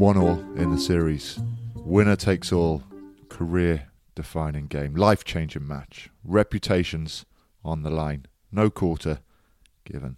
One 0.00 0.16
all 0.16 0.40
in 0.56 0.70
the 0.70 0.78
series. 0.80 1.38
Winner 1.74 2.16
takes 2.16 2.52
all. 2.52 2.82
Career 3.28 3.88
defining 4.14 4.66
game. 4.66 4.94
Life 4.94 5.24
changing 5.24 5.68
match. 5.68 6.08
Reputations 6.24 7.26
on 7.62 7.82
the 7.82 7.90
line. 7.90 8.24
No 8.50 8.70
quarter 8.70 9.18
given. 9.84 10.16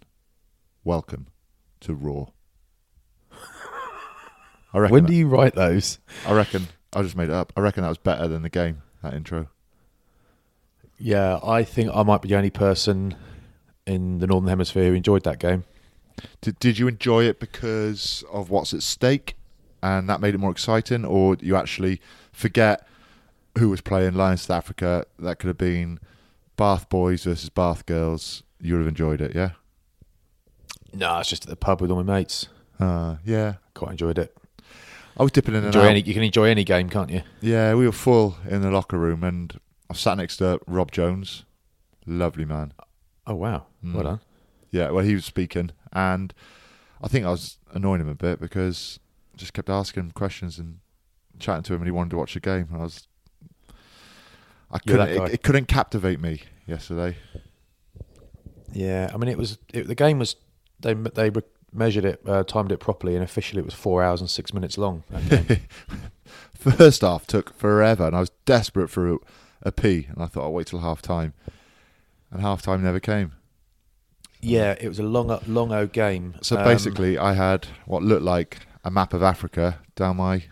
Welcome 0.85 1.27
to 1.81 1.93
Raw. 1.93 2.27
I 4.73 4.79
reckon. 4.79 4.93
When 4.93 5.05
do 5.05 5.13
you 5.13 5.27
write 5.27 5.53
those? 5.53 5.99
I 6.25 6.33
reckon. 6.33 6.69
I 6.93 7.01
just 7.01 7.17
made 7.17 7.27
it 7.27 7.35
up. 7.35 7.51
I 7.57 7.59
reckon 7.59 7.83
that 7.83 7.89
was 7.89 7.97
better 7.97 8.29
than 8.29 8.41
the 8.41 8.49
game. 8.49 8.83
That 9.01 9.13
intro. 9.13 9.49
Yeah, 10.97 11.41
I 11.43 11.65
think 11.65 11.91
I 11.93 12.03
might 12.03 12.21
be 12.21 12.29
the 12.29 12.37
only 12.37 12.51
person 12.51 13.15
in 13.85 14.19
the 14.19 14.27
Northern 14.27 14.47
Hemisphere 14.47 14.85
who 14.85 14.93
enjoyed 14.93 15.25
that 15.25 15.39
game. 15.39 15.65
Did 16.39 16.57
Did 16.59 16.79
you 16.79 16.87
enjoy 16.87 17.25
it 17.25 17.41
because 17.41 18.23
of 18.31 18.49
what's 18.49 18.73
at 18.73 18.81
stake, 18.81 19.35
and 19.83 20.09
that 20.09 20.19
made 20.21 20.33
it 20.33 20.39
more 20.39 20.51
exciting, 20.51 21.03
or 21.05 21.35
you 21.41 21.55
actually 21.55 22.01
forget 22.31 22.87
who 23.57 23.69
was 23.69 23.81
playing 23.81 24.13
Lions 24.15 24.41
South 24.43 24.57
Africa? 24.57 25.05
That 25.19 25.37
could 25.37 25.47
have 25.49 25.57
been 25.57 25.99
Bath 26.55 26.87
boys 26.89 27.25
versus 27.25 27.49
Bath 27.49 27.85
girls. 27.85 28.41
You 28.61 28.73
would 28.73 28.79
have 28.79 28.87
enjoyed 28.87 29.21
it, 29.21 29.35
yeah. 29.35 29.51
No, 30.93 31.19
it's 31.19 31.29
just 31.29 31.43
at 31.43 31.49
the 31.49 31.55
pub 31.55 31.81
with 31.81 31.91
all 31.91 32.03
my 32.03 32.15
mates. 32.17 32.47
Uh, 32.79 33.15
yeah. 33.25 33.55
Quite 33.73 33.91
enjoyed 33.91 34.17
it. 34.17 34.35
I 35.17 35.23
was 35.23 35.31
dipping 35.31 35.53
in 35.55 35.63
Enjoy 35.63 35.79
and 35.81 35.87
out. 35.87 35.91
any, 35.91 36.01
you 36.01 36.13
can 36.13 36.23
enjoy 36.23 36.45
any 36.49 36.63
game, 36.63 36.89
can't 36.89 37.09
you? 37.11 37.21
Yeah, 37.41 37.75
we 37.75 37.85
were 37.85 37.91
full 37.91 38.37
in 38.49 38.61
the 38.61 38.71
locker 38.71 38.97
room, 38.97 39.23
and 39.23 39.59
I 39.89 39.93
sat 39.93 40.17
next 40.17 40.37
to 40.37 40.59
Rob 40.65 40.91
Jones, 40.91 41.45
lovely 42.07 42.45
man. 42.45 42.73
Oh 43.27 43.35
wow, 43.35 43.67
Mm. 43.85 43.93
well 43.93 44.03
done. 44.03 44.19
Yeah, 44.71 44.89
well, 44.89 45.05
he 45.05 45.13
was 45.13 45.23
speaking, 45.25 45.69
and 45.91 46.33
I 47.01 47.07
think 47.07 47.25
I 47.25 47.29
was 47.29 47.57
annoying 47.73 48.01
him 48.01 48.09
a 48.09 48.15
bit 48.15 48.39
because 48.39 48.99
just 49.35 49.53
kept 49.53 49.69
asking 49.69 50.03
him 50.03 50.11
questions 50.11 50.59
and 50.59 50.79
chatting 51.39 51.63
to 51.63 51.73
him, 51.73 51.81
and 51.81 51.87
he 51.87 51.91
wanted 51.91 52.11
to 52.11 52.17
watch 52.17 52.33
the 52.33 52.39
game. 52.39 52.67
And 52.71 52.79
I 52.79 52.83
was, 52.83 53.07
I 54.71 54.79
You're 54.85 54.97
couldn't, 54.97 55.27
it, 55.27 55.33
it 55.35 55.43
couldn't 55.43 55.67
captivate 55.67 56.19
me 56.19 56.41
yesterday. 56.67 57.17
Yeah, 58.71 59.11
I 59.13 59.17
mean 59.17 59.29
it 59.29 59.37
was 59.37 59.57
it, 59.73 59.87
the 59.87 59.95
game 59.95 60.19
was 60.19 60.35
they 60.79 60.93
they 60.93 61.29
re- 61.29 61.41
measured 61.71 62.05
it, 62.05 62.21
uh, 62.27 62.43
timed 62.43 62.71
it 62.71 62.79
properly, 62.79 63.15
and 63.15 63.23
officially 63.23 63.59
it 63.59 63.65
was 63.65 63.73
four 63.75 64.01
hours 64.03 64.19
and 64.21 64.29
six 64.29 64.53
minutes 64.53 64.77
long. 64.77 65.03
First 66.57 67.01
half 67.01 67.27
took 67.27 67.53
forever, 67.53 68.07
and 68.07 68.15
I 68.15 68.19
was 68.21 68.31
desperate 68.45 68.89
for 68.89 69.13
a, 69.13 69.17
a 69.63 69.71
pee, 69.71 70.07
and 70.09 70.23
I 70.23 70.27
thought 70.27 70.43
I'll 70.43 70.53
wait 70.53 70.67
till 70.67 70.79
half 70.79 71.01
time, 71.01 71.33
and 72.31 72.41
half 72.41 72.61
time 72.61 72.81
never 72.83 72.99
came. 72.99 73.33
yeah, 74.41 74.75
it 74.79 74.87
was 74.87 74.97
a 74.99 75.03
long 75.03 75.39
long 75.47 75.71
o 75.71 75.85
game. 75.87 76.35
So 76.41 76.57
Um, 76.57 76.63
basically, 76.63 77.17
I 77.17 77.33
had 77.33 77.67
what 77.85 78.01
looked 78.01 78.23
like 78.23 78.59
a 78.83 78.91
map 78.91 79.13
of 79.13 79.23
Africa 79.23 79.79
down 79.95 80.17
my 80.17 80.43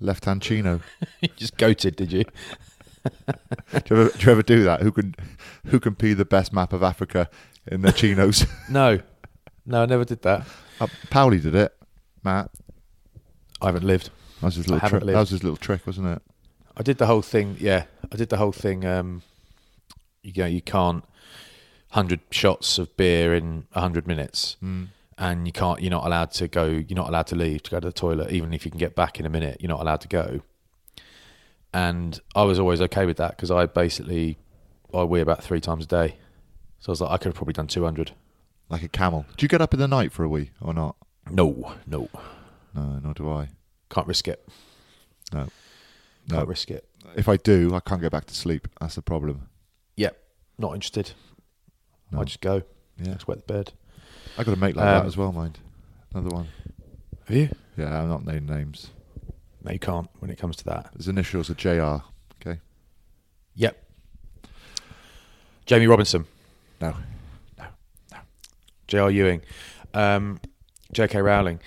left-hand 0.00 0.42
chino. 0.42 0.80
you 1.20 1.28
just 1.36 1.56
goated, 1.56 1.96
did 1.96 2.12
you? 2.12 2.24
do, 3.04 3.94
you 3.94 4.00
ever, 4.02 4.10
do 4.10 4.26
you 4.26 4.32
ever 4.32 4.42
do 4.42 4.64
that? 4.64 4.82
Who 4.82 4.92
can 4.92 5.14
who 5.66 5.80
can 5.80 5.94
pee 5.94 6.12
the 6.14 6.24
best 6.24 6.52
map 6.52 6.72
of 6.72 6.82
Africa 6.82 7.28
in 7.66 7.82
their 7.82 7.92
chinos? 7.92 8.46
No, 8.68 9.00
no, 9.66 9.82
I 9.82 9.86
never 9.86 10.04
did 10.04 10.22
that. 10.22 10.46
uh, 10.80 10.86
Powley 11.10 11.40
did 11.42 11.54
it. 11.54 11.74
Matt, 12.24 12.50
I 13.60 13.66
haven't 13.66 13.84
lived. 13.84 14.10
that 14.40 14.46
was 14.46 14.54
his 14.56 14.68
little 14.68 14.88
trick. 14.88 15.04
That 15.04 15.14
was 15.18 15.30
his 15.30 15.42
little 15.44 15.56
trick, 15.56 15.86
wasn't 15.86 16.08
it? 16.08 16.22
I 16.76 16.82
did 16.82 16.98
the 16.98 17.06
whole 17.06 17.22
thing. 17.22 17.56
Yeah, 17.60 17.84
I 18.12 18.16
did 18.16 18.28
the 18.28 18.36
whole 18.38 18.52
thing. 18.52 18.84
Um, 18.84 19.22
you 20.22 20.32
know, 20.36 20.46
you 20.46 20.62
can't 20.62 21.04
hundred 21.90 22.20
shots 22.30 22.78
of 22.78 22.96
beer 22.96 23.34
in 23.34 23.66
hundred 23.72 24.06
minutes, 24.06 24.56
Mm. 24.62 24.88
And 25.22 25.46
you 25.46 25.52
can't. 25.52 25.80
You're 25.80 25.90
not 25.98 26.04
allowed 26.04 26.30
to 26.32 26.48
go. 26.48 26.64
You're 26.66 26.96
not 27.02 27.08
allowed 27.08 27.28
to 27.28 27.36
leave 27.36 27.62
to 27.64 27.70
go 27.70 27.78
to 27.80 27.88
the 27.88 27.92
toilet, 27.92 28.32
even 28.32 28.52
if 28.52 28.64
you 28.64 28.70
can 28.72 28.78
get 28.78 28.94
back 28.96 29.20
in 29.20 29.26
a 29.26 29.30
minute. 29.30 29.58
You're 29.60 29.68
not 29.76 29.80
allowed 29.80 30.00
to 30.02 30.08
go. 30.08 30.40
And 31.72 32.20
I 32.34 32.42
was 32.42 32.58
always 32.58 32.80
okay 32.82 33.06
with 33.06 33.16
that 33.16 33.30
because 33.36 33.50
I 33.50 33.66
basically 33.66 34.36
I 34.92 35.04
wee 35.04 35.20
about 35.20 35.42
three 35.42 35.60
times 35.60 35.84
a 35.84 35.88
day, 35.88 36.16
so 36.80 36.90
I 36.90 36.92
was 36.92 37.00
like, 37.00 37.10
I 37.10 37.16
could 37.16 37.26
have 37.28 37.34
probably 37.34 37.54
done 37.54 37.66
two 37.68 37.84
hundred. 37.84 38.12
Like 38.68 38.82
a 38.82 38.88
camel. 38.88 39.26
Do 39.36 39.44
you 39.44 39.48
get 39.48 39.60
up 39.60 39.74
in 39.74 39.80
the 39.80 39.88
night 39.88 40.12
for 40.12 40.24
a 40.24 40.28
wee 40.28 40.50
or 40.60 40.72
not? 40.74 40.96
No, 41.30 41.74
no, 41.86 42.08
No, 42.74 42.98
nor 43.02 43.14
do 43.14 43.30
I. 43.30 43.48
can't 43.90 44.06
risk 44.06 44.26
it. 44.28 44.46
No, 45.32 45.48
Can't 46.28 46.42
no. 46.42 46.44
risk 46.44 46.70
it. 46.70 46.88
If 47.14 47.28
I 47.28 47.36
do, 47.36 47.74
I 47.74 47.80
can't 47.80 48.00
get 48.00 48.10
back 48.12 48.24
to 48.26 48.34
sleep. 48.34 48.66
That's 48.80 48.94
the 48.96 49.02
problem. 49.02 49.48
Yep, 49.96 50.16
not 50.58 50.74
interested. 50.74 51.12
No. 52.10 52.20
I 52.20 52.24
just 52.24 52.40
go. 52.40 52.62
Yeah, 52.98 53.12
Just 53.14 53.28
wet 53.28 53.46
the 53.46 53.52
bed. 53.52 53.72
I 54.38 54.44
got 54.44 54.52
a 54.54 54.56
mate 54.56 54.76
like 54.76 54.84
that 54.86 55.02
Um, 55.02 55.06
as 55.06 55.16
well, 55.16 55.32
mind. 55.32 55.58
Another 56.14 56.34
one. 56.34 56.48
Have 57.26 57.36
you? 57.36 57.48
Yeah, 57.76 58.02
I'm 58.02 58.08
not 58.08 58.24
naming 58.24 58.46
names. 58.46 58.90
No, 59.62 59.72
you 59.72 59.78
can't 59.78 60.08
when 60.18 60.30
it 60.30 60.38
comes 60.38 60.56
to 60.56 60.64
that. 60.64 60.90
His 60.96 61.08
initials 61.08 61.48
are 61.50 61.54
JR. 61.54 62.02
Okay. 62.40 62.60
Yep. 63.54 63.78
Jamie 65.66 65.86
Robinson, 65.86 66.24
No. 66.80 66.94
No. 67.56 67.64
No. 68.10 68.18
J.R. 68.88 69.10
Ewing, 69.10 69.42
um, 69.94 70.40
J.K. 70.92 71.20
Rowling. 71.22 71.60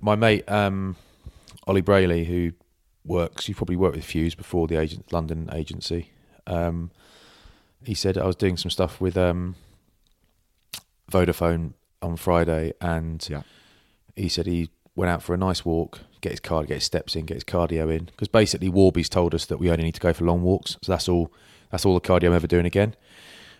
My 0.00 0.16
mate 0.16 0.50
um, 0.50 0.96
Ollie 1.66 1.82
Brayley, 1.82 2.24
who 2.24 2.52
works, 3.04 3.48
you 3.48 3.54
probably 3.54 3.76
worked 3.76 3.96
with 3.96 4.04
Fuse 4.04 4.34
before 4.34 4.66
the 4.66 4.76
agent 4.80 5.12
London 5.12 5.50
agency. 5.52 6.10
Um, 6.46 6.90
he 7.84 7.94
said 7.94 8.16
I 8.16 8.24
was 8.26 8.36
doing 8.36 8.56
some 8.56 8.70
stuff 8.70 9.00
with 9.00 9.16
um, 9.18 9.54
Vodafone 11.12 11.74
on 12.02 12.16
Friday, 12.16 12.72
and 12.80 13.26
Yeah. 13.30 13.42
he 14.14 14.28
said 14.28 14.46
he 14.46 14.70
went 14.94 15.10
out 15.10 15.22
for 15.22 15.34
a 15.34 15.36
nice 15.36 15.64
walk, 15.64 16.00
get 16.20 16.32
his 16.32 16.40
card, 16.40 16.68
get 16.68 16.74
his 16.74 16.84
steps 16.84 17.14
in, 17.16 17.26
get 17.26 17.34
his 17.34 17.44
cardio 17.44 17.94
in. 17.94 18.06
Because 18.06 18.28
basically, 18.28 18.68
Warby's 18.68 19.08
told 19.08 19.34
us 19.34 19.44
that 19.46 19.58
we 19.58 19.70
only 19.70 19.84
need 19.84 19.94
to 19.94 20.00
go 20.00 20.12
for 20.12 20.24
long 20.24 20.42
walks, 20.42 20.76
so 20.82 20.92
that's 20.92 21.08
all. 21.08 21.32
That's 21.70 21.84
all 21.84 21.94
the 21.94 22.00
cardio 22.00 22.28
I'm 22.28 22.32
ever 22.34 22.46
doing 22.46 22.64
again. 22.66 22.94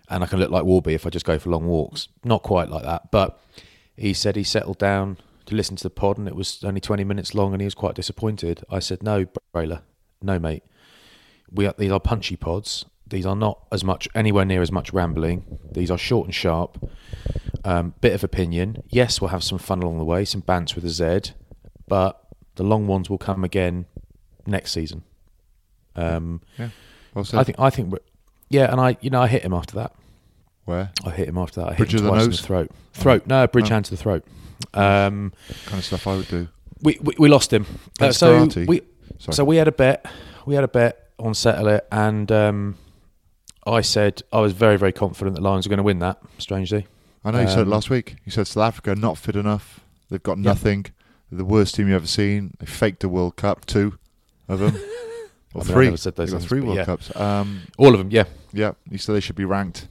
And 0.08 0.22
I 0.22 0.28
can 0.28 0.38
look 0.38 0.50
like 0.50 0.64
Warby 0.64 0.94
if 0.94 1.04
I 1.06 1.10
just 1.10 1.26
go 1.26 1.38
for 1.40 1.50
long 1.50 1.66
walks. 1.66 2.06
Not 2.24 2.44
quite 2.44 2.70
like 2.70 2.84
that, 2.84 3.10
but 3.10 3.40
he 3.96 4.12
said 4.14 4.36
he 4.36 4.44
settled 4.44 4.78
down 4.78 5.18
to 5.46 5.54
listen 5.56 5.74
to 5.76 5.82
the 5.82 5.90
pod, 5.90 6.16
and 6.16 6.28
it 6.28 6.36
was 6.36 6.62
only 6.64 6.80
20 6.80 7.02
minutes 7.04 7.34
long, 7.34 7.52
and 7.52 7.60
he 7.60 7.66
was 7.66 7.74
quite 7.74 7.94
disappointed. 7.96 8.62
I 8.70 8.78
said, 8.78 9.02
"No, 9.02 9.26
Brayler, 9.54 9.82
no, 10.22 10.38
mate. 10.38 10.62
We 11.50 11.66
are, 11.66 11.74
these 11.76 11.90
are 11.90 11.98
punchy 12.00 12.36
pods, 12.36 12.84
These 13.08 13.24
are 13.26 13.36
not 13.36 13.60
as 13.70 13.84
much 13.84 14.08
anywhere 14.14 14.44
near 14.44 14.62
as 14.62 14.72
much 14.72 14.92
rambling. 14.92 15.58
These 15.72 15.90
are 15.90 15.98
short 15.98 16.26
and 16.26 16.34
sharp. 16.34 16.90
Um, 17.64 17.94
bit 18.00 18.12
of 18.12 18.22
opinion. 18.24 18.82
Yes, 18.90 19.20
we'll 19.20 19.30
have 19.30 19.42
some 19.44 19.58
fun 19.58 19.82
along 19.82 19.98
the 19.98 20.04
way, 20.04 20.24
some 20.24 20.42
bants 20.42 20.74
with 20.74 20.84
a 20.84 20.88
Z, 20.88 21.32
but 21.88 22.20
the 22.56 22.62
long 22.64 22.86
ones 22.86 23.10
will 23.10 23.18
come 23.18 23.42
again 23.44 23.86
next 24.46 24.72
season. 24.72 25.02
Um, 25.94 26.40
Yeah. 26.58 26.68
Well. 27.14 27.24
I 27.34 27.44
think. 27.44 27.58
I 27.58 27.70
think. 27.70 27.90
we're- 27.92 28.04
Yeah, 28.50 28.70
and 28.70 28.80
I, 28.80 28.96
you 29.00 29.10
know, 29.10 29.22
I 29.22 29.26
hit 29.26 29.42
him 29.42 29.52
after 29.54 29.74
that. 29.76 29.92
Where 30.64 30.90
I 31.04 31.10
hit 31.10 31.28
him 31.28 31.38
after 31.38 31.60
that. 31.60 31.72
I 31.72 31.74
Bridge 31.76 31.92
hit 31.92 32.00
of 32.00 32.00
him 32.00 32.04
the 32.06 32.10
twice 32.12 32.26
nose? 32.26 32.40
the 32.40 32.46
throat. 32.46 32.70
Throat. 32.92 33.26
No, 33.26 33.46
bridge 33.46 33.70
Oh. 33.70 33.74
hand 33.74 33.84
to 33.86 33.90
the 33.92 33.96
throat. 33.96 34.24
Um, 34.74 35.32
kind 35.66 35.78
of 35.78 35.84
stuff 35.84 36.06
I 36.06 36.16
would 36.16 36.28
do. 36.28 36.48
we, 36.82 36.98
we 37.02 37.14
we 37.18 37.28
lost 37.28 37.52
him. 37.52 37.66
Uh, 38.00 38.10
so 38.12 38.46
karate? 38.46 38.66
we 38.66 38.82
Sorry. 39.18 39.34
so 39.34 39.44
we 39.44 39.56
had 39.56 39.68
a 39.68 39.72
bet. 39.72 40.06
We 40.44 40.54
had 40.54 40.64
a 40.64 40.68
bet 40.68 41.10
on 41.18 41.34
settle 41.34 41.68
it, 41.68 41.86
and 41.90 42.30
um, 42.32 42.76
I 43.66 43.80
said 43.80 44.22
I 44.32 44.40
was 44.40 44.52
very 44.52 44.76
very 44.78 44.92
confident 44.92 45.34
that 45.36 45.42
Lions 45.42 45.66
were 45.66 45.70
going 45.70 45.78
to 45.78 45.82
win 45.82 45.98
that. 46.00 46.18
Strangely, 46.38 46.86
I 47.24 47.30
know 47.32 47.40
you 47.40 47.48
said 47.48 47.58
it 47.60 47.62
um, 47.62 47.70
last 47.70 47.90
week. 47.90 48.16
You 48.24 48.32
said 48.32 48.46
South 48.46 48.64
Africa 48.68 48.94
not 48.94 49.18
fit 49.18 49.36
enough. 49.36 49.80
They've 50.10 50.22
got 50.22 50.38
Yeah. 50.38 50.44
nothing. 50.44 50.86
They're 51.30 51.38
the 51.38 51.44
worst 51.44 51.74
team 51.74 51.88
you've 51.88 51.96
ever 51.96 52.06
seen. 52.06 52.54
They 52.60 52.66
faked 52.66 53.02
a 53.02 53.08
World 53.08 53.34
Cup, 53.36 53.66
two 53.66 53.98
of 54.48 54.60
them. 54.60 54.76
or 55.54 55.62
I 55.62 55.64
mean, 55.64 55.72
three. 55.74 55.84
never 55.86 55.96
said 55.96 56.14
those 56.14 56.30
got 56.30 56.38
things, 56.38 56.48
three 56.48 56.60
World 56.60 56.76
yeah. 56.76 56.84
Cups. 56.84 57.14
Um, 57.16 57.62
all 57.78 57.92
of 57.92 57.98
them. 57.98 58.10
Yeah, 58.10 58.24
yeah, 58.52 58.72
you 58.88 58.98
said 58.98 59.14
they 59.16 59.20
should 59.20 59.34
be 59.36 59.44
ranked 59.44 59.88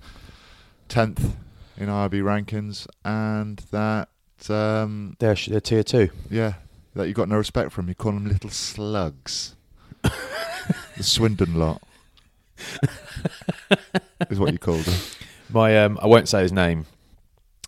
10th 0.88 1.34
in 1.78 1.90
IRB 1.90 2.22
rankings 2.22 2.88
and 3.04 3.58
that, 3.72 4.08
um, 4.50 5.18
they're 5.20 5.36
sh- 5.36 5.48
they're 5.48 5.60
tier 5.60 5.84
two. 5.84 6.10
yeah, 6.30 6.54
that 6.94 7.08
you've 7.08 7.16
got 7.18 7.28
no 7.28 7.36
respect 7.38 7.74
from. 7.74 7.90
You 7.90 7.96
call 7.96 8.14
them 8.14 8.28
little 8.30 8.50
slugs. 8.50 9.56
the 10.04 11.04
Swindon 11.04 11.56
lot 11.56 11.82
is 14.30 14.40
what 14.40 14.52
you 14.52 14.60
called 14.60 14.82
them. 14.82 15.00
My 15.50 15.84
um, 15.84 16.00
I 16.02 16.08
won't 16.08 16.28
say 16.28 16.42
his 16.42 16.52
name, 16.52 16.86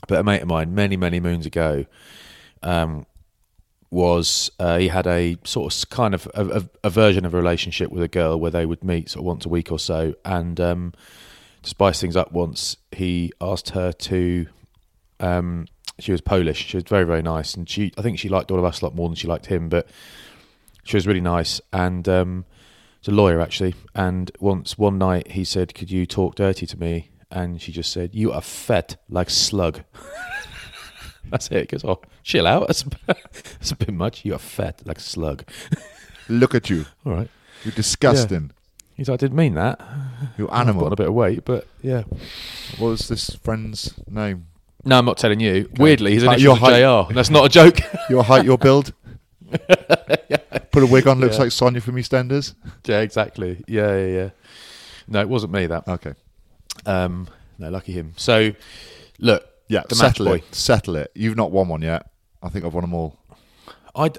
but 0.08 0.20
a 0.20 0.24
mate 0.24 0.42
of 0.42 0.48
mine 0.48 0.74
many 0.74 0.98
many 0.98 1.20
moons 1.20 1.46
ago, 1.46 1.86
um, 2.64 3.06
was 3.90 4.52
uh, 4.60 4.78
he 4.78 4.88
had 4.88 5.08
a 5.08 5.38
sort 5.44 5.74
of 5.74 5.90
kind 5.90 6.14
of 6.14 6.28
a, 6.34 6.68
a, 6.84 6.90
version 6.90 7.26
of 7.26 7.34
a 7.34 7.38
relationship 7.38 7.92
with 7.92 8.04
a 8.04 8.08
girl 8.08 8.40
where 8.40 8.52
they 8.52 8.66
would 8.66 8.84
meet 8.84 9.10
sort 9.10 9.22
of 9.22 9.26
once 9.26 9.46
a 9.46 9.50
week 9.50 9.72
or 9.72 9.80
so, 9.80 10.14
and 10.26 10.60
um, 10.60 10.94
to 11.64 11.70
spice 11.70 12.02
things 12.02 12.16
up, 12.16 12.32
once 12.32 12.78
he 12.92 13.32
asked 13.40 13.70
her 13.70 13.92
to. 13.92 14.48
Um, 15.20 15.68
she 16.00 16.12
was 16.12 16.22
Polish. 16.22 16.68
She 16.68 16.78
was 16.78 16.84
very 16.84 17.06
very 17.06 17.22
nice, 17.22 17.54
and 17.56 17.68
she 17.68 17.92
I 17.98 18.02
think 18.02 18.20
she 18.20 18.30
liked 18.30 18.52
all 18.52 18.60
of 18.60 18.66
us 18.66 18.82
a 18.82 18.86
lot 18.86 18.96
more 18.96 19.10
than 19.10 19.16
she 19.16 19.28
liked 19.28 19.48
him, 19.48 19.70
but 19.70 19.88
she 20.84 20.98
was 20.98 21.08
really 21.08 21.22
nice 21.22 21.62
and. 21.72 22.08
Um, 22.08 22.46
a 23.08 23.12
lawyer 23.12 23.40
actually, 23.42 23.76
and 23.96 24.32
once 24.40 24.78
one 24.78 24.98
night 24.98 25.32
he 25.32 25.44
said, 25.44 25.74
"Could 25.76 25.92
you 25.92 26.06
talk 26.06 26.36
dirty 26.36 26.66
to 26.68 26.80
me?" 26.80 27.10
And 27.32 27.62
she 27.62 27.72
just 27.72 27.92
said, 27.92 28.14
"You 28.16 28.32
are 28.32 28.42
fat 28.42 28.96
like 29.10 29.30
slug." 29.30 29.82
That's 31.30 31.50
it. 31.52 31.70
Goes, 31.70 31.84
"Oh, 31.84 32.02
chill 32.24 32.48
out. 32.48 32.68
That's, 32.68 32.84
that's 33.06 33.72
a 33.72 33.76
bit 33.76 33.94
much. 33.94 34.24
You 34.24 34.34
are 34.36 34.40
fat 34.40 34.82
like 34.86 35.00
slug." 35.00 35.44
Look 36.30 36.56
at 36.56 36.70
you. 36.70 36.86
All 37.06 37.14
right. 37.14 37.30
You're 37.64 37.74
disgusting. 37.74 38.52
He's 38.96 39.10
like, 39.10 39.16
"I 39.16 39.18
didn't 39.26 39.38
mean 39.38 39.56
that. 39.56 39.80
You're 40.38 40.52
I've 40.54 40.62
animal. 40.62 40.84
got 40.84 40.94
a 40.94 40.96
bit 40.96 41.08
of 41.08 41.14
weight, 41.14 41.44
but 41.46 41.68
yeah." 41.82 42.04
What 42.78 42.90
was 42.90 43.08
this 43.08 43.32
friend's 43.36 43.94
name? 44.10 44.48
No, 44.86 44.98
I'm 45.00 45.06
not 45.06 45.18
telling 45.18 45.40
you. 45.42 45.70
Weirdly, 45.78 46.14
his 46.14 46.24
initials 46.24 46.44
your 46.44 46.56
height- 46.56 46.80
JR. 47.10 47.14
That's 47.14 47.30
not 47.30 47.46
a 47.46 47.50
joke. 47.50 47.80
Your 48.10 48.24
height, 48.24 48.46
your 48.46 48.58
build? 48.58 48.94
Put 50.72 50.84
a 50.84 50.86
wig 50.86 51.08
on, 51.08 51.20
looks 51.20 51.36
Yeah. 51.38 51.44
like 51.44 51.52
Sonia 51.52 51.82
from 51.82 51.96
EastEnders. 51.96 52.54
yeah, 52.86 53.00
exactly. 53.02 53.64
Yeah, 53.68 53.96
yeah, 53.98 54.06
yeah. 54.08 54.30
No, 55.08 55.22
it 55.22 55.30
wasn't 55.30 55.54
me. 55.54 55.68
That. 55.68 55.88
Okay. 55.88 56.14
Um, 56.86 57.28
no, 57.58 57.70
lucky 57.70 57.94
him. 57.94 58.14
So, 58.18 58.52
look. 59.20 59.46
Yeah, 59.70 59.84
settle 59.92 60.28
it. 60.30 60.56
Settle 60.56 60.96
it. 60.96 61.12
You've 61.16 61.36
not 61.36 61.52
won 61.52 61.68
one 61.68 61.82
yet. 61.82 62.10
I 62.42 62.50
think 62.50 62.64
I've 62.64 62.74
won 62.74 62.84
them 62.84 62.94
all. 62.94 63.18
I. 63.96 64.12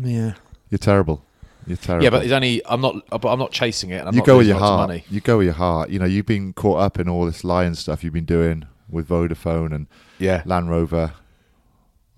Yeah. 0.00 0.34
You're 0.70 0.78
terrible. 0.78 1.24
You're 1.66 1.76
terrible. 1.76 2.04
Yeah, 2.04 2.10
but 2.10 2.22
it's 2.24 2.32
only 2.32 2.62
I'm 2.66 2.80
not. 2.80 2.94
But 3.10 3.26
I'm 3.26 3.38
not 3.38 3.50
chasing 3.52 3.90
it. 3.90 3.96
and 4.00 4.08
I'm 4.08 4.14
you 4.14 4.18
not 4.20 4.26
go 4.26 4.38
with 4.38 4.46
your 4.46 4.58
heart. 4.58 4.88
Money. 4.88 5.04
You 5.10 5.20
go 5.20 5.38
with 5.38 5.46
your 5.46 5.54
heart. 5.54 5.90
You 5.90 5.98
know, 5.98 6.04
you've 6.04 6.26
been 6.26 6.52
caught 6.52 6.80
up 6.80 6.98
in 7.00 7.08
all 7.08 7.24
this 7.24 7.42
lion 7.44 7.74
stuff 7.74 8.04
you've 8.04 8.12
been 8.12 8.24
doing 8.24 8.66
with 8.88 9.08
Vodafone 9.08 9.74
and 9.74 9.86
Yeah, 10.18 10.42
Land 10.46 10.70
Rover. 10.70 11.12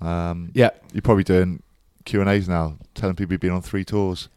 Um, 0.01 0.51
yeah, 0.55 0.71
You're 0.93 1.03
probably 1.03 1.25
doing 1.25 1.63
Q 2.11 2.21
and 2.21 2.29
A's 2.29 2.49
now, 2.49 2.77
telling 2.95 3.15
people 3.15 3.33
you've 3.35 3.41
been 3.41 3.53
on 3.53 3.63
three 3.63 3.85
tours. 3.85 4.29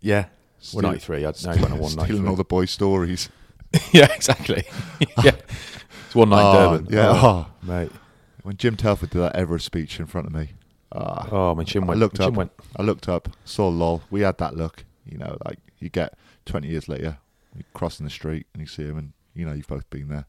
yeah. 0.00 0.26
Steal- 0.60 0.78
We're 0.82 0.88
93. 0.88 1.16
I 1.18 1.20
know 1.20 1.64
on 1.64 1.78
one 1.78 1.92
night. 1.96 2.04
Stealing 2.04 2.28
all 2.28 2.36
the 2.36 2.44
boys' 2.44 2.70
stories. 2.70 3.28
yeah, 3.92 4.10
exactly. 4.14 4.62
yeah, 5.22 5.32
it's 6.06 6.14
one 6.14 6.28
night 6.30 6.42
Oh, 6.42 6.78
Durban. 6.78 6.94
yeah, 6.94 7.08
oh, 7.10 7.46
oh. 7.50 7.66
mate. 7.66 7.90
When 8.44 8.56
Jim 8.56 8.76
Telfer 8.76 9.06
did 9.06 9.18
that 9.18 9.34
Everest 9.36 9.66
speech 9.66 9.98
in 9.98 10.06
front 10.06 10.28
of 10.28 10.32
me, 10.32 10.50
ah, 10.92 11.28
Oh, 11.32 11.54
my 11.56 11.64
chin 11.64 11.84
went. 11.86 11.98
I 11.98 12.00
looked 12.00 12.20
up. 12.20 12.32
went. 12.34 12.52
I 12.76 12.82
looked 12.82 13.08
up, 13.08 13.28
saw 13.44 13.68
lol. 13.68 14.02
We 14.10 14.20
had 14.20 14.38
that 14.38 14.56
look, 14.56 14.84
you 15.04 15.18
know, 15.18 15.36
like 15.44 15.58
you 15.80 15.88
get 15.90 16.14
twenty 16.46 16.68
years 16.68 16.88
later, 16.88 17.18
you 17.56 17.64
crossing 17.74 18.04
the 18.04 18.10
street 18.10 18.46
and 18.54 18.60
you 18.60 18.66
see 18.68 18.84
him, 18.84 18.96
and 18.96 19.12
you 19.34 19.44
know 19.44 19.52
you've 19.52 19.66
both 19.66 19.90
been 19.90 20.08
there. 20.08 20.26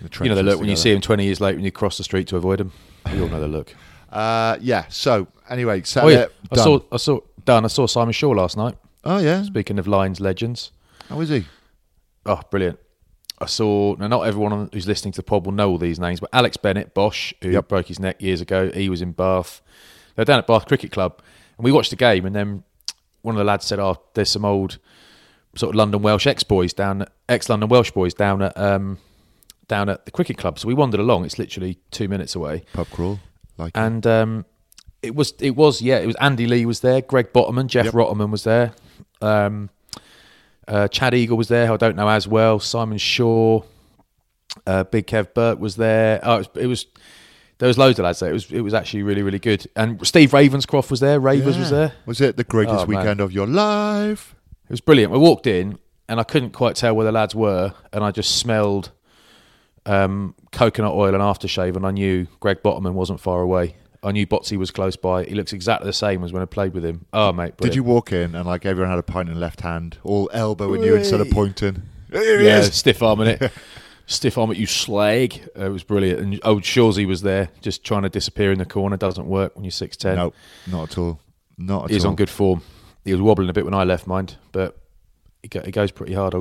In 0.00 0.08
You 0.22 0.30
know 0.30 0.34
the 0.36 0.42
look 0.42 0.58
when 0.58 0.70
you 0.70 0.76
see 0.76 0.90
him 0.90 1.00
20 1.02 1.22
years 1.24 1.40
later 1.40 1.56
when 1.56 1.64
you 1.66 1.70
cross 1.70 1.98
the 1.98 2.02
street 2.04 2.26
to 2.28 2.36
avoid 2.36 2.60
him. 2.60 2.72
You 3.12 3.22
all 3.24 3.28
know 3.28 3.38
the 3.38 3.46
look. 3.46 3.74
Uh, 4.12 4.58
yeah. 4.60 4.84
So 4.88 5.26
anyway, 5.48 5.82
so 5.82 6.02
oh 6.02 6.08
yeah, 6.08 6.26
I 6.50 6.56
saw. 6.56 6.80
I 6.92 6.96
saw. 6.98 7.20
Dan, 7.44 7.64
I 7.64 7.68
saw 7.68 7.86
Simon 7.86 8.12
Shaw 8.12 8.30
last 8.30 8.56
night. 8.56 8.76
Oh 9.04 9.18
yeah. 9.18 9.42
Speaking 9.42 9.78
of 9.78 9.88
Lions 9.88 10.20
legends. 10.20 10.70
How 11.08 11.20
is 11.20 11.28
he? 11.30 11.44
Oh, 12.24 12.40
brilliant. 12.50 12.78
I 13.40 13.46
saw, 13.46 13.96
now 13.96 14.06
not 14.06 14.22
everyone 14.22 14.68
who's 14.72 14.86
listening 14.86 15.10
to 15.12 15.16
the 15.16 15.24
pod 15.24 15.44
will 15.44 15.52
know 15.52 15.68
all 15.70 15.78
these 15.78 15.98
names, 15.98 16.20
but 16.20 16.30
Alex 16.32 16.56
Bennett, 16.56 16.94
Bosch, 16.94 17.32
who 17.42 17.50
Yep. 17.50 17.66
broke 17.66 17.86
his 17.88 17.98
neck 17.98 18.22
years 18.22 18.40
ago, 18.40 18.70
he 18.72 18.88
was 18.88 19.02
in 19.02 19.10
Bath. 19.10 19.60
They 20.14 20.20
were 20.20 20.24
down 20.24 20.38
at 20.38 20.46
Bath 20.46 20.66
Cricket 20.66 20.92
Club, 20.92 21.20
and 21.58 21.64
we 21.64 21.72
watched 21.72 21.90
the 21.90 21.96
game, 21.96 22.24
and 22.24 22.36
then 22.36 22.62
one 23.22 23.34
of 23.34 23.38
the 23.40 23.44
lads 23.44 23.66
said, 23.66 23.80
oh, 23.80 23.96
there's 24.14 24.28
some 24.30 24.44
old 24.44 24.78
sort 25.56 25.70
of 25.70 25.74
London 25.74 26.02
Welsh 26.02 26.28
ex-boys 26.28 26.72
down, 26.72 27.04
ex-London 27.28 27.68
Welsh 27.68 27.90
boys 27.90 28.14
down 28.14 28.42
at, 28.42 28.56
um, 28.56 28.98
down 29.66 29.88
at 29.88 30.04
the 30.04 30.12
cricket 30.12 30.38
club. 30.38 30.60
So 30.60 30.68
we 30.68 30.74
wandered 30.74 31.00
along. 31.00 31.24
It's 31.24 31.38
literally 31.40 31.78
two 31.90 32.06
minutes 32.06 32.36
away. 32.36 32.62
Pub 32.72 32.86
crawl. 32.90 33.18
Like 33.58 33.72
And 33.76 34.06
um, 34.06 34.44
it 35.02 35.14
was, 35.14 35.34
it 35.40 35.56
was, 35.56 35.82
yeah, 35.82 35.98
it 35.98 36.06
was 36.06 36.16
Andy 36.16 36.46
Lee 36.46 36.64
was 36.66 36.80
there, 36.80 37.00
Greg 37.00 37.32
Botterman, 37.32 37.66
Jeff 37.66 37.86
Yep. 37.86 37.94
Rotterman 37.94 38.30
was 38.30 38.44
there. 38.44 38.72
Um, 39.20 39.70
uh, 40.68 40.88
Chad 40.88 41.14
Eagle 41.14 41.36
was 41.36 41.48
there, 41.48 41.66
who 41.66 41.74
I 41.74 41.76
don't 41.76 41.96
know 41.96 42.08
as 42.08 42.26
well. 42.28 42.58
Simon 42.60 42.98
Shaw, 42.98 43.62
uh, 44.66 44.84
Big 44.84 45.06
Kev 45.06 45.34
Burke 45.34 45.58
was 45.58 45.76
there. 45.76 46.20
Oh, 46.22 46.36
it 46.36 46.38
was, 46.38 46.48
it 46.62 46.66
was 46.66 46.86
there 47.58 47.66
was 47.68 47.78
loads 47.78 47.98
of 47.98 48.04
lads 48.04 48.20
there. 48.20 48.30
It 48.30 48.34
was 48.34 48.50
it 48.50 48.60
was 48.60 48.74
actually 48.74 49.02
really 49.02 49.22
really 49.22 49.38
good. 49.38 49.66
And 49.76 50.04
Steve 50.06 50.30
Ravenscroft 50.30 50.90
was 50.90 51.00
there. 51.00 51.20
Ravers 51.20 51.58
was 51.58 51.70
there. 51.70 51.92
Was 52.06 52.20
it 52.20 52.36
the 52.36 52.44
greatest 52.44 52.84
Oh, 52.84 52.86
man. 52.86 52.98
weekend 53.00 53.20
of 53.20 53.32
your 53.32 53.46
life? 53.46 54.34
It 54.64 54.70
was 54.70 54.80
brilliant. 54.80 55.12
We 55.12 55.18
walked 55.18 55.46
in 55.46 55.78
and 56.08 56.18
I 56.20 56.24
couldn't 56.24 56.50
quite 56.50 56.76
tell 56.76 56.94
where 56.94 57.04
the 57.04 57.12
lads 57.12 57.34
were, 57.34 57.74
and 57.92 58.02
I 58.04 58.10
just 58.10 58.36
smelled 58.36 58.90
um, 59.86 60.34
coconut 60.52 60.92
oil 60.92 61.14
and 61.14 61.22
aftershave, 61.22 61.76
and 61.76 61.86
I 61.86 61.90
knew 61.90 62.26
Greg 62.40 62.62
Botterman 62.62 62.92
wasn't 62.92 63.20
far 63.20 63.40
away. 63.40 63.76
I 64.04 64.10
knew 64.10 64.26
Botsy 64.26 64.56
was 64.56 64.70
close 64.72 64.96
by. 64.96 65.24
He 65.24 65.34
looks 65.36 65.52
exactly 65.52 65.86
the 65.86 65.92
same 65.92 66.24
as 66.24 66.32
when 66.32 66.42
I 66.42 66.46
played 66.46 66.74
with 66.74 66.84
him. 66.84 67.06
Oh 67.12 67.32
mate, 67.32 67.56
Did 67.58 67.74
you 67.76 67.84
walk 67.84 68.12
in 68.12 68.34
and 68.34 68.46
like 68.46 68.66
everyone 68.66 68.90
had 68.90 68.98
a 68.98 69.02
pint 69.04 69.28
in 69.28 69.38
left 69.38 69.60
hand, 69.60 69.98
all 70.02 70.28
elbowing 70.32 70.82
you 70.82 70.96
instead 70.96 71.20
of 71.20 71.30
pointing? 71.30 71.82
Here 72.10 72.40
Yeah, 72.40 72.58
is. 72.58 72.74
stiff 72.74 73.00
arm 73.02 73.20
in 73.20 73.28
it. 73.28 73.52
stiff 74.06 74.36
arm 74.38 74.50
it, 74.50 74.56
you 74.58 74.66
slag. 74.66 75.40
Uh, 75.56 75.66
it 75.66 75.68
was 75.70 75.84
brilliant. 75.84 76.18
And 76.20 76.40
old 76.44 76.62
Shawsey 76.64 77.06
was 77.06 77.22
there, 77.22 77.50
just 77.60 77.84
trying 77.84 78.02
to 78.02 78.08
disappear 78.08 78.50
in 78.50 78.58
the 78.58 78.66
corner. 78.66 78.96
Doesn't 78.96 79.26
work 79.26 79.54
when 79.54 79.64
you're 79.64 79.70
six 79.70 79.96
ten. 79.96 80.16
No, 80.16 80.32
not 80.68 80.90
at 80.90 80.98
all. 80.98 81.20
Not 81.56 81.84
at 81.84 81.90
He's 81.90 82.04
all. 82.04 82.10
on 82.10 82.16
good 82.16 82.30
form. 82.30 82.62
He 83.04 83.12
was 83.12 83.20
wobbling 83.20 83.48
a 83.50 83.52
bit 83.52 83.64
when 83.64 83.72
I 83.74 83.84
left, 83.84 84.06
mind, 84.08 84.36
but 84.50 84.76
he, 85.42 85.48
goes 85.48 85.90
pretty 85.90 86.14
hard. 86.14 86.34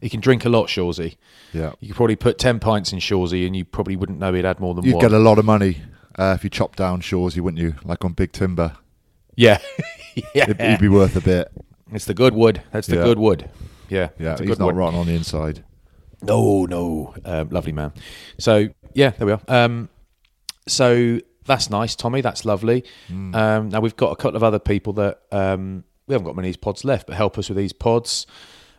He, 0.00 0.08
can 0.08 0.20
drink 0.20 0.44
a 0.44 0.48
lot, 0.48 0.68
Shawsey. 0.68 1.16
Yeah. 1.52 1.72
You 1.80 1.88
could 1.88 1.96
probably 1.96 2.16
put 2.16 2.38
ten 2.38 2.60
pints 2.60 2.92
in 2.92 2.98
Shawsey, 2.98 3.46
and 3.46 3.56
you 3.56 3.64
probably 3.64 3.96
wouldn't 3.96 4.18
know 4.18 4.32
he'd 4.34 4.44
had 4.44 4.60
more 4.60 4.74
than 4.74 4.82
one. 4.82 4.86
You'd 4.88 4.96
one. 4.96 5.02
get 5.02 5.12
a 5.12 5.18
lot 5.18 5.38
of 5.38 5.44
money 5.44 5.78
uh, 6.18 6.34
if 6.36 6.44
you 6.44 6.50
chopped 6.50 6.78
down 6.78 7.00
Shawsey, 7.00 7.40
wouldn't 7.40 7.62
you? 7.62 7.74
Like 7.84 8.04
on 8.04 8.12
Big 8.12 8.32
Timber. 8.32 8.76
yeah, 9.36 9.58
yeah. 10.34 10.44
It'd, 10.44 10.60
it'd 10.60 10.80
be 10.80 10.88
worth 10.88 11.16
a 11.16 11.20
bit. 11.20 11.50
it's 11.92 12.04
the 12.04 12.14
good 12.14 12.34
wood. 12.34 12.62
That's 12.72 12.86
the 12.86 12.96
Yeah. 12.96 13.04
good 13.04 13.18
wood. 13.18 13.50
Yeah, 13.88 14.08
Yeah, 14.18 14.36
he's 14.38 14.58
not 14.58 14.66
wood. 14.66 14.76
rotten 14.76 14.98
on 14.98 15.06
the 15.06 15.14
inside. 15.14 15.64
No, 16.22 16.64
no, 16.64 17.14
um, 17.24 17.48
lovely 17.50 17.72
man. 17.72 17.92
So 18.38 18.68
yeah, 18.94 19.10
there 19.10 19.26
we 19.26 19.32
are. 19.32 19.40
Um, 19.48 19.88
so 20.68 21.18
that's 21.46 21.68
nice, 21.68 21.96
Tommy. 21.96 22.20
That's 22.20 22.44
lovely. 22.44 22.84
Mm. 23.10 23.34
Um, 23.34 23.68
now 23.70 23.80
we've 23.80 23.96
got 23.96 24.12
a 24.12 24.16
couple 24.16 24.36
of 24.36 24.42
other 24.44 24.58
people 24.58 24.92
that 24.94 25.22
um, 25.32 25.84
we 26.06 26.12
haven't 26.14 26.26
got 26.26 26.36
many 26.36 26.48
of 26.48 26.54
these 26.54 26.56
pods 26.56 26.84
left, 26.84 27.06
but 27.06 27.16
help 27.16 27.38
us 27.38 27.48
with 27.48 27.58
these 27.58 27.72
pods. 27.72 28.26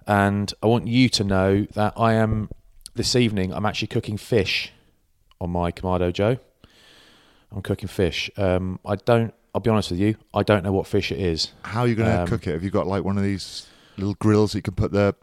And 0.06 0.54
I 0.62 0.68
want 0.68 0.88
you 0.88 1.08
to 1.10 1.24
know 1.24 1.66
that 1.74 1.94
I 1.98 2.14
am 2.14 2.50
this 2.96 3.16
evening. 3.16 3.54
I'm 3.54 3.66
actually 3.66 3.88
cooking 3.88 4.18
fish 4.18 4.72
on 5.40 5.50
my 5.50 5.72
Kamado 5.72 6.12
Joe. 6.12 6.38
I'm 7.52 7.62
cooking 7.62 7.88
fish. 7.88 8.30
Um, 8.38 8.80
I 8.86 8.96
don't. 8.96 9.34
I'll 9.56 9.62
be 9.62 9.70
honest 9.70 9.92
with 9.92 10.00
you. 10.00 10.16
I 10.34 10.42
don't 10.44 10.64
know 10.64 10.72
what 10.72 10.88
fish 10.88 11.12
it 11.12 11.20
is. 11.20 11.52
How 11.62 11.82
are 11.82 11.88
you 11.88 11.96
going 11.96 12.10
to 12.10 12.22
Um, 12.22 12.28
cook 12.28 12.48
it? 12.48 12.54
Have 12.54 12.64
you 12.64 12.72
got 12.72 12.88
like 12.88 13.04
one 13.04 13.18
of 13.18 13.24
these 13.24 13.68
little 13.98 14.16
grills 14.16 14.52
that 14.54 14.58
you 14.60 14.62
can 14.64 14.74
put 14.74 14.92
the 14.92 15.16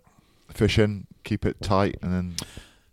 fish 0.55 0.79
in, 0.79 1.07
keep 1.25 1.45
it 1.45 1.61
tight, 1.61 1.99
and 2.03 2.13
then 2.13 2.37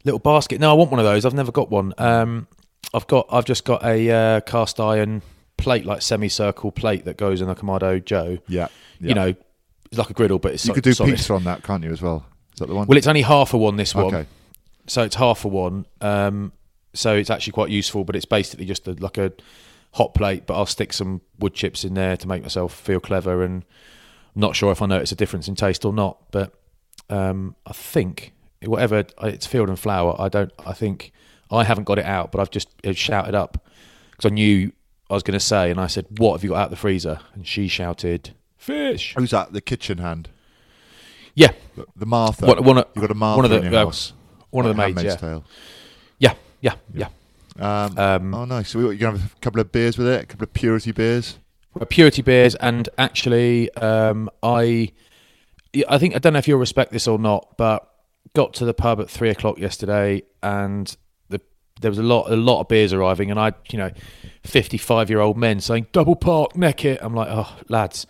Little 0.03 0.19
basket. 0.19 0.61
No, 0.61 0.71
I 0.71 0.73
want 0.73 0.89
one 0.89 0.99
of 0.99 1.05
those. 1.05 1.25
I've 1.25 1.33
never 1.33 1.51
got 1.51 1.69
one. 1.69 1.93
Um, 1.97 2.47
I've 2.93 3.07
got. 3.07 3.27
I've 3.31 3.45
just 3.45 3.65
got 3.65 3.83
a 3.83 4.09
uh, 4.09 4.39
cast 4.41 4.79
iron 4.79 5.21
plate, 5.57 5.85
like 5.85 6.01
semicircle 6.01 6.71
plate 6.71 7.05
that 7.05 7.17
goes 7.17 7.41
in 7.41 7.49
a 7.49 7.55
Kamado 7.55 8.03
Joe. 8.03 8.37
yeah, 8.47 8.67
yeah. 8.99 9.09
You 9.09 9.13
know, 9.15 9.35
it's 9.85 9.97
like 9.97 10.09
a 10.09 10.13
griddle, 10.13 10.39
but 10.39 10.53
it's 10.53 10.65
you 10.65 10.69
so- 10.69 10.73
could 10.75 10.83
do 10.83 10.93
solid. 10.93 11.15
pizza 11.15 11.33
on 11.33 11.43
that, 11.45 11.63
can't 11.63 11.83
you? 11.83 11.91
As 11.91 12.01
well, 12.01 12.25
is 12.53 12.59
that 12.59 12.67
the 12.67 12.75
one? 12.75 12.87
Well, 12.87 12.97
it's 12.97 13.07
only 13.07 13.21
half 13.23 13.53
a 13.53 13.57
one. 13.57 13.75
This 13.77 13.93
one. 13.95 14.05
okay. 14.13 14.25
so 14.87 15.03
it's 15.03 15.15
half 15.15 15.45
a 15.45 15.47
one. 15.47 15.85
Um, 16.01 16.51
so 16.93 17.15
it's 17.15 17.29
actually 17.29 17.53
quite 17.53 17.69
useful, 17.69 18.03
but 18.03 18.15
it's 18.15 18.25
basically 18.25 18.65
just 18.65 18.87
a, 18.87 18.93
like 18.93 19.17
a 19.17 19.31
hot 19.93 20.13
plate. 20.13 20.45
But 20.45 20.55
I'll 20.55 20.65
stick 20.65 20.93
some 20.93 21.21
wood 21.39 21.53
chips 21.53 21.83
in 21.83 21.93
there 21.93 22.17
to 22.17 22.27
make 22.27 22.41
myself 22.41 22.73
feel 22.73 22.99
clever, 22.99 23.43
and 23.43 23.63
I'm 24.35 24.41
not 24.41 24.55
sure 24.55 24.71
if 24.71 24.81
I 24.81 24.85
notice 24.85 25.11
a 25.11 25.15
difference 25.15 25.47
in 25.47 25.55
taste 25.55 25.85
or 25.85 25.93
not. 25.93 26.31
But 26.31 26.53
um, 27.09 27.55
I 27.65 27.73
think 27.73 28.33
whatever 28.65 29.05
it's 29.23 29.45
field 29.45 29.69
and 29.69 29.79
flour. 29.79 30.15
I 30.19 30.29
don't. 30.29 30.51
I 30.65 30.73
think 30.73 31.11
I 31.51 31.63
haven't 31.63 31.85
got 31.85 31.99
it 31.99 32.05
out, 32.05 32.31
but 32.31 32.41
I've 32.41 32.51
just 32.51 32.69
uh, 32.85 32.93
shouted 32.93 33.35
up 33.35 33.63
because 34.11 34.31
I 34.31 34.33
knew 34.33 34.71
I 35.09 35.13
was 35.13 35.23
going 35.23 35.33
to 35.39 35.45
say, 35.45 35.71
and 35.71 35.79
I 35.79 35.87
said, 35.87 36.05
"What 36.17 36.33
have 36.33 36.43
you 36.43 36.49
got 36.51 36.57
out 36.59 36.63
of 36.65 36.69
the 36.71 36.75
freezer?" 36.77 37.19
And 37.33 37.47
she 37.47 37.67
shouted, 37.67 38.31
"Fish." 38.57 39.13
Who's 39.17 39.31
that? 39.31 39.53
The 39.53 39.61
kitchen 39.61 39.99
hand, 39.99 40.29
Yeah, 41.35 41.51
the, 41.75 41.85
the 41.95 42.05
Martha. 42.05 42.45
What- 42.45 42.63
one 42.63 42.77
of- 42.79 42.87
you 42.95 43.01
got 43.01 43.11
a 43.11 43.15
Martha 43.15 43.37
one 43.37 43.45
of 43.45 43.51
the- 43.51 43.57
in 43.67 43.71
your 43.71 43.81
uh, 43.81 43.85
house. 43.85 44.13
one 44.49 44.65
of 44.65 44.75
the 44.75 44.81
maids. 44.81 45.03
Yeah, 45.03 45.15
Tale. 45.15 45.43
yeah, 46.19 46.33
yeah, 46.61 46.73
yeah. 46.93 47.07
Um, 47.59 47.97
Um, 47.97 48.33
oh, 48.33 48.45
nice. 48.45 48.69
So 48.69 48.79
we- 48.79 48.85
you're 48.85 48.95
gonna 48.95 49.17
have 49.19 49.33
a 49.33 49.39
couple 49.39 49.61
of 49.61 49.71
beers 49.71 49.97
with 49.97 50.07
it, 50.07 50.23
a 50.23 50.25
couple 50.25 50.43
of 50.43 50.53
purity 50.53 50.91
beers. 50.91 51.37
Purity 51.89 52.23
beers 52.23 52.55
and 52.55 52.89
actually 52.97 53.71
um, 53.75 54.31
i 54.41 54.91
i 55.87 55.99
think 55.99 56.15
i 56.15 56.17
don't 56.17 56.33
know 56.33 56.39
if 56.39 56.47
you'll 56.47 56.57
respect 56.57 56.91
this 56.91 57.07
or 57.07 57.19
not 57.19 57.55
but 57.55 57.87
got 58.33 58.51
to 58.55 58.65
the 58.65 58.73
pub 58.73 58.99
at 58.99 59.07
three 59.07 59.29
o'clock 59.29 59.59
yesterday 59.59 60.23
and 60.41 60.97
there 61.81 61.91
was 61.91 61.97
a 61.99 62.03
lot 62.03 62.29
a 62.31 62.35
lot 62.35 62.61
of 62.61 62.67
beers 62.67 62.91
arriving 62.93 63.29
and 63.31 63.39
i 63.39 63.51
you 63.71 63.77
know 63.77 63.91
55 64.43 65.09
year 65.09 65.19
old 65.19 65.37
men 65.37 65.59
saying 65.59 65.87
double 65.91 66.15
park 66.15 66.55
neck 66.55 66.85
it 66.85 66.99
i'm 67.01 67.13
like 67.13 67.27
oh 67.31 67.55
lads 67.69 68.07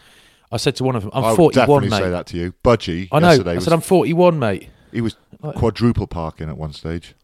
i 0.51 0.57
said 0.57 0.75
to 0.77 0.83
one 0.83 0.95
of 0.95 1.03
them 1.03 1.11
i'm 1.13 1.23
I 1.23 1.29
would 1.29 1.35
41 1.37 1.67
definitely 1.67 1.89
mate 1.89 2.03
say 2.05 2.09
that 2.09 2.25
to 2.27 2.37
you. 2.37 2.53
Budgie. 2.63 3.07
i 3.11 3.19
know 3.19 3.29
i 3.29 3.55
was, 3.55 3.63
said 3.63 3.73
i'm 3.73 3.81
41 3.81 4.39
mate 4.39 4.69
he 4.91 5.01
was 5.01 5.15
quadruple 5.55 6.07
parking 6.07 6.49
at 6.49 6.57
one 6.57 6.73
stage. 6.73 7.15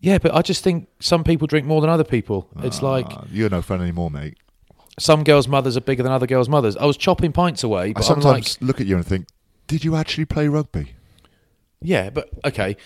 yeah 0.00 0.18
but 0.18 0.34
i 0.34 0.42
just 0.42 0.62
think 0.64 0.88
some 1.00 1.24
people 1.24 1.46
drink 1.46 1.66
more 1.66 1.80
than 1.80 1.90
other 1.90 2.04
people 2.04 2.48
it's 2.58 2.82
like 2.82 3.06
Ah, 3.10 3.24
you're 3.30 3.50
no 3.50 3.62
fun 3.62 3.80
anymore, 3.82 4.10
mate. 4.10 4.36
some 4.98 5.24
girls 5.24 5.46
mothers 5.48 5.76
are 5.76 5.80
bigger 5.82 6.02
than 6.02 6.12
other 6.12 6.26
girls 6.26 6.48
mothers 6.48 6.76
i 6.76 6.84
was 6.84 6.96
chopping 6.96 7.32
pints 7.32 7.62
away 7.62 7.90
I 7.90 7.92
but 7.92 7.98
i'm 8.10 8.20
sometimes 8.22 8.58
like 8.60 8.66
look 8.68 8.80
at 8.80 8.86
you 8.86 8.96
and 8.96 9.06
think, 9.06 9.26
did 9.66 9.84
you 9.84 9.94
actually 9.96 10.24
play 10.24 10.48
rugby? 10.48 10.94
Yeah, 11.82 12.10
but 12.10 12.28
okay. 12.44 12.76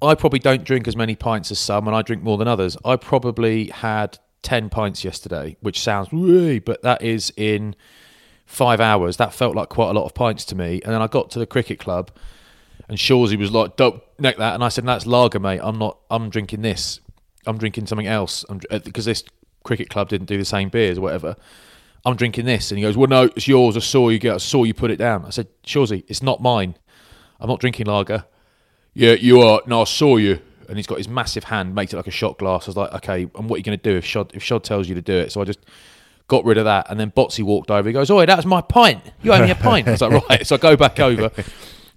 I 0.00 0.14
probably 0.14 0.38
don't 0.38 0.64
drink 0.64 0.86
as 0.86 0.96
many 0.96 1.16
pints 1.16 1.50
as 1.50 1.58
some, 1.58 1.86
and 1.88 1.96
I 1.96 2.02
drink 2.02 2.22
more 2.22 2.38
than 2.38 2.46
others. 2.46 2.76
I 2.84 2.96
probably 2.96 3.66
had 3.66 4.18
10 4.42 4.70
pints 4.70 5.04
yesterday, 5.04 5.56
which 5.60 5.80
sounds 5.80 6.08
but 6.64 6.82
that 6.82 7.02
is 7.02 7.32
in 7.36 7.74
five 8.46 8.80
hours. 8.80 9.16
That 9.16 9.34
felt 9.34 9.56
like 9.56 9.68
quite 9.68 9.90
a 9.90 9.92
lot 9.92 10.04
of 10.04 10.14
pints 10.14 10.44
to 10.46 10.54
me. 10.54 10.80
And 10.84 10.94
then 10.94 11.02
I 11.02 11.08
got 11.08 11.30
to 11.32 11.38
the 11.38 11.46
cricket 11.46 11.80
club, 11.80 12.12
and 12.88 12.96
Shawsey 12.96 13.36
was 13.36 13.50
like, 13.50 13.76
don't 13.76 14.02
neck 14.18 14.36
that. 14.38 14.54
And 14.54 14.62
I 14.62 14.68
said, 14.68 14.86
that's 14.86 15.06
lager, 15.06 15.40
mate. 15.40 15.60
I'm 15.62 15.78
not, 15.78 15.98
I'm 16.10 16.30
drinking 16.30 16.62
this. 16.62 17.00
I'm 17.46 17.58
drinking 17.58 17.86
something 17.86 18.06
else. 18.06 18.44
Because 18.70 19.06
uh, 19.06 19.10
this 19.10 19.24
cricket 19.64 19.90
club 19.90 20.08
didn't 20.08 20.26
do 20.26 20.38
the 20.38 20.44
same 20.44 20.68
beers 20.68 20.98
or 20.98 21.02
whatever. 21.02 21.36
I'm 22.04 22.16
drinking 22.16 22.46
this. 22.46 22.70
And 22.70 22.78
he 22.78 22.82
goes, 22.82 22.96
well, 22.96 23.08
no, 23.08 23.24
it's 23.24 23.48
yours. 23.48 23.76
I 23.76 23.80
saw 23.80 24.08
you 24.08 24.18
get, 24.18 24.34
I 24.34 24.38
saw 24.38 24.64
you 24.64 24.72
put 24.72 24.90
it 24.90 24.96
down. 24.96 25.26
I 25.26 25.30
said, 25.30 25.48
Shawsey, 25.64 26.04
it's 26.08 26.22
not 26.22 26.40
mine. 26.40 26.76
I'm 27.40 27.48
not 27.48 27.60
drinking 27.60 27.86
lager. 27.86 28.24
Yeah, 28.98 29.12
you 29.12 29.42
are. 29.42 29.62
No, 29.64 29.82
I 29.82 29.84
saw 29.84 30.16
you. 30.16 30.40
And 30.68 30.76
he's 30.76 30.88
got 30.88 30.98
his 30.98 31.08
massive 31.08 31.44
hand, 31.44 31.72
makes 31.72 31.92
it 31.92 31.96
like 31.96 32.08
a 32.08 32.10
shot 32.10 32.36
glass. 32.36 32.66
I 32.66 32.70
was 32.70 32.76
like, 32.76 32.92
okay, 32.94 33.22
and 33.36 33.48
what 33.48 33.54
are 33.54 33.58
you 33.58 33.62
going 33.62 33.78
to 33.78 33.82
do 33.82 33.96
if 33.96 34.04
Shod, 34.04 34.32
if 34.34 34.42
Shod 34.42 34.64
tells 34.64 34.88
you 34.88 34.96
to 34.96 35.00
do 35.00 35.14
it? 35.14 35.30
So 35.30 35.40
I 35.40 35.44
just 35.44 35.60
got 36.26 36.44
rid 36.44 36.58
of 36.58 36.64
that. 36.64 36.90
And 36.90 36.98
then 36.98 37.12
Botsy 37.12 37.44
walked 37.44 37.70
over. 37.70 37.88
He 37.88 37.92
goes, 37.92 38.10
oh, 38.10 38.26
that 38.26 38.36
was 38.36 38.44
my 38.44 38.60
pint. 38.60 39.04
You 39.22 39.32
owe 39.32 39.40
me 39.40 39.52
a 39.52 39.54
pint. 39.70 39.86
I 39.86 39.92
was 39.92 40.00
like, 40.00 40.28
right. 40.28 40.44
So 40.44 40.56
I 40.56 40.58
go 40.58 40.76
back 40.76 41.00
over. 41.00 41.30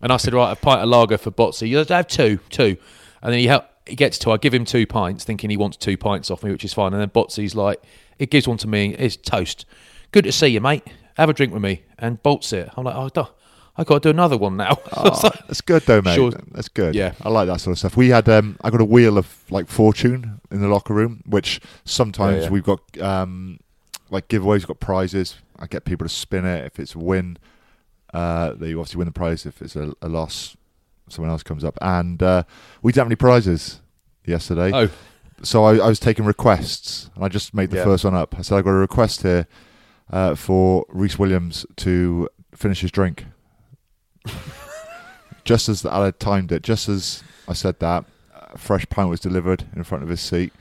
And 0.03 0.11
I 0.11 0.17
said, 0.17 0.33
right, 0.33 0.51
a 0.51 0.55
pint 0.55 0.81
of 0.81 0.89
lager 0.89 1.19
for 1.19 1.29
Botsy. 1.29 1.69
You 1.69 1.77
have 1.77 1.85
to 1.87 1.93
have 1.93 2.07
two, 2.07 2.39
two. 2.49 2.75
And 3.21 3.31
then 3.31 3.39
he, 3.39 3.55
he 3.87 3.95
gets 3.95 4.17
to, 4.19 4.31
I 4.31 4.37
give 4.37 4.51
him 4.51 4.65
two 4.65 4.87
pints, 4.87 5.23
thinking 5.23 5.51
he 5.51 5.57
wants 5.57 5.77
two 5.77 5.95
pints 5.95 6.31
off 6.31 6.41
me, 6.43 6.49
which 6.49 6.65
is 6.65 6.73
fine. 6.73 6.91
And 6.91 6.99
then 6.99 7.09
Botsy's 7.09 7.53
like, 7.53 7.83
it 8.17 8.31
gives 8.31 8.47
one 8.47 8.57
to 8.57 8.67
me. 8.67 8.95
It's 8.95 9.15
toast. 9.15 9.67
Good 10.11 10.23
to 10.23 10.31
see 10.31 10.47
you, 10.47 10.59
mate. 10.59 10.87
Have 11.17 11.29
a 11.29 11.33
drink 11.33 11.53
with 11.53 11.61
me. 11.61 11.83
And 11.99 12.21
bolts 12.23 12.51
it. 12.51 12.67
I'm 12.75 12.83
like, 12.83 12.95
oh, 12.95 13.09
duh. 13.09 13.27
I 13.77 13.83
got 13.83 14.03
to 14.03 14.07
do 14.07 14.09
another 14.11 14.37
one 14.37 14.57
now. 14.57 14.77
Oh, 14.97 15.19
like, 15.23 15.47
that's 15.47 15.61
good 15.61 15.81
though, 15.83 16.01
mate. 16.01 16.15
Sure. 16.15 16.31
That's 16.51 16.67
good. 16.69 16.93
Yeah. 16.93 17.13
I 17.21 17.29
like 17.29 17.47
that 17.47 17.61
sort 17.61 17.73
of 17.73 17.79
stuff. 17.79 17.95
We 17.97 18.09
had 18.09 18.27
um, 18.29 18.57
I 18.61 18.69
got 18.69 18.81
a 18.81 18.85
wheel 18.85 19.17
of 19.17 19.43
like 19.49 19.67
fortune 19.67 20.41
in 20.51 20.61
the 20.61 20.67
locker 20.67 20.93
room, 20.93 21.23
which 21.25 21.61
sometimes 21.85 22.37
Yeah, 22.37 22.43
yeah. 22.43 22.49
we've 22.49 22.63
got 22.63 22.81
um, 23.01 23.59
like 24.09 24.27
giveaways, 24.27 24.59
we've 24.59 24.67
got 24.67 24.79
prizes. 24.81 25.35
I 25.57 25.67
get 25.67 25.85
people 25.85 26.05
to 26.05 26.13
spin 26.13 26.45
it. 26.45 26.65
If 26.65 26.79
it's 26.79 26.95
a 26.95 26.99
win, 26.99 27.37
uh, 28.13 28.53
they 28.53 28.73
obviously 28.73 28.97
win 28.97 29.05
the 29.05 29.11
prize. 29.13 29.45
If 29.45 29.61
it's 29.61 29.75
a, 29.75 29.93
a 30.01 30.09
loss, 30.09 30.57
someone 31.07 31.31
else 31.31 31.43
comes 31.43 31.63
up. 31.63 31.77
And 31.81 32.21
uh, 32.21 32.43
we 32.81 32.91
didn't 32.91 33.01
have 33.01 33.07
any 33.07 33.15
prizes 33.15 33.79
yesterday. 34.25 34.71
oh, 34.73 34.89
so 35.43 35.63
I, 35.63 35.77
I 35.77 35.87
was 35.87 35.99
taking 35.99 36.25
requests, 36.25 37.09
and 37.15 37.23
I 37.23 37.27
just 37.29 37.53
made 37.53 37.71
the 37.71 37.77
Yeah. 37.77 37.83
first 37.85 38.03
one 38.03 38.13
up. 38.13 38.35
I 38.37 38.41
said 38.41 38.57
I 38.57 38.61
got 38.61 38.71
a 38.71 38.73
request 38.73 39.21
here 39.23 39.47
uh, 40.11 40.35
for 40.35 40.85
Reese 40.89 41.17
Williams 41.17 41.65
to 41.77 42.27
finish 42.53 42.81
his 42.81 42.91
drink. 42.91 43.25
just 45.43 45.69
as 45.69 45.85
I 45.85 46.05
had 46.05 46.19
timed 46.19 46.51
it, 46.51 46.63
just 46.63 46.87
as 46.89 47.23
I 47.47 47.53
said 47.53 47.79
that, 47.79 48.05
a 48.33 48.57
fresh 48.57 48.87
pint 48.89 49.09
was 49.09 49.19
delivered 49.19 49.65
in 49.75 49.83
front 49.83 50.03
of 50.03 50.09
his 50.09 50.21
seat, 50.21 50.53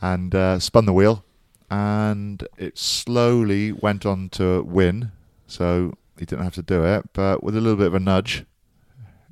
and 0.00 0.34
uh, 0.34 0.58
spun 0.58 0.86
the 0.86 0.92
wheel, 0.92 1.24
and 1.70 2.46
it 2.58 2.78
slowly 2.78 3.72
went 3.72 4.04
on 4.06 4.28
to 4.30 4.62
win. 4.62 5.12
So 5.46 5.94
he 6.18 6.24
didn't 6.24 6.44
have 6.44 6.54
to 6.54 6.62
do 6.62 6.84
it, 6.84 7.04
but 7.12 7.42
with 7.42 7.56
a 7.56 7.60
little 7.60 7.76
bit 7.76 7.86
of 7.88 7.94
a 7.94 8.00
nudge, 8.00 8.44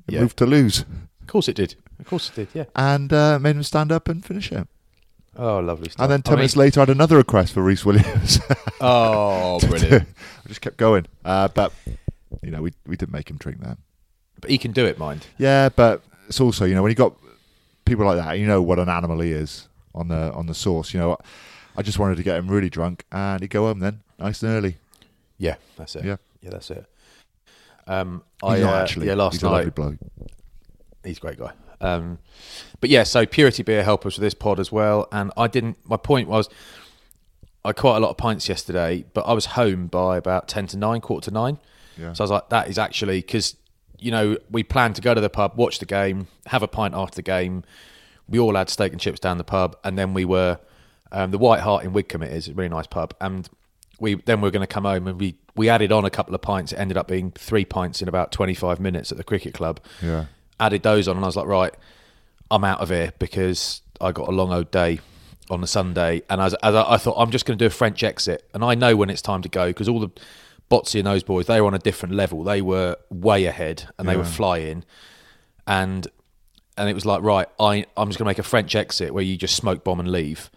it 0.07 0.13
Yeah. 0.13 0.21
moved 0.21 0.37
to 0.37 0.45
lose, 0.45 0.81
of 1.21 1.27
course 1.27 1.47
it 1.47 1.55
did. 1.55 1.75
Of 1.99 2.07
course 2.07 2.29
it 2.29 2.35
did, 2.35 2.47
yeah. 2.53 2.65
and 2.75 3.11
uh, 3.11 3.39
made 3.39 3.55
him 3.55 3.63
stand 3.63 3.91
up 3.91 4.07
and 4.07 4.23
finish 4.25 4.51
it. 4.51 4.67
Oh, 5.37 5.59
lovely 5.59 5.89
stuff. 5.89 6.03
And 6.03 6.11
then 6.11 6.19
I 6.19 6.21
10 6.21 6.31
mean- 6.33 6.37
minutes 6.39 6.55
later, 6.55 6.79
I 6.79 6.83
had 6.83 6.89
another 6.89 7.17
request 7.17 7.53
for 7.53 7.61
Reese 7.61 7.83
Williams. 7.85 8.39
Oh, 8.79 9.59
brilliant. 9.67 10.07
I 10.45 10.47
just 10.47 10.61
kept 10.61 10.77
going. 10.77 11.07
Uh, 11.25 11.49
but, 11.49 11.73
you 12.45 12.51
know, 12.51 12.61
we, 12.61 12.71
we 12.85 12.95
didn't 12.95 13.11
make 13.13 13.29
him 13.29 13.37
drink 13.37 13.59
that. 13.61 13.77
but 14.39 14.49
he 14.49 14.57
can 14.57 14.71
do 14.71 14.85
it, 14.85 14.97
mind. 14.97 15.25
Yeah, 15.37 15.69
but 15.69 16.01
it's 16.27 16.39
also, 16.39 16.65
you 16.65 16.75
know, 16.75 16.81
when 16.83 16.91
you 16.91 16.95
got 16.95 17.13
people 17.85 18.05
like 18.05 18.17
that, 18.17 18.39
you 18.39 18.47
know 18.47 18.61
what 18.61 18.79
an 18.79 18.89
animal 18.89 19.19
he 19.19 19.31
is 19.31 19.67
on 19.93 20.07
the 20.07 20.31
on 20.33 20.45
the 20.47 20.53
sauce. 20.53 20.93
You 20.93 20.99
know, 20.99 21.17
I 21.77 21.81
just 21.81 21.99
wanted 21.99 22.17
to 22.17 22.23
get 22.23 22.37
him 22.37 22.47
really 22.47 22.69
drunk 22.69 23.03
and 23.11 23.41
he'd 23.41 23.49
go 23.49 23.63
home 23.67 23.79
then, 23.79 24.01
nice 24.19 24.41
and 24.43 24.51
early. 24.51 24.77
Yeah, 25.37 25.55
that's 25.75 25.95
it. 25.95 26.05
Yeah. 26.05 26.17
yeah, 26.41 26.49
that's 26.51 26.69
it. 26.71 26.85
Um, 27.87 28.23
He's 28.41 28.51
I 28.51 28.59
not 28.61 28.73
uh, 28.73 28.81
actually. 28.81 29.07
yeah 29.07 29.13
last 29.15 29.33
He's 29.33 29.43
a 29.43 29.49
night 29.49 29.75
bloke. 29.75 29.97
he's 31.03 31.17
a 31.17 31.21
great 31.21 31.37
guy. 31.37 31.51
Um, 31.81 32.17
but 32.79 32.89
yeah, 32.89 33.03
so 33.03 33.25
purity 33.25 33.61
beer 33.63 33.83
help 33.83 34.05
us 34.05 34.15
with 34.17 34.23
this 34.23 34.33
pod 34.33 34.59
as 34.59 34.71
well. 34.71 35.07
And 35.11 35.31
I 35.37 35.47
didn't. 35.47 35.77
My 35.87 35.97
point 35.97 36.27
was, 36.29 36.49
I 37.63 37.73
quite 37.73 37.97
a 37.97 37.99
lot 37.99 38.09
of 38.11 38.17
pints 38.17 38.47
yesterday, 38.49 39.05
but 39.13 39.21
I 39.27 39.33
was 39.33 39.45
home 39.47 39.87
by 39.87 40.17
about 40.17 40.47
ten 40.47 40.67
to 40.67 40.77
nine, 40.77 41.01
quarter 41.01 41.25
to 41.29 41.33
nine. 41.33 41.59
Yeah. 41.97 42.13
So 42.13 42.23
I 42.23 42.25
was 42.25 42.31
like, 42.31 42.49
that 42.49 42.67
is 42.69 42.77
actually 42.77 43.19
because 43.21 43.55
you 43.99 44.11
know 44.11 44.37
we 44.51 44.63
planned 44.63 44.95
to 44.95 45.01
go 45.01 45.13
to 45.13 45.21
the 45.21 45.29
pub, 45.29 45.53
watch 45.55 45.79
the 45.79 45.85
game, 45.85 46.27
have 46.47 46.63
a 46.63 46.67
pint 46.67 46.93
after 46.93 47.15
the 47.15 47.21
game. 47.21 47.63
We 48.27 48.39
all 48.39 48.55
had 48.55 48.69
steak 48.69 48.91
and 48.91 48.99
chips 48.99 49.19
down 49.19 49.37
the 49.37 49.43
pub, 49.43 49.75
and 49.83 49.97
then 49.97 50.13
we 50.13 50.25
were 50.25 50.59
um, 51.11 51.31
the 51.31 51.37
White 51.37 51.59
Hart 51.61 51.83
in 51.85 51.93
Widcombe. 51.93 52.23
It 52.23 52.33
is 52.33 52.47
a 52.47 52.53
really 52.53 52.69
nice 52.69 52.87
pub, 52.87 53.13
and 53.21 53.47
we 53.99 54.15
then 54.15 54.41
we 54.41 54.47
are 54.49 54.51
going 54.51 54.67
to 54.67 54.73
come 54.73 54.83
home 54.85 55.07
and 55.07 55.19
we 55.19 55.35
we 55.55 55.69
added 55.69 55.91
on 55.91 56.03
a 56.05 56.09
couple 56.09 56.35
of 56.35 56.41
pints. 56.41 56.73
It 56.73 56.77
ended 56.79 56.97
up 56.97 57.07
being 57.07 57.31
three 57.31 57.65
pints 57.65 58.01
in 58.01 58.07
about 58.09 58.31
twenty 58.31 58.53
five 58.55 58.79
minutes 58.79 59.11
at 59.11 59.17
the 59.17 59.23
cricket 59.23 59.53
club 59.53 59.79
Yeah. 60.01 60.25
added 60.59 60.83
those 60.83 61.07
on, 61.07 61.15
and 61.15 61.23
I 61.23 61.27
was 61.27 61.35
like, 61.37 61.45
right, 61.47 61.73
I'm 62.51 62.63
out 62.63 62.81
of 62.81 62.89
here 62.89 63.13
because 63.19 63.81
I 64.01 64.11
got 64.11 64.27
a 64.27 64.31
long 64.31 64.51
old 64.51 64.71
day 64.71 64.99
on 65.49 65.61
the 65.61 65.67
Sunday, 65.67 66.23
and 66.29 66.41
as, 66.41 66.55
as 66.55 66.73
I, 66.75 66.93
I 66.93 66.97
thought, 66.97 67.15
I'm 67.17 67.29
just 67.31 67.45
going 67.45 67.57
to 67.57 67.63
do 67.63 67.67
a 67.67 67.69
French 67.71 68.03
exit, 68.03 68.43
and 68.53 68.63
I 68.63 68.73
know 68.75 68.95
when 68.97 69.09
it's 69.11 69.21
time 69.21 69.43
to 69.43 69.49
go 69.49 69.67
because 69.67 69.87
all 69.87 69.99
the 69.99 70.09
Botsy 70.69 70.99
and 70.99 71.07
those 71.07 71.23
boys, 71.23 71.45
they 71.45 71.61
were 71.61 71.67
on 71.67 71.73
a 71.73 71.79
different 71.79 72.15
level. 72.15 72.43
They 72.43 72.61
were 72.61 72.97
way 73.09 73.45
ahead, 73.45 73.87
and 73.97 74.07
they 74.07 74.15
were 74.17 74.23
flying, 74.25 74.83
and 75.67 76.07
and 76.77 76.89
it 76.89 76.93
was 76.93 77.05
like, 77.05 77.21
right, 77.21 77.47
I 77.59 77.85
I'm 77.95 78.09
just 78.09 78.17
going 78.19 78.25
to 78.25 78.29
make 78.29 78.39
a 78.39 78.43
French 78.43 78.75
exit 78.75 79.13
where 79.13 79.23
you 79.23 79.37
just 79.37 79.55
smoke 79.55 79.83
bomb 79.83 79.99
and 79.99 80.11
leave. 80.11 80.49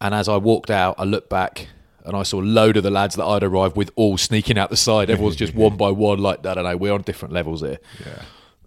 And 0.00 0.14
as 0.14 0.28
I 0.28 0.36
walked 0.36 0.70
out, 0.70 0.96
I 0.98 1.04
looked 1.04 1.30
back. 1.30 1.68
And 2.04 2.16
I 2.16 2.24
saw 2.24 2.40
a 2.40 2.42
load 2.42 2.76
of 2.76 2.82
the 2.82 2.90
lads 2.90 3.14
that 3.14 3.24
I'd 3.24 3.44
arrived 3.44 3.76
with 3.76 3.92
all 3.94 4.18
sneaking 4.18 4.58
out 4.58 4.70
the 4.70 4.76
side. 4.76 5.08
Everyone's 5.08 5.36
just 5.36 5.54
one 5.66 5.76
by 5.76 5.92
one, 5.92 6.18
like, 6.18 6.44
I 6.44 6.54
don't 6.54 6.64
know, 6.64 6.76
we're 6.76 6.92
on 6.92 7.02
different 7.02 7.32
levels 7.32 7.60
here. 7.60 7.78
Yeah. 8.04 8.22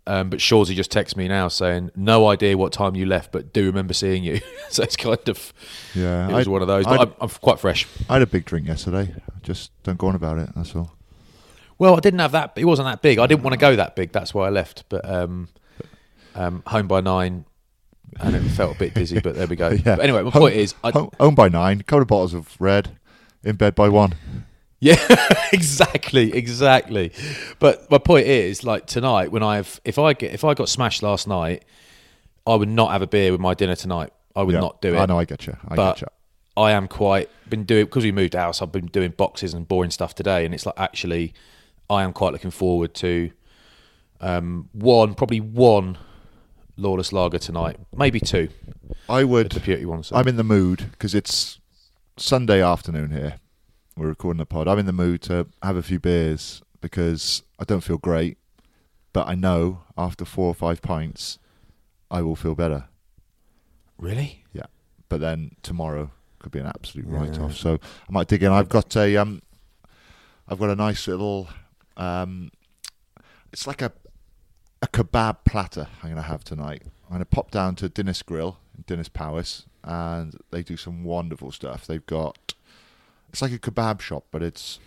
Um, 0.07 0.29
but 0.29 0.38
Shawsey 0.39 0.75
just 0.75 0.91
texts 0.91 1.17
me 1.17 1.27
now 1.27 1.47
saying, 1.47 1.89
"No 1.95 2.27
idea 2.29 2.57
what 2.57 2.71
time 2.71 2.95
you 2.95 3.05
left, 3.07 3.31
but 3.31 3.53
do 3.53 3.65
remember 3.65 3.93
seeing 3.93 4.24
you." 4.24 4.39
so 4.69 4.83
it's 4.83 4.95
kind 4.95 5.17
of 5.27 5.51
Yeah. 5.95 6.29
it 6.29 6.33
was 6.33 6.47
I- 6.47 6.51
one 6.51 6.62
of 6.62 6.67
those. 6.67 6.85
But 6.85 7.00
I'm, 7.01 7.13
I'm 7.21 7.29
quite 7.29 7.59
fresh. 7.59 7.88
I 8.09 8.13
had 8.13 8.21
a 8.21 8.27
big 8.27 8.45
drink 8.45 8.67
yesterday. 8.67 9.13
Just 9.41 9.71
don't 9.83 9.97
go 9.97 10.07
on 10.07 10.15
about 10.15 10.38
it. 10.38 10.50
That's 10.55 10.75
all. 10.75 10.91
Well, 11.77 11.95
I 11.97 12.00
didn't 12.00 12.19
have 12.19 12.31
that. 12.33 12.53
It 12.55 12.65
wasn't 12.65 12.88
that 12.88 13.01
big. 13.01 13.19
I 13.19 13.27
didn't 13.27 13.43
want 13.43 13.53
to 13.53 13.59
go 13.59 13.75
that 13.75 13.95
big. 13.95 14.12
That's 14.12 14.33
why 14.33 14.45
I 14.47 14.50
left. 14.50 14.85
But 14.89 15.07
um, 15.09 15.50
Um, 16.35 16.63
home 16.67 16.88
by 16.88 17.01
nine, 17.01 17.45
and 18.19 18.35
it 18.35 18.41
felt 18.41 18.75
a 18.75 18.79
bit 18.79 18.93
dizzy, 18.93 19.19
but 19.19 19.35
there 19.35 19.47
we 19.47 19.55
go. 19.55 19.69
Yeah. 19.85 19.95
But 19.95 20.01
anyway, 20.01 20.21
my 20.24 20.29
Home- 20.29 20.41
point 20.41 20.55
is, 20.55 20.75
I, 20.83 20.91
home, 20.91 21.09
home 21.19 21.35
by 21.35 21.50
nine, 21.50 21.81
couple 21.81 22.01
of 22.03 22.07
bottles 22.07 22.33
of 22.33 22.55
red, 22.59 22.97
in 23.43 23.55
bed 23.55 23.74
by 23.75 23.89
one. 23.89 24.13
Yeah, 24.79 24.96
exactly, 25.53 26.34
exactly. 26.34 27.12
But 27.60 27.89
my 27.89 27.98
point 27.98 28.27
is, 28.27 28.63
like 28.63 28.86
tonight, 28.86 29.32
when 29.32 29.44
I've 29.44 29.79
if 29.86 29.98
I 29.98 30.13
get 30.13 30.34
if 30.34 30.44
I 30.44 30.53
got 30.53 30.70
smashed 30.70 31.01
last 31.01 31.27
night, 31.27 31.63
I 32.46 32.55
would 32.55 32.70
not 32.70 32.91
have 32.91 33.01
a 33.01 33.08
beer 33.08 33.32
with 33.32 33.41
my 33.41 33.53
dinner 33.53 33.75
tonight. 33.75 34.12
I 34.36 34.44
would 34.44 34.53
Yeah. 34.53 34.62
not 34.62 34.82
do 34.82 34.94
it. 34.94 35.00
I 35.00 35.05
know, 35.05 35.17
I 35.17 35.25
get 35.25 35.48
you. 35.48 35.58
I 35.67 35.75
but 35.75 35.94
get 35.94 36.01
you. 36.01 36.08
I 36.58 36.72
am 36.72 36.88
quite 36.88 37.29
been 37.50 37.63
doing 37.63 37.86
because 37.86 38.03
we 38.03 38.12
moved 38.12 38.34
house. 38.34 38.62
I've 38.62 38.72
been 38.72 38.88
doing 38.88 39.12
boxes 39.12 39.53
and 39.53 39.67
boring 39.67 39.91
stuff 39.91 40.13
today, 40.15 40.46
and 40.46 40.53
it's 40.53 40.65
like 40.65 40.75
actually, 40.77 41.34
I 41.89 42.03
am 42.03 42.13
quite 42.13 42.34
looking 42.34 42.51
forward 42.51 42.94
to 42.96 43.32
um, 44.22 44.70
one, 44.74 45.13
probably 45.15 45.39
one 45.39 45.98
lawless 46.77 47.13
lager 47.13 47.38
tonight, 47.39 47.77
maybe 47.96 48.20
two. 48.20 48.50
I 49.10 49.24
would. 49.24 49.51
The 49.51 49.86
ones. 49.86 50.12
I'm 50.13 50.27
in 50.27 50.36
the 50.36 50.44
mood 50.44 50.91
because 50.91 51.15
it's 51.15 51.60
Sunday 52.17 52.62
afternoon 52.62 53.12
here. 53.12 53.36
We're 53.97 54.07
recording 54.07 54.39
the 54.39 54.45
pod. 54.45 54.67
I'm 54.67 54.79
in 54.79 54.85
the 54.85 54.91
mood 54.93 55.21
to 55.23 55.47
have 55.63 55.77
a 55.77 55.83
few 55.83 55.99
beers 55.99 56.61
because 56.81 57.43
I 57.57 57.63
don't 57.63 57.81
feel 57.81 57.97
great, 57.97 58.37
but 59.13 59.27
I 59.27 59.35
know 59.35 59.83
after 59.97 60.25
four 60.25 60.47
or 60.47 60.53
five 60.53 60.81
pints, 60.81 61.39
I 62.11 62.21
will 62.21 62.35
feel 62.35 62.55
better. 62.55 62.85
really. 63.97 64.43
Yeah. 64.53 64.65
But 65.07 65.21
then 65.21 65.51
tomorrow 65.63 66.11
could 66.39 66.51
be 66.51 66.59
an 66.59 66.65
absolute 66.65 67.07
write 67.07 67.39
off. 67.39 67.55
So 67.55 67.75
I 67.75 68.11
might 68.11 68.27
dig 68.27 68.43
in. 68.43 68.51
I've 68.51 68.69
got 68.69 68.95
a 68.97 69.15
um 69.17 69.41
I've 70.47 70.59
got 70.59 70.69
a 70.69 70.75
nice 70.75 71.07
little 71.07 71.47
um 71.95 72.51
it's 73.53 73.65
like 73.67 73.81
a 73.81 73.91
a 74.81 74.87
kebab 74.87 75.37
platter 75.45 75.87
I'm 76.03 76.09
gonna 76.09 76.21
have 76.23 76.43
tonight. 76.43 76.81
I'm 77.05 77.13
gonna 77.13 77.25
pop 77.25 77.49
down 77.51 77.75
to 77.75 77.87
Dinas 77.89 78.23
Grill 78.25 78.57
in 78.77 78.83
Dinas 78.83 79.09
Powys 79.13 79.63
and 79.83 80.35
they 80.51 80.63
do 80.63 80.75
some 80.75 81.03
wonderful 81.03 81.51
stuff. 81.51 81.85
They've 81.87 82.05
got 82.05 82.53
it's 83.35 83.41
like 83.41 83.51
a 83.51 83.59
kebab 83.59 83.99
shop, 83.99 84.23
but 84.31 84.41
it's 84.41 84.79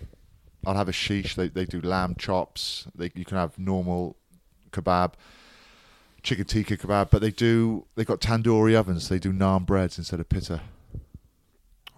I'll 0.65 0.75
have 0.75 0.89
a 0.89 0.93
sheesh. 0.93 1.35
They 1.35 1.49
they 1.49 1.67
do 1.67 1.83
lamb 1.83 2.15
chops. 2.19 2.87
They 2.95 3.11
you 3.15 3.27
can 3.27 3.37
have 3.37 3.59
normal 3.59 4.17
kebab 4.73 5.13
chicken 6.23 6.47
tikka 6.47 6.79
kebab, 6.79 7.11
but 7.11 7.21
they 7.21 7.31
do 7.31 7.85
they 7.95 8.07
got 8.07 8.23
tandoori 8.23 8.75
ovens. 8.75 9.11
They 9.11 9.19
do 9.19 9.35
naan 9.35 9.67
breads 9.67 9.99
instead 9.99 10.19
of 10.19 10.31
pitta. 10.31 10.63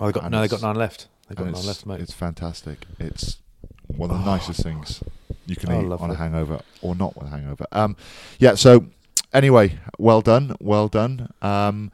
Oh, 0.01 0.07
they 0.07 0.13
got 0.13 0.25
And 0.25 0.33
no. 0.33 0.41
They 0.41 0.49
got 0.49 0.61
none 0.61 0.75
left. 0.75 1.07
They 1.29 1.37
got 1.37 1.45
none 1.53 1.65
left, 1.65 1.87
mate. 1.87 2.01
it's 2.01 2.13
fantastic. 2.13 2.85
It's 2.99 3.39
one 3.87 4.11
of 4.11 4.19
the 4.19 4.25
nicest 4.25 4.65
things 4.65 5.05
you 5.47 5.55
can 5.55 5.71
Oh, 5.71 5.83
eat 5.83 6.01
on 6.01 6.11
a 6.11 6.17
hangover 6.17 6.63
or 6.83 6.97
not 6.97 7.17
with 7.17 7.29
a 7.29 7.31
hangover. 7.31 7.67
Um, 7.71 7.95
yeah. 8.41 8.57
So 8.57 8.87
anyway, 9.33 9.79
well 9.99 10.21
done, 10.21 10.57
well 10.59 10.89
done. 10.89 11.33
Um, 11.43 11.93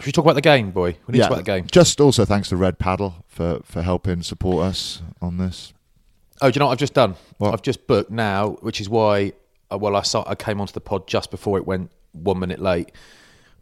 Should 0.00 0.06
we 0.06 0.12
talk 0.12 0.24
about 0.24 0.34
the 0.34 0.40
game, 0.40 0.70
boy? 0.70 0.96
We 1.06 1.12
need 1.12 1.18
yeah, 1.18 1.24
to 1.24 1.28
talk 1.28 1.38
about 1.38 1.44
the 1.44 1.60
game. 1.60 1.66
Just 1.70 2.00
also 2.00 2.24
thanks 2.24 2.48
to 2.48 2.56
Red 2.56 2.78
Paddle 2.78 3.24
for 3.28 3.60
for 3.64 3.82
helping 3.82 4.22
support 4.22 4.64
us 4.64 5.02
on 5.20 5.36
this. 5.36 5.74
Oh, 6.40 6.50
do 6.50 6.56
you 6.56 6.60
know 6.60 6.66
what 6.66 6.72
I've 6.72 6.78
just 6.78 6.94
done? 6.94 7.16
What? 7.36 7.52
I've 7.52 7.62
just 7.62 7.86
booked 7.86 8.10
now, 8.10 8.52
which 8.62 8.80
is 8.80 8.88
why. 8.88 9.32
Uh, 9.70 9.76
well, 9.76 9.94
I 9.94 10.02
saw 10.02 10.24
I 10.26 10.34
came 10.34 10.60
onto 10.60 10.72
the 10.72 10.80
pod 10.80 11.06
just 11.06 11.30
before 11.30 11.58
it 11.58 11.66
went 11.66 11.90
one 12.12 12.38
minute 12.38 12.60
late, 12.60 12.92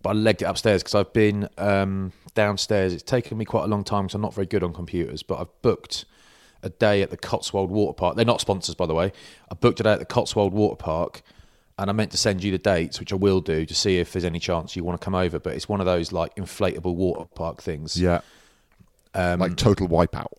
but 0.00 0.10
I 0.10 0.12
legged 0.12 0.42
it 0.42 0.44
upstairs 0.44 0.82
because 0.82 0.94
I've 0.94 1.12
been 1.12 1.48
um, 1.58 2.12
downstairs. 2.34 2.92
It's 2.92 3.02
taken 3.02 3.36
me 3.36 3.44
quite 3.44 3.64
a 3.64 3.66
long 3.66 3.82
time 3.82 4.04
because 4.04 4.14
I'm 4.14 4.22
not 4.22 4.32
very 4.32 4.46
good 4.46 4.62
on 4.62 4.72
computers. 4.72 5.24
But 5.24 5.40
I've 5.40 5.62
booked 5.62 6.04
a 6.62 6.70
day 6.70 7.02
at 7.02 7.10
the 7.10 7.16
Cotswold 7.16 7.70
Water 7.70 7.94
Park. 7.94 8.14
They're 8.14 8.24
not 8.24 8.40
sponsors, 8.40 8.76
by 8.76 8.86
the 8.86 8.94
way. 8.94 9.12
I 9.50 9.54
booked 9.54 9.80
a 9.80 9.82
day 9.82 9.92
at 9.92 9.98
the 9.98 10.06
Cotswold 10.06 10.52
Water 10.52 10.76
Park, 10.76 11.22
and 11.78 11.88
I 11.88 11.92
meant 11.92 12.10
to 12.10 12.16
send 12.16 12.42
you 12.42 12.50
the 12.50 12.58
dates, 12.58 12.98
which 12.98 13.12
I 13.12 13.16
will 13.16 13.40
do 13.40 13.64
to 13.64 13.74
see 13.74 13.98
if 13.98 14.12
there's 14.12 14.24
any 14.24 14.40
chance 14.40 14.74
you 14.74 14.82
want 14.82 15.00
to 15.00 15.04
come 15.04 15.14
over. 15.14 15.38
But 15.38 15.54
it's 15.54 15.68
one 15.68 15.80
of 15.80 15.86
those 15.86 16.12
like 16.12 16.34
inflatable 16.34 16.94
water 16.94 17.24
park 17.34 17.62
things. 17.62 18.00
Yeah. 18.00 18.20
Um, 19.14 19.40
like 19.40 19.56
total 19.56 19.88
wipeout. 19.88 20.32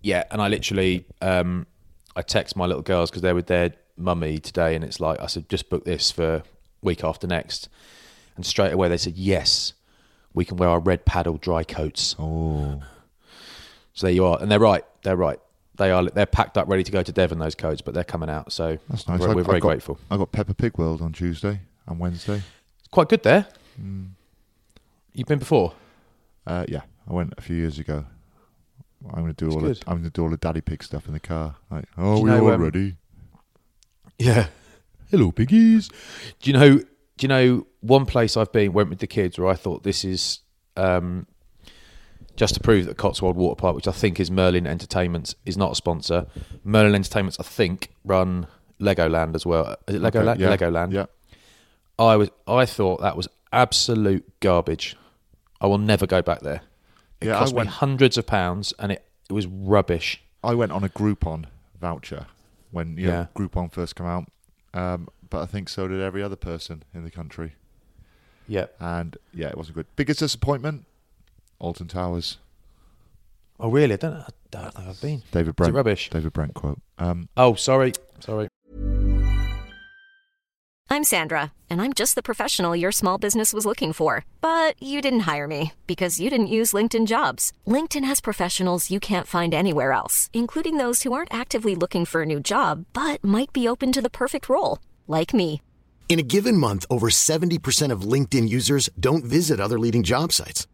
Yeah, 0.00 0.24
and 0.30 0.40
I 0.42 0.48
literally 0.48 1.06
um, 1.22 1.66
I 2.16 2.22
text 2.22 2.56
my 2.56 2.66
little 2.66 2.82
girls 2.82 3.10
because 3.10 3.22
they're 3.22 3.34
with 3.34 3.46
their 3.46 3.74
mummy 3.96 4.38
today, 4.38 4.74
and 4.74 4.84
it's 4.84 5.00
like 5.00 5.20
I 5.20 5.26
said, 5.26 5.48
just 5.48 5.70
book 5.70 5.84
this 5.84 6.10
for 6.10 6.42
week 6.82 7.04
after 7.04 7.26
next, 7.26 7.68
and 8.36 8.44
straight 8.44 8.72
away 8.72 8.88
they 8.88 8.96
said 8.96 9.16
yes, 9.16 9.72
we 10.34 10.44
can 10.44 10.56
wear 10.56 10.68
our 10.68 10.80
red 10.80 11.04
paddle 11.04 11.36
dry 11.38 11.62
coats. 11.64 12.16
Oh, 12.18 12.82
So 13.94 14.06
there 14.06 14.14
you 14.14 14.24
are, 14.26 14.38
and 14.40 14.50
they're 14.50 14.58
right, 14.58 14.84
they're 15.02 15.16
right. 15.16 15.38
They 15.76 15.90
are 15.90 16.04
they're 16.04 16.26
packed 16.26 16.56
up, 16.56 16.68
ready 16.68 16.84
to 16.84 16.92
go 16.92 17.02
to 17.02 17.12
Devon. 17.12 17.38
Those 17.38 17.54
coats, 17.54 17.80
but 17.82 17.94
they're 17.94 18.04
coming 18.04 18.30
out, 18.30 18.52
so 18.52 18.78
that's 18.88 19.08
nice. 19.08 19.20
we're, 19.20 19.34
we're 19.34 19.40
I 19.40 19.44
very 19.44 19.60
got- 19.60 19.68
grateful. 19.68 19.98
I 20.10 20.16
got 20.16 20.30
Peppa 20.32 20.54
Pig 20.54 20.78
World 20.78 21.02
on 21.02 21.12
Tuesday 21.12 21.60
and 21.86 21.98
Wednesday. 21.98 22.42
It's 22.78 22.88
quite 22.90 23.08
good 23.08 23.22
there. 23.24 23.46
Mm. 23.80 24.10
You've 25.12 25.26
been 25.28 25.38
before. 25.40 25.74
Uh, 26.46 26.64
yeah, 26.68 26.82
I 27.08 27.12
went 27.12 27.34
a 27.36 27.40
few 27.40 27.56
years 27.56 27.78
ago. 27.78 28.04
I'm 29.12 29.22
going 29.22 29.34
to 29.34 29.44
do 29.44 29.46
It's 29.46 29.54
all 29.56 29.60
good. 29.60 29.76
the, 29.76 29.82
I'm 29.90 29.94
going 29.98 30.04
to 30.04 30.10
do 30.10 30.22
all 30.22 30.30
the 30.30 30.36
daddy 30.36 30.60
pig 30.60 30.82
stuff 30.82 31.06
in 31.06 31.12
the 31.12 31.20
car. 31.20 31.56
Like, 31.70 31.84
oh, 31.98 32.20
we 32.22 32.30
all 32.30 32.50
um, 32.50 32.62
ready? 32.62 32.96
Yeah. 34.18 34.46
Hello, 35.10 35.30
piggies. 35.32 35.88
Do 36.40 36.50
you 36.50 36.52
know? 36.52 36.78
Do 36.78 36.86
you 37.20 37.28
know 37.28 37.66
one 37.80 38.06
place 38.06 38.36
I've 38.36 38.50
been 38.50 38.72
went 38.72 38.90
with 38.90 38.98
the 38.98 39.06
kids 39.06 39.38
where 39.38 39.48
I 39.48 39.54
thought 39.54 39.82
this 39.82 40.04
is 40.04 40.40
um, 40.76 41.26
just 42.36 42.54
to 42.54 42.60
prove 42.60 42.86
that 42.86 42.96
Cotswold 42.96 43.36
Water 43.36 43.54
Park, 43.56 43.76
which 43.76 43.88
I 43.88 43.92
think 43.92 44.18
is 44.20 44.30
Merlin 44.30 44.66
Entertainments, 44.66 45.34
is 45.44 45.56
not 45.56 45.72
a 45.72 45.74
sponsor. 45.74 46.26
Merlin 46.64 46.94
Entertainments, 46.94 47.38
I 47.38 47.42
think, 47.44 47.90
run 48.04 48.46
Legoland 48.80 49.34
as 49.34 49.46
well. 49.46 49.76
Is 49.86 49.94
it 49.96 50.02
Legoland? 50.02 50.34
Okay, 50.34 50.42
yeah, 50.42 50.56
Legoland. 50.56 50.92
Yeah. 50.92 51.06
I 51.98 52.16
was. 52.16 52.30
I 52.48 52.66
thought 52.66 53.00
that 53.02 53.16
was 53.16 53.28
absolute 53.52 54.24
garbage. 54.40 54.96
I 55.60 55.66
will 55.66 55.78
never 55.78 56.06
go 56.06 56.22
back 56.22 56.40
there. 56.40 56.62
It 57.20 57.28
Yeah, 57.28 57.36
I 57.36 57.38
cost 57.40 57.52
me 57.52 57.58
went- 57.58 57.68
hundreds 57.70 58.18
of 58.18 58.26
pounds, 58.26 58.72
and 58.78 58.90
it, 58.92 59.04
it 59.30 59.32
was 59.32 59.46
rubbish. 59.46 60.20
I 60.42 60.54
went 60.54 60.72
on 60.72 60.82
a 60.84 60.88
Groupon 60.88 61.46
voucher 61.80 62.26
when 62.70 62.98
you 62.98 63.06
know, 63.06 63.12
Yeah. 63.12 63.26
Groupon 63.36 63.72
first 63.72 63.94
came 63.96 64.06
out, 64.06 64.26
um, 64.74 65.08
but 65.30 65.40
I 65.42 65.46
think 65.46 65.68
so 65.68 65.86
did 65.88 66.00
every 66.00 66.22
other 66.22 66.36
person 66.36 66.82
in 66.92 67.04
the 67.04 67.10
country. 67.10 67.54
Yeah. 68.48 68.66
And 68.80 69.16
yeah, 69.32 69.48
it 69.48 69.56
wasn't 69.56 69.76
good. 69.76 69.86
Biggest 69.96 70.18
disappointment: 70.18 70.84
Alton 71.58 71.88
Towers. 71.88 72.38
Oh 73.60 73.70
really? 73.70 73.94
I 73.94 73.96
don't. 73.96 74.14
I 74.14 74.28
don't 74.50 74.74
think 74.74 74.88
I've 74.88 75.00
been. 75.00 75.22
David 75.32 75.56
Brent. 75.56 75.74
rubbish? 75.74 76.10
David 76.10 76.32
Brent 76.32 76.54
quote. 76.54 76.80
Um, 76.98 77.28
Oh, 77.36 77.54
sorry. 77.54 77.92
Sorry. 78.20 78.48
I'm 80.90 81.02
Sandra, 81.02 81.52
and 81.68 81.80
I'm 81.82 81.92
just 81.92 82.14
the 82.14 82.22
professional 82.22 82.76
your 82.76 82.92
small 82.92 83.18
business 83.18 83.52
was 83.52 83.66
looking 83.66 83.92
for. 83.92 84.24
But 84.40 84.80
you 84.80 85.00
didn't 85.02 85.20
hire 85.20 85.48
me 85.48 85.72
because 85.86 86.20
you 86.20 86.30
didn't 86.30 86.46
use 86.58 86.72
LinkedIn 86.72 87.06
jobs. 87.06 87.52
LinkedIn 87.66 88.04
has 88.04 88.20
professionals 88.20 88.90
you 88.90 89.00
can't 89.00 89.26
find 89.26 89.52
anywhere 89.54 89.92
else, 89.92 90.30
including 90.32 90.76
those 90.76 91.02
who 91.02 91.12
aren't 91.12 91.34
actively 91.34 91.74
looking 91.74 92.04
for 92.04 92.22
a 92.22 92.26
new 92.26 92.38
job 92.38 92.84
but 92.92 93.24
might 93.24 93.52
be 93.52 93.66
open 93.66 93.90
to 93.92 94.02
the 94.02 94.10
perfect 94.10 94.48
role, 94.48 94.78
like 95.08 95.34
me. 95.34 95.60
In 96.08 96.18
a 96.18 96.22
given 96.22 96.56
month, 96.58 96.84
over 96.90 97.08
70% 97.08 97.90
of 97.90 98.02
LinkedIn 98.02 98.48
users 98.48 98.88
don't 99.00 99.24
visit 99.24 99.58
other 99.58 99.78
leading 99.78 100.02
job 100.04 100.32
sites. 100.32 100.68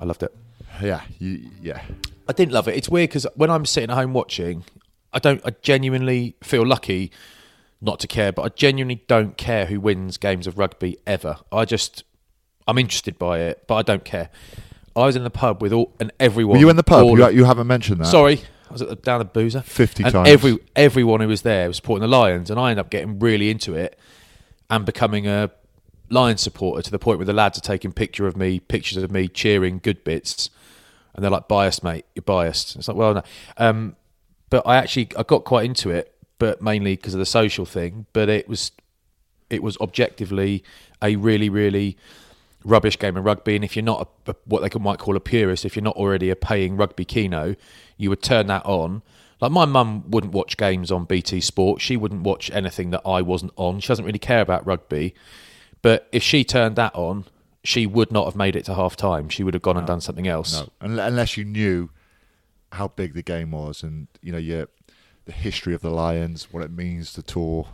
I 0.00 0.04
loved 0.04 0.22
it. 0.22 0.34
Yeah, 0.82 1.02
you, 1.18 1.50
yeah. 1.62 1.82
I 2.28 2.32
didn't 2.32 2.52
love 2.52 2.68
it. 2.68 2.76
It's 2.76 2.88
weird 2.88 3.10
because 3.10 3.26
when 3.34 3.50
I'm 3.50 3.66
sitting 3.66 3.90
at 3.90 3.96
home 3.96 4.12
watching, 4.12 4.64
I 5.12 5.18
don't. 5.18 5.40
I 5.44 5.50
genuinely 5.62 6.36
feel 6.42 6.66
lucky 6.66 7.12
not 7.80 8.00
to 8.00 8.06
care, 8.06 8.32
but 8.32 8.42
I 8.42 8.48
genuinely 8.48 9.04
don't 9.06 9.36
care 9.36 9.66
who 9.66 9.78
wins 9.78 10.16
games 10.16 10.46
of 10.46 10.58
rugby 10.58 10.96
ever. 11.06 11.36
I 11.52 11.64
just, 11.64 12.02
I'm 12.66 12.78
interested 12.78 13.18
by 13.18 13.40
it, 13.40 13.64
but 13.66 13.74
I 13.74 13.82
don't 13.82 14.04
care. 14.04 14.30
I 14.96 15.00
was 15.00 15.16
in 15.16 15.24
the 15.24 15.30
pub 15.30 15.60
with 15.60 15.72
all 15.72 15.92
and 16.00 16.12
everyone. 16.18 16.54
Were 16.54 16.60
you 16.60 16.70
in 16.70 16.76
the 16.76 16.82
pub? 16.82 17.06
You, 17.06 17.28
you 17.30 17.44
haven't 17.44 17.66
mentioned 17.66 18.00
that. 18.00 18.06
Sorry, 18.06 18.40
I 18.68 18.72
was 18.72 18.80
at 18.80 18.88
the, 18.88 18.96
down 18.96 19.18
the 19.18 19.24
boozer 19.24 19.60
50 19.60 20.04
and 20.04 20.12
times. 20.12 20.28
Every 20.28 20.58
everyone 20.74 21.20
who 21.20 21.28
was 21.28 21.42
there 21.42 21.68
was 21.68 21.76
supporting 21.76 22.02
the 22.02 22.08
Lions, 22.08 22.50
and 22.50 22.58
I 22.58 22.70
ended 22.70 22.84
up 22.84 22.90
getting 22.90 23.18
really 23.18 23.50
into 23.50 23.74
it 23.74 23.98
and 24.70 24.86
becoming 24.86 25.26
a 25.26 25.50
Lions 26.14 26.40
supporter 26.40 26.80
to 26.82 26.90
the 26.90 26.98
point 26.98 27.18
where 27.18 27.26
the 27.26 27.32
lads 27.32 27.58
are 27.58 27.62
taking 27.62 27.92
picture 27.92 28.26
of 28.26 28.36
me, 28.36 28.60
pictures 28.60 29.02
of 29.02 29.10
me 29.10 29.28
cheering 29.28 29.80
good 29.82 30.02
bits, 30.04 30.48
and 31.14 31.22
they're 31.22 31.30
like, 31.30 31.48
"Biased, 31.48 31.84
mate. 31.84 32.06
You're 32.14 32.22
biased." 32.22 32.76
It's 32.76 32.88
like, 32.88 32.96
well, 32.96 33.14
no. 33.14 33.22
Um, 33.58 33.96
but 34.48 34.62
I 34.66 34.76
actually 34.76 35.08
I 35.18 35.22
got 35.24 35.44
quite 35.44 35.64
into 35.66 35.90
it, 35.90 36.14
but 36.38 36.62
mainly 36.62 36.96
because 36.96 37.14
of 37.14 37.18
the 37.18 37.26
social 37.26 37.66
thing. 37.66 38.06
But 38.12 38.28
it 38.28 38.48
was 38.48 38.72
it 39.50 39.62
was 39.62 39.76
objectively 39.78 40.64
a 41.02 41.16
really 41.16 41.48
really 41.50 41.96
rubbish 42.64 42.98
game 42.98 43.16
of 43.16 43.24
rugby. 43.24 43.56
And 43.56 43.64
if 43.64 43.76
you're 43.76 43.84
not 43.84 44.08
a, 44.26 44.30
a- 44.30 44.36
what 44.46 44.62
they 44.62 44.78
might 44.78 44.98
call 44.98 45.16
a 45.16 45.20
purist, 45.20 45.64
if 45.64 45.76
you're 45.76 45.82
not 45.82 45.96
already 45.96 46.30
a 46.30 46.36
paying 46.36 46.76
rugby 46.76 47.04
keno, 47.04 47.56
you 47.98 48.08
would 48.10 48.22
turn 48.22 48.46
that 48.46 48.64
on. 48.64 49.02
Like 49.40 49.52
my 49.52 49.64
mum 49.66 50.10
wouldn't 50.10 50.32
watch 50.32 50.56
games 50.56 50.90
on 50.90 51.04
BT 51.04 51.40
Sport. 51.40 51.80
She 51.82 51.96
wouldn't 51.96 52.22
watch 52.22 52.50
anything 52.52 52.90
that 52.90 53.02
I 53.04 53.20
wasn't 53.20 53.52
on. 53.56 53.80
She 53.80 53.88
doesn't 53.88 54.04
really 54.04 54.18
care 54.18 54.40
about 54.40 54.66
rugby. 54.66 55.14
But 55.84 56.08
if 56.12 56.22
she 56.22 56.44
turned 56.44 56.76
that 56.76 56.94
on, 56.94 57.26
she 57.62 57.86
would 57.86 58.10
not 58.10 58.24
have 58.24 58.34
made 58.34 58.56
it 58.56 58.64
to 58.64 58.74
half 58.74 58.96
time. 58.96 59.28
She 59.28 59.44
would 59.44 59.52
have 59.52 59.62
gone 59.62 59.76
and 59.76 59.86
done 59.86 60.00
something 60.00 60.26
else. 60.26 60.62
No, 60.62 60.70
unless 60.80 61.36
you 61.36 61.44
knew 61.44 61.90
how 62.72 62.88
big 62.88 63.12
the 63.12 63.22
game 63.22 63.50
was, 63.50 63.82
and 63.82 64.08
you 64.22 64.32
know 64.32 64.38
your 64.38 64.68
the 65.26 65.32
history 65.32 65.74
of 65.74 65.82
the 65.82 65.90
Lions, 65.90 66.48
what 66.50 66.62
it 66.62 66.70
means 66.70 67.12
to 67.12 67.22
tour, 67.22 67.68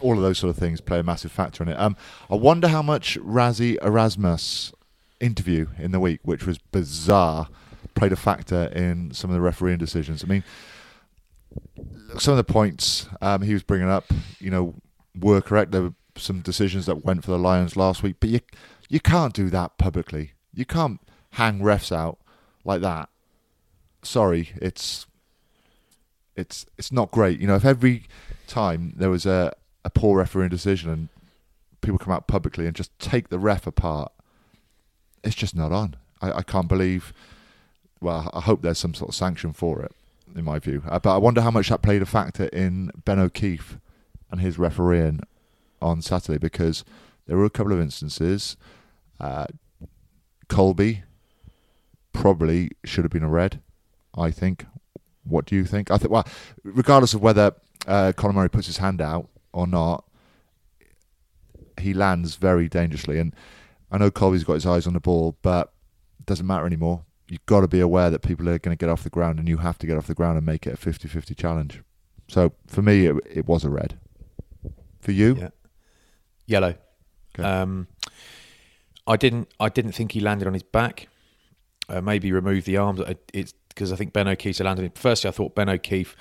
all 0.00 0.12
of 0.12 0.22
those 0.22 0.38
sort 0.38 0.50
of 0.50 0.56
things 0.56 0.80
play 0.80 1.00
a 1.00 1.02
massive 1.02 1.32
factor 1.32 1.64
in 1.64 1.68
it. 1.68 1.80
Um, 1.80 1.96
I 2.30 2.36
wonder 2.36 2.68
how 2.68 2.80
much 2.80 3.18
Rassie 3.18 3.76
Erasmus 3.82 4.72
interview 5.18 5.66
in 5.78 5.90
the 5.90 5.98
week, 5.98 6.20
which 6.22 6.46
was 6.46 6.58
bizarre, 6.58 7.48
played 7.96 8.12
a 8.12 8.16
factor 8.16 8.66
in 8.66 9.12
some 9.12 9.30
of 9.30 9.34
the 9.34 9.40
refereeing 9.40 9.78
decisions. 9.78 10.22
I 10.22 10.28
mean, 10.28 10.44
some 12.18 12.34
of 12.34 12.38
the 12.38 12.52
points 12.52 13.08
um, 13.20 13.42
he 13.42 13.52
was 13.52 13.64
bringing 13.64 13.88
up, 13.88 14.04
you 14.38 14.50
know, 14.50 14.74
were 15.18 15.40
correct. 15.40 15.72
There 15.72 15.82
were 15.82 15.94
some 16.16 16.40
decisions 16.40 16.86
that 16.86 17.04
went 17.04 17.24
for 17.24 17.30
the 17.30 17.38
Lions 17.38 17.76
last 17.76 18.02
week, 18.02 18.16
but 18.20 18.30
you 18.30 18.40
you 18.88 19.00
can't 19.00 19.34
do 19.34 19.48
that 19.50 19.78
publicly. 19.78 20.32
You 20.52 20.64
can't 20.64 21.00
hang 21.32 21.60
refs 21.60 21.90
out 21.90 22.18
like 22.64 22.80
that. 22.82 23.08
Sorry, 24.02 24.50
it's 24.56 25.06
it's 26.36 26.66
it's 26.78 26.92
not 26.92 27.10
great. 27.10 27.40
You 27.40 27.46
know, 27.46 27.56
if 27.56 27.64
every 27.64 28.04
time 28.46 28.92
there 28.96 29.10
was 29.10 29.26
a, 29.26 29.52
a 29.84 29.90
poor 29.90 30.18
refereeing 30.18 30.50
decision 30.50 30.90
and 30.90 31.08
people 31.80 31.98
come 31.98 32.12
out 32.12 32.26
publicly 32.26 32.66
and 32.66 32.76
just 32.76 32.96
take 32.98 33.28
the 33.28 33.38
ref 33.38 33.66
apart, 33.66 34.12
it's 35.24 35.34
just 35.34 35.56
not 35.56 35.72
on. 35.72 35.96
I, 36.20 36.32
I 36.32 36.42
can't 36.42 36.68
believe. 36.68 37.12
Well, 38.00 38.30
I 38.34 38.40
hope 38.40 38.62
there's 38.62 38.78
some 38.78 38.94
sort 38.94 39.10
of 39.10 39.14
sanction 39.14 39.52
for 39.52 39.80
it, 39.82 39.92
in 40.34 40.44
my 40.44 40.58
view. 40.58 40.82
Uh, 40.88 40.98
but 40.98 41.14
I 41.14 41.18
wonder 41.18 41.40
how 41.40 41.52
much 41.52 41.68
that 41.68 41.82
played 41.82 42.02
a 42.02 42.06
factor 42.06 42.46
in 42.46 42.90
Ben 43.04 43.20
O'Keeffe 43.20 43.78
and 44.30 44.40
his 44.40 44.58
refereeing 44.58 45.20
on 45.82 46.00
Saturday 46.02 46.38
because 46.38 46.84
there 47.26 47.36
were 47.36 47.44
a 47.44 47.50
couple 47.50 47.72
of 47.72 47.80
instances. 47.80 48.56
Uh, 49.20 49.46
Kolbe 50.48 51.02
probably 52.12 52.70
should 52.84 53.04
have 53.04 53.12
been 53.12 53.22
a 53.22 53.28
red. 53.28 53.60
I 54.16 54.30
think. 54.30 54.66
What 55.24 55.46
do 55.46 55.54
you 55.54 55.64
think? 55.64 55.90
I 55.90 55.98
think. 55.98 56.10
Well, 56.10 56.26
regardless 56.64 57.14
of 57.14 57.22
whether 57.22 57.52
uh, 57.86 58.12
Conor 58.16 58.34
Murray 58.34 58.50
puts 58.50 58.66
his 58.66 58.78
hand 58.78 59.00
out 59.00 59.28
or 59.52 59.66
not, 59.66 60.04
he 61.80 61.94
lands 61.94 62.34
very 62.36 62.68
dangerously. 62.68 63.18
And 63.18 63.34
I 63.90 63.98
know 63.98 64.10
Kolbe's 64.10 64.44
got 64.44 64.54
his 64.54 64.66
eyes 64.66 64.86
on 64.86 64.92
the 64.94 65.00
ball, 65.00 65.36
but 65.42 65.72
it 66.20 66.26
doesn't 66.26 66.46
matter 66.46 66.66
anymore. 66.66 67.04
You've 67.28 67.46
got 67.46 67.60
to 67.60 67.68
be 67.68 67.80
aware 67.80 68.10
that 68.10 68.20
people 68.20 68.48
are 68.48 68.58
going 68.58 68.76
to 68.76 68.80
get 68.80 68.90
off 68.90 69.04
the 69.04 69.10
ground, 69.10 69.38
and 69.38 69.48
you 69.48 69.58
have 69.58 69.78
to 69.78 69.86
get 69.86 69.96
off 69.96 70.06
the 70.06 70.14
ground 70.14 70.36
and 70.36 70.44
make 70.44 70.66
it 70.66 70.74
a 70.74 70.76
50-50 70.76 71.36
challenge. 71.36 71.82
So 72.28 72.52
for 72.66 72.82
me, 72.82 73.06
it, 73.06 73.16
it 73.30 73.46
was 73.46 73.64
a 73.64 73.70
red. 73.70 73.98
For 75.00 75.12
you, 75.12 75.36
Yeah. 75.36 75.48
Yellow. 76.46 76.74
Okay. 77.34 77.48
Um, 77.48 77.88
I 79.06 79.16
didn't. 79.16 79.48
I 79.58 79.68
didn't 79.68 79.92
think 79.92 80.12
he 80.12 80.20
landed 80.20 80.46
on 80.46 80.54
his 80.54 80.62
back. 80.62 81.08
Uh, 81.88 82.00
maybe 82.00 82.32
remove 82.32 82.64
the 82.64 82.76
arms. 82.76 83.00
It's 83.32 83.54
because 83.68 83.92
I 83.92 83.96
think 83.96 84.12
Ben 84.12 84.28
O'Keeffe 84.28 84.60
landed. 84.60 84.92
Firstly, 84.96 85.28
I 85.28 85.32
thought 85.32 85.54
Ben 85.54 85.68
O'Keeffe. 85.68 86.16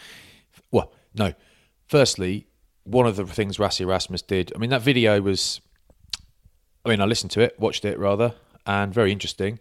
Well, 0.71 0.91
no. 1.13 1.33
Firstly, 1.87 2.47
one 2.83 3.05
of 3.05 3.15
the 3.15 3.25
things 3.25 3.57
Rassie 3.57 3.81
Erasmus 3.81 4.21
did. 4.21 4.51
I 4.55 4.57
mean, 4.57 4.69
that 4.69 4.81
video 4.81 5.21
was. 5.21 5.61
I 6.83 6.89
mean, 6.89 7.01
I 7.01 7.05
listened 7.05 7.31
to 7.31 7.41
it, 7.41 7.59
watched 7.59 7.85
it 7.85 7.99
rather, 7.99 8.33
and 8.65 8.91
very 8.91 9.11
interesting. 9.11 9.59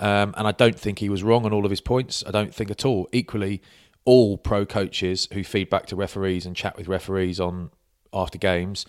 Um, 0.00 0.34
and 0.36 0.46
I 0.46 0.52
don't 0.52 0.78
think 0.78 0.98
he 0.98 1.08
was 1.08 1.22
wrong 1.22 1.44
on 1.44 1.52
all 1.52 1.64
of 1.64 1.70
his 1.70 1.80
points. 1.80 2.24
I 2.26 2.30
don't 2.30 2.54
think 2.54 2.70
at 2.70 2.84
all. 2.84 3.08
Equally, 3.12 3.60
all 4.04 4.38
pro 4.38 4.64
coaches 4.64 5.28
who 5.32 5.44
feed 5.44 5.70
back 5.70 5.86
to 5.86 5.96
referees 5.96 6.46
and 6.46 6.56
chat 6.56 6.76
with 6.76 6.88
referees 6.88 7.38
on 7.38 7.70
after 8.12 8.38
games, 8.38 8.86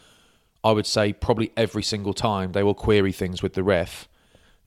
I 0.65 0.71
would 0.71 0.87
say 0.87 1.13
probably 1.13 1.51
every 1.55 1.83
single 1.83 2.15
time 2.15 2.51
they 2.51 2.63
will 2.63 2.73
query 2.73 3.11
things 3.11 3.43
with 3.43 3.53
the 3.53 3.63
ref, 3.63 4.09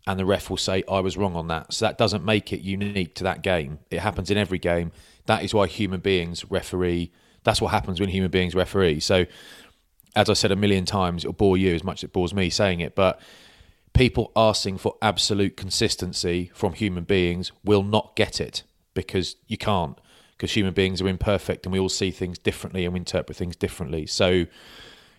and 0.06 0.18
the 0.18 0.24
ref 0.24 0.48
will 0.48 0.56
say 0.56 0.84
I 0.88 1.00
was 1.00 1.16
wrong 1.16 1.34
on 1.34 1.48
that. 1.48 1.72
So 1.72 1.86
that 1.86 1.98
doesn't 1.98 2.24
make 2.24 2.52
it 2.52 2.60
unique 2.60 3.16
to 3.16 3.24
that 3.24 3.42
game. 3.42 3.80
It 3.90 3.98
happens 3.98 4.30
in 4.30 4.38
every 4.38 4.60
game. 4.60 4.92
That 5.26 5.42
is 5.42 5.52
why 5.52 5.66
human 5.66 5.98
beings 5.98 6.48
referee. 6.48 7.10
That's 7.42 7.60
what 7.60 7.72
happens 7.72 7.98
when 7.98 8.10
human 8.10 8.30
beings 8.30 8.54
referee. 8.54 9.00
So, 9.00 9.26
as 10.14 10.30
I 10.30 10.34
said 10.34 10.52
a 10.52 10.56
million 10.56 10.84
times, 10.84 11.24
it'll 11.24 11.32
bore 11.32 11.58
you 11.58 11.74
as 11.74 11.82
much 11.82 11.98
as 11.98 12.04
it 12.04 12.12
bores 12.12 12.32
me 12.32 12.48
saying 12.48 12.78
it, 12.78 12.94
but 12.94 13.20
people 13.92 14.30
asking 14.36 14.78
for 14.78 14.94
absolute 15.02 15.56
consistency 15.56 16.52
from 16.54 16.74
human 16.74 17.02
beings 17.02 17.50
will 17.64 17.82
not 17.82 18.14
get 18.14 18.40
it 18.40 18.62
because 18.94 19.34
you 19.48 19.56
can't 19.58 19.98
because 20.36 20.52
human 20.52 20.72
beings 20.72 21.02
are 21.02 21.08
imperfect 21.08 21.66
and 21.66 21.72
we 21.72 21.80
all 21.80 21.88
see 21.88 22.12
things 22.12 22.38
differently 22.38 22.84
and 22.84 22.94
we 22.94 23.00
interpret 23.00 23.36
things 23.36 23.56
differently 23.56 24.06
so 24.06 24.46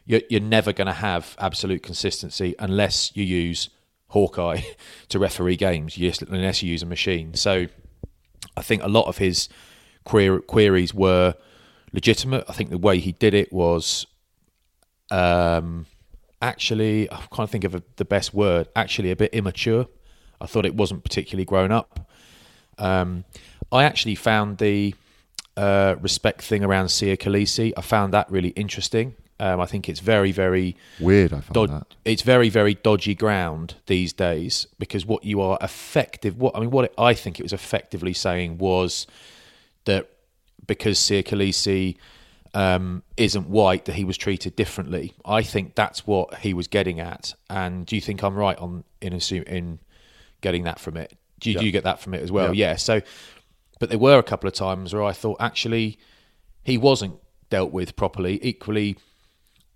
you're, 0.09 0.21
you're 0.29 0.41
never 0.41 0.73
going 0.73 0.87
to 0.87 0.93
have 0.93 1.35
absolute 1.39 1.83
consistency 1.83 2.55
unless 2.59 3.15
you 3.15 3.23
use 3.23 3.69
hawkeye 4.07 4.61
to 5.09 5.19
referee 5.19 5.55
games 5.55 5.97
unless 6.27 6.63
you 6.63 6.69
use 6.71 6.83
a 6.83 6.85
machine 6.85 7.33
so 7.33 7.67
i 8.57 8.61
think 8.61 8.83
a 8.83 8.87
lot 8.87 9.05
of 9.07 9.19
his 9.19 9.47
queer, 10.03 10.39
queries 10.39 10.93
were 10.93 11.35
legitimate 11.93 12.43
i 12.49 12.53
think 12.53 12.69
the 12.69 12.77
way 12.77 12.99
he 12.99 13.11
did 13.13 13.33
it 13.33 13.53
was 13.53 14.05
um, 15.11 15.85
actually, 16.41 17.07
trying 17.07 17.47
to 17.47 17.51
think 17.51 17.63
of 17.63 17.75
a, 17.75 17.83
the 17.97 18.05
best 18.05 18.33
word. 18.33 18.67
Actually, 18.75 19.11
a 19.11 19.15
bit 19.15 19.33
immature. 19.33 19.87
I 20.41 20.45
thought 20.45 20.65
it 20.65 20.75
wasn't 20.75 21.03
particularly 21.03 21.45
grown 21.45 21.71
up. 21.71 22.09
Um, 22.77 23.25
I 23.71 23.83
actually 23.83 24.15
found 24.15 24.57
the 24.57 24.95
uh, 25.57 25.95
respect 25.99 26.41
thing 26.41 26.63
around 26.63 26.87
Siya 26.87 27.17
Kolisi. 27.17 27.73
I 27.75 27.81
found 27.81 28.13
that 28.13 28.31
really 28.31 28.49
interesting. 28.49 29.15
Um, 29.39 29.61
I 29.61 29.65
think 29.65 29.87
it's 29.87 30.01
very, 30.01 30.31
very 30.31 30.75
weird. 30.99 31.31
I 31.33 31.41
dod- 31.51 31.69
that. 31.69 31.95
it's 32.03 32.23
very, 32.23 32.49
very 32.49 32.73
dodgy 32.73 33.15
ground 33.15 33.75
these 33.85 34.11
days 34.11 34.67
because 34.79 35.05
what 35.05 35.23
you 35.23 35.39
are 35.41 35.57
effective. 35.61 36.37
What 36.37 36.55
I 36.55 36.59
mean, 36.59 36.71
what 36.71 36.85
it, 36.85 36.93
I 36.97 37.13
think 37.13 37.39
it 37.39 37.43
was 37.43 37.53
effectively 37.53 38.13
saying 38.13 38.57
was 38.57 39.07
that 39.85 40.09
because 40.67 40.99
Siya 40.99 41.23
Kolisi 41.23 41.97
um, 42.53 43.03
isn't 43.17 43.49
white, 43.49 43.85
that 43.85 43.95
he 43.95 44.03
was 44.03 44.17
treated 44.17 44.55
differently. 44.55 45.13
I 45.25 45.41
think 45.41 45.75
that's 45.75 46.05
what 46.07 46.39
he 46.39 46.53
was 46.53 46.67
getting 46.67 46.99
at. 46.99 47.33
And 47.49 47.85
do 47.85 47.95
you 47.95 48.01
think 48.01 48.23
I'm 48.23 48.35
right 48.35 48.57
on 48.57 48.83
in 49.01 49.13
assume, 49.13 49.43
in 49.43 49.79
getting 50.41 50.63
that 50.63 50.79
from 50.79 50.97
it? 50.97 51.17
Do 51.39 51.51
you, 51.51 51.59
do 51.59 51.65
you 51.65 51.71
get 51.71 51.83
that 51.85 51.99
from 51.99 52.13
it 52.13 52.21
as 52.21 52.31
well? 52.31 52.53
Yeah. 52.53 52.71
yeah. 52.71 52.75
So, 52.75 53.01
but 53.79 53.89
there 53.89 53.99
were 53.99 54.17
a 54.17 54.23
couple 54.23 54.47
of 54.47 54.53
times 54.53 54.93
where 54.93 55.03
I 55.03 55.13
thought 55.13 55.37
actually 55.39 55.97
he 56.63 56.77
wasn't 56.77 57.15
dealt 57.49 57.71
with 57.71 57.95
properly. 57.95 58.39
Equally, 58.41 58.97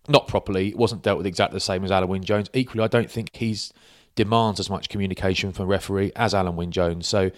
not 0.07 0.27
properly. 0.27 0.69
It 0.69 0.77
wasn't 0.77 1.01
dealt 1.03 1.17
with 1.17 1.27
exactly 1.27 1.55
the 1.55 1.61
same 1.61 1.83
as 1.83 1.91
Alun 1.91 2.07
Wyn 2.07 2.23
Jones. 2.23 2.49
Equally, 2.53 2.83
I 2.83 2.87
don't 2.87 3.09
think 3.09 3.29
he's 3.33 3.71
demands 4.15 4.59
as 4.59 4.69
much 4.69 4.89
communication 4.89 5.51
from 5.51 5.67
referee 5.67 6.11
as 6.15 6.33
Alun 6.33 6.55
Wyn 6.55 6.71
Jones. 6.71 7.07
So 7.07 7.31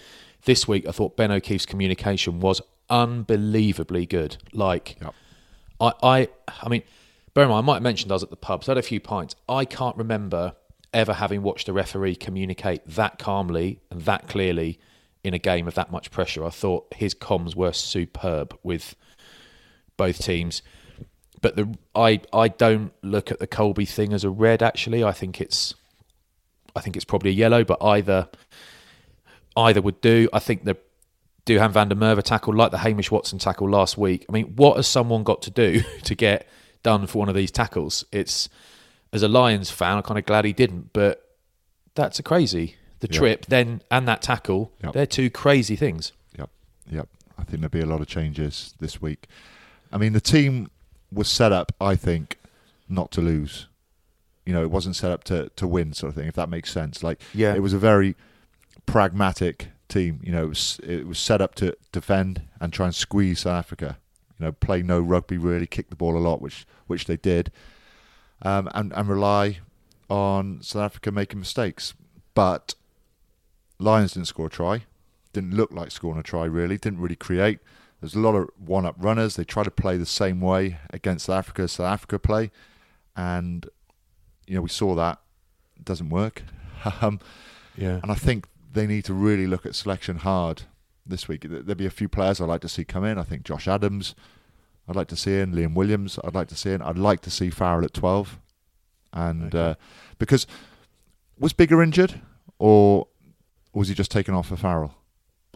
this 0.44 0.68
week, 0.68 0.86
I 0.86 0.92
thought 0.92 1.16
Ben 1.16 1.30
O'Keeffe's 1.30 1.66
communication 1.66 2.40
was 2.40 2.60
unbelievably 2.90 4.06
good. 4.06 4.36
Like, 4.52 4.96
Yep. 5.00 5.14
I, 5.80 5.92
I, 6.02 6.28
I 6.62 6.68
mean, 6.68 6.82
bear 7.34 7.44
in 7.44 7.50
mind, 7.50 7.64
I 7.64 7.66
might 7.66 7.74
have 7.74 7.82
mentioned 7.82 8.12
I 8.12 8.14
was 8.14 8.22
at 8.22 8.30
the 8.30 8.36
pub, 8.36 8.64
so 8.64 8.72
I 8.72 8.74
had 8.74 8.78
a 8.78 8.86
few 8.86 9.00
pints. 9.00 9.34
I 9.48 9.64
can't 9.64 9.96
remember 9.96 10.54
ever 10.92 11.14
having 11.14 11.42
watched 11.42 11.68
a 11.68 11.72
referee 11.72 12.16
communicate 12.16 12.86
that 12.86 13.18
calmly 13.18 13.80
and 13.90 14.02
that 14.02 14.28
clearly 14.28 14.78
in 15.22 15.34
a 15.34 15.38
game 15.38 15.66
of 15.68 15.74
that 15.74 15.90
much 15.90 16.10
pressure. 16.10 16.44
I 16.44 16.50
thought 16.50 16.86
his 16.94 17.14
comms 17.14 17.54
were 17.54 17.72
superb 17.72 18.56
with 18.62 18.94
both 19.96 20.22
teams. 20.22 20.62
But 21.42 21.56
the 21.56 21.76
I 21.94 22.20
I 22.32 22.48
don't 22.48 22.92
look 23.02 23.30
at 23.30 23.38
the 23.38 23.46
Kolbe 23.46 23.88
thing 23.88 24.12
as 24.12 24.24
a 24.24 24.30
red. 24.30 24.62
Actually, 24.62 25.04
I 25.04 25.12
think 25.12 25.40
it's 25.40 25.74
I 26.74 26.80
think 26.80 26.96
it's 26.96 27.04
probably 27.04 27.30
a 27.30 27.34
yellow. 27.34 27.64
But 27.64 27.82
either 27.82 28.28
either 29.56 29.80
would 29.82 30.00
do. 30.00 30.28
I 30.32 30.38
think 30.38 30.64
the 30.64 30.76
Duhan 31.46 31.70
van 31.70 31.88
der 31.88 31.94
Merwe 31.94 32.22
tackle, 32.22 32.54
like 32.54 32.70
the 32.72 32.78
Hamish 32.78 33.10
Watson 33.10 33.38
tackle 33.38 33.68
last 33.70 33.96
week. 33.96 34.26
I 34.28 34.32
mean, 34.32 34.54
what 34.56 34.76
has 34.76 34.86
someone 34.88 35.22
got 35.22 35.42
to 35.42 35.50
do 35.50 35.82
to 36.04 36.14
get 36.14 36.48
done 36.82 37.06
for 37.06 37.18
one 37.18 37.28
of 37.28 37.34
these 37.34 37.50
tackles? 37.50 38.04
It's 38.12 38.48
as 39.12 39.22
a 39.22 39.28
Lions 39.28 39.70
fan, 39.70 39.96
I'm 39.98 40.02
kind 40.02 40.18
of 40.18 40.26
glad 40.26 40.44
he 40.44 40.52
didn't. 40.52 40.92
But 40.92 41.22
that's 41.94 42.18
a 42.18 42.22
crazy. 42.22 42.76
The 43.00 43.08
Yeah. 43.10 43.18
trip 43.18 43.46
then 43.46 43.82
and 43.90 44.08
that 44.08 44.22
tackle, 44.22 44.72
Yep. 44.82 44.92
they're 44.94 45.06
two 45.06 45.30
crazy 45.30 45.76
things. 45.76 46.12
Yep, 46.38 46.50
yep. 46.90 47.08
I 47.38 47.44
think 47.44 47.60
there'll 47.60 47.68
be 47.70 47.80
a 47.80 47.86
lot 47.86 48.00
of 48.00 48.06
changes 48.08 48.74
this 48.80 49.00
week. 49.02 49.26
I 49.92 49.98
mean, 49.98 50.14
the 50.14 50.20
team 50.20 50.70
was 51.12 51.28
set 51.28 51.52
up, 51.52 51.72
I 51.80 51.96
think, 51.96 52.38
not 52.88 53.10
to 53.12 53.20
lose. 53.20 53.66
You 54.44 54.52
know, 54.52 54.62
it 54.62 54.70
wasn't 54.70 54.96
set 54.96 55.10
up 55.10 55.24
to, 55.24 55.50
to 55.56 55.66
win, 55.66 55.92
sort 55.92 56.10
of 56.10 56.14
thing. 56.14 56.28
If 56.28 56.34
that 56.34 56.48
makes 56.48 56.70
sense. 56.72 57.02
Like, 57.02 57.20
Yeah. 57.34 57.54
it 57.54 57.62
was 57.62 57.72
a 57.72 57.78
very 57.78 58.14
pragmatic 58.86 59.68
team. 59.88 60.20
You 60.22 60.32
know, 60.32 60.44
it 60.44 60.48
was, 60.48 60.80
it 60.82 61.06
was 61.06 61.18
set 61.18 61.40
up 61.40 61.54
to 61.56 61.76
defend 61.92 62.42
and 62.60 62.72
try 62.72 62.86
and 62.86 62.94
squeeze 62.94 63.40
South 63.40 63.58
Africa. 63.58 63.98
You 64.38 64.46
know, 64.46 64.52
play 64.52 64.82
no 64.82 65.00
rugby 65.00 65.38
really, 65.38 65.66
kick 65.66 65.88
the 65.88 65.96
ball 65.96 66.16
a 66.16 66.20
lot, 66.20 66.42
which 66.42 66.66
which 66.86 67.06
they 67.06 67.16
did, 67.16 67.50
um, 68.42 68.68
and 68.74 68.92
and 68.92 69.08
rely 69.08 69.60
on 70.10 70.60
South 70.62 70.82
Africa 70.82 71.10
making 71.10 71.38
mistakes. 71.38 71.94
But 72.34 72.74
Lions 73.78 74.12
didn't 74.12 74.28
score 74.28 74.46
a 74.48 74.50
try. 74.50 74.84
Didn't 75.32 75.54
look 75.54 75.70
like 75.72 75.90
scoring 75.90 76.20
a 76.20 76.22
try 76.22 76.44
really. 76.44 76.76
Didn't 76.76 77.00
really 77.00 77.16
create. 77.16 77.60
There's 78.00 78.14
a 78.14 78.20
lot 78.20 78.34
of 78.34 78.48
one-up 78.58 78.96
runners. 78.98 79.36
They 79.36 79.44
try 79.44 79.62
to 79.64 79.70
play 79.70 79.96
the 79.96 80.06
same 80.06 80.40
way 80.40 80.78
against 80.90 81.26
South 81.26 81.38
Africa 81.38 81.62
as 81.62 81.72
South 81.72 81.86
Africa 81.92 82.18
play, 82.18 82.50
and 83.16 83.66
you 84.46 84.54
know 84.54 84.62
we 84.62 84.68
saw 84.68 84.94
that 84.94 85.20
It 85.76 85.84
doesn't 85.84 86.10
work. 86.10 86.42
um, 87.02 87.20
Yeah. 87.76 88.00
and 88.02 88.10
I 88.12 88.14
think 88.14 88.46
they 88.72 88.86
need 88.86 89.04
to 89.06 89.14
really 89.14 89.46
look 89.46 89.64
at 89.66 89.74
selection 89.74 90.18
hard 90.18 90.62
this 91.06 91.26
week. 91.28 91.42
There- 91.42 91.62
There'll 91.62 91.74
be 91.74 91.86
a 91.86 91.90
few 91.90 92.08
players 92.08 92.40
I'd 92.40 92.48
like 92.48 92.60
to 92.62 92.68
see 92.68 92.84
come 92.84 93.04
in. 93.04 93.18
I 93.18 93.22
think 93.22 93.42
Josh 93.44 93.66
Adams, 93.66 94.14
I'd 94.88 94.96
like 94.96 95.08
to 95.08 95.16
see 95.16 95.38
in. 95.40 95.52
Liam 95.52 95.74
Williams, 95.74 96.18
I'd 96.24 96.34
like 96.34 96.48
to 96.48 96.54
see 96.56 96.70
in. 96.72 96.82
I'd 96.82 96.98
like 96.98 97.20
to 97.22 97.30
see 97.30 97.50
Farrell 97.50 97.84
at 97.84 97.94
12. 97.94 98.38
And 99.12 99.54
uh, 99.54 99.74
because 100.18 100.46
was 101.38 101.52
Biggar 101.54 101.82
injured 101.82 102.20
or 102.58 103.08
was 103.72 103.88
he 103.88 103.94
just 103.94 104.10
taken 104.10 104.34
off 104.34 104.48
for 104.48 104.56
Farrell? 104.56 104.94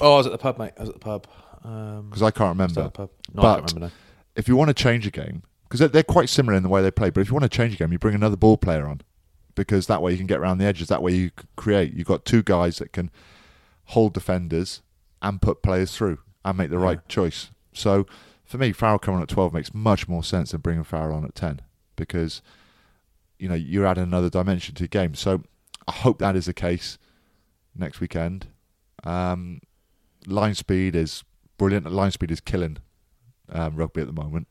Oh, 0.01 0.15
I 0.15 0.17
was 0.17 0.27
at 0.27 0.33
the 0.33 0.39
pub, 0.39 0.59
mate. 0.59 0.73
I 0.79 0.81
was 0.81 0.89
at 0.89 0.95
the 0.95 1.01
pub. 1.01 1.27
Um, 1.65 2.09
Because 2.09 2.23
I 2.23 2.31
can't 2.31 2.51
remember. 2.51 2.91
No, 2.99 3.09
But 3.35 3.73
remember. 3.73 3.81
No. 3.87 3.91
if 4.37 4.49
you 4.49 4.57
want 4.57 4.69
to 4.69 4.75
change 4.75 5.07
a 5.07 5.11
game, 5.11 5.43
because 5.65 5.81
they're, 5.81 5.89
they're 5.89 6.03
quite 6.03 6.29
similar 6.29 6.57
in 6.57 6.63
the 6.63 6.69
way 6.69 6.83
they 6.83 6.91
play, 6.91 7.11
but 7.11 7.21
if 7.21 7.29
you 7.29 7.35
want 7.35 7.45
to 7.45 7.49
change 7.57 7.75
a 7.75 7.77
game, 7.77 7.93
you 7.93 7.99
bring 7.99 8.15
another 8.15 8.37
ball 8.37 8.57
player 8.57 8.87
on 8.87 9.03
because 9.55 9.87
that 9.89 10.01
way 10.03 10.13
you 10.13 10.19
can 10.19 10.27
get 10.27 10.39
around 10.39 10.59
the 10.59 10.65
edges. 10.65 10.89
That 10.89 11.03
way 11.03 11.13
you 11.15 11.31
create. 11.57 11.93
You've 11.93 12.07
got 12.07 12.25
two 12.25 12.43
guys 12.43 12.79
that 12.79 12.93
can 12.93 13.11
hold 13.87 14.15
defenders 14.15 14.83
and 15.23 15.41
put 15.43 15.63
players 15.63 15.95
through 15.97 16.19
and 16.45 16.57
make 16.57 16.71
the 16.71 16.79
Yeah. 16.79 16.85
right 16.85 17.09
choice. 17.09 17.51
So 17.73 18.07
for 18.45 18.59
me, 18.59 18.73
Farrell 18.73 18.99
coming 18.99 19.19
on 19.19 19.23
at 19.23 19.29
12 19.29 19.53
makes 19.53 19.75
much 19.75 20.09
more 20.09 20.25
sense 20.25 20.53
than 20.53 20.61
bringing 20.61 20.83
Farrell 20.85 21.15
on 21.17 21.25
at 21.25 21.35
10 21.35 21.61
because 21.97 22.41
you 23.39 23.49
know 23.49 23.55
you're 23.55 23.87
adding 23.87 24.05
another 24.05 24.31
dimension 24.31 24.75
to 24.77 24.85
the 24.85 24.89
game. 24.89 25.15
So 25.15 25.43
I 25.87 25.93
hope 25.93 26.19
that 26.21 26.35
is 26.37 26.47
the 26.47 26.55
case 26.55 26.99
next 27.77 28.01
weekend. 28.01 28.49
Um, 29.05 29.61
line 30.27 30.55
speed 30.55 30.95
is 30.97 31.23
brilliant. 31.61 31.87
At 31.87 31.93
line 31.93 32.11
speed 32.11 32.31
is 32.31 32.41
killing 32.41 32.79
um, 33.51 33.77
rugby 33.77 34.01
at 34.01 34.07
the 34.07 34.13
moment 34.13 34.49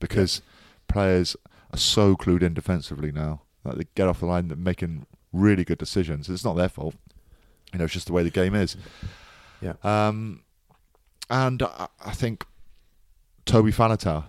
because 0.00 0.40
players 0.88 1.36
are 1.72 1.78
so 1.78 2.16
clued 2.16 2.42
in 2.42 2.54
defensively 2.54 3.12
now 3.12 3.42
that 3.64 3.76
they 3.76 3.84
get 3.94 4.08
off 4.08 4.20
the 4.20 4.26
line, 4.26 4.48
they're 4.48 4.56
making 4.56 5.06
really 5.32 5.64
good 5.64 5.78
decisions. 5.78 6.28
It's 6.28 6.44
not 6.44 6.54
their 6.54 6.68
fault. 6.70 6.94
You 7.72 7.78
know, 7.78 7.84
it's 7.84 7.92
just 7.94 8.06
the 8.06 8.12
way 8.14 8.22
the 8.22 8.30
game 8.30 8.54
is. 8.54 8.76
Yeah. 9.60 9.74
Um, 9.82 10.42
and 11.28 11.62
I, 11.62 11.88
I 12.04 12.12
think 12.12 12.46
Toby 13.44 13.70
Faletau, 13.72 14.24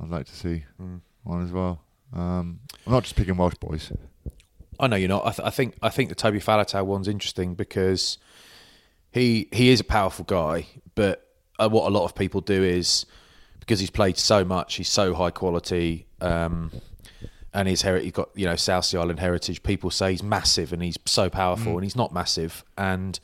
I'd 0.00 0.08
like 0.10 0.26
to 0.26 0.36
see 0.36 0.64
Mm. 0.80 1.00
one 1.24 1.42
as 1.44 1.50
well. 1.50 1.80
Um, 2.12 2.60
I'm 2.86 2.92
not 2.92 3.02
just 3.02 3.16
picking 3.16 3.36
Welsh 3.36 3.54
boys. 3.58 3.90
I 4.78 4.86
know 4.86 4.96
you're 4.96 5.08
not. 5.08 5.26
I, 5.26 5.30
th- 5.32 5.46
I 5.46 5.50
think 5.50 5.74
I 5.82 5.88
think 5.88 6.08
the 6.10 6.14
Toby 6.14 6.38
Faletau 6.38 6.84
one's 6.84 7.08
interesting 7.08 7.54
because 7.54 8.18
he 9.10 9.48
he 9.52 9.70
is 9.70 9.80
a 9.80 9.84
powerful 9.84 10.24
guy, 10.24 10.66
but 10.94 11.23
uh, 11.58 11.68
what 11.68 11.86
a 11.86 11.90
lot 11.90 12.04
of 12.04 12.14
people 12.14 12.40
do 12.40 12.62
is 12.62 13.06
because 13.60 13.80
he's 13.80 13.90
played 13.90 14.18
so 14.18 14.44
much, 14.44 14.74
he's 14.74 14.88
so 14.88 15.14
high 15.14 15.30
quality, 15.30 16.06
um, 16.20 16.70
and 17.52 17.68
his 17.68 17.82
heri- 17.82 18.02
he's 18.04 18.12
got 18.12 18.28
you 18.34 18.44
know 18.46 18.56
South 18.56 18.84
Sea 18.84 18.98
Island 18.98 19.20
heritage. 19.20 19.62
People 19.62 19.90
say 19.90 20.10
he's 20.12 20.22
massive 20.22 20.72
and 20.72 20.82
he's 20.82 20.98
so 21.06 21.30
powerful, 21.30 21.74
and 21.76 21.84
he's 21.84 21.96
not 21.96 22.12
massive. 22.12 22.64
And 22.76 23.18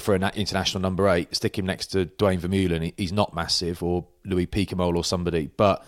for 0.00 0.14
an 0.14 0.24
international 0.34 0.80
number 0.80 1.08
eight, 1.08 1.34
stick 1.36 1.58
him 1.58 1.66
next 1.66 1.88
to 1.88 2.06
Duane 2.06 2.40
Vermeulen. 2.40 2.92
He's 2.96 3.12
not 3.12 3.34
massive, 3.34 3.82
or 3.82 4.06
Louis 4.24 4.46
Picamoles 4.46 4.96
or 4.96 5.04
somebody, 5.04 5.50
but 5.56 5.84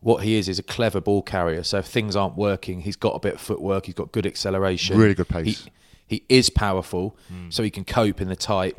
what 0.00 0.22
he 0.22 0.34
is 0.36 0.48
is 0.48 0.58
a 0.58 0.62
clever 0.62 1.00
ball 1.00 1.22
carrier. 1.22 1.62
So 1.62 1.78
if 1.78 1.86
things 1.86 2.14
aren't 2.14 2.36
working, 2.36 2.80
he's 2.82 2.96
got 2.96 3.14
a 3.14 3.20
bit 3.20 3.34
of 3.34 3.40
footwork. 3.40 3.86
He's 3.86 3.94
got 3.94 4.12
good 4.12 4.26
acceleration. 4.26 4.96
Really 4.98 5.14
good 5.14 5.28
pace. 5.28 5.64
He, 6.06 6.16
he 6.18 6.24
is 6.28 6.50
powerful, 6.50 7.16
so 7.48 7.62
he 7.62 7.70
can 7.70 7.84
cope 7.84 8.20
in 8.20 8.28
the 8.28 8.36
tight. 8.36 8.76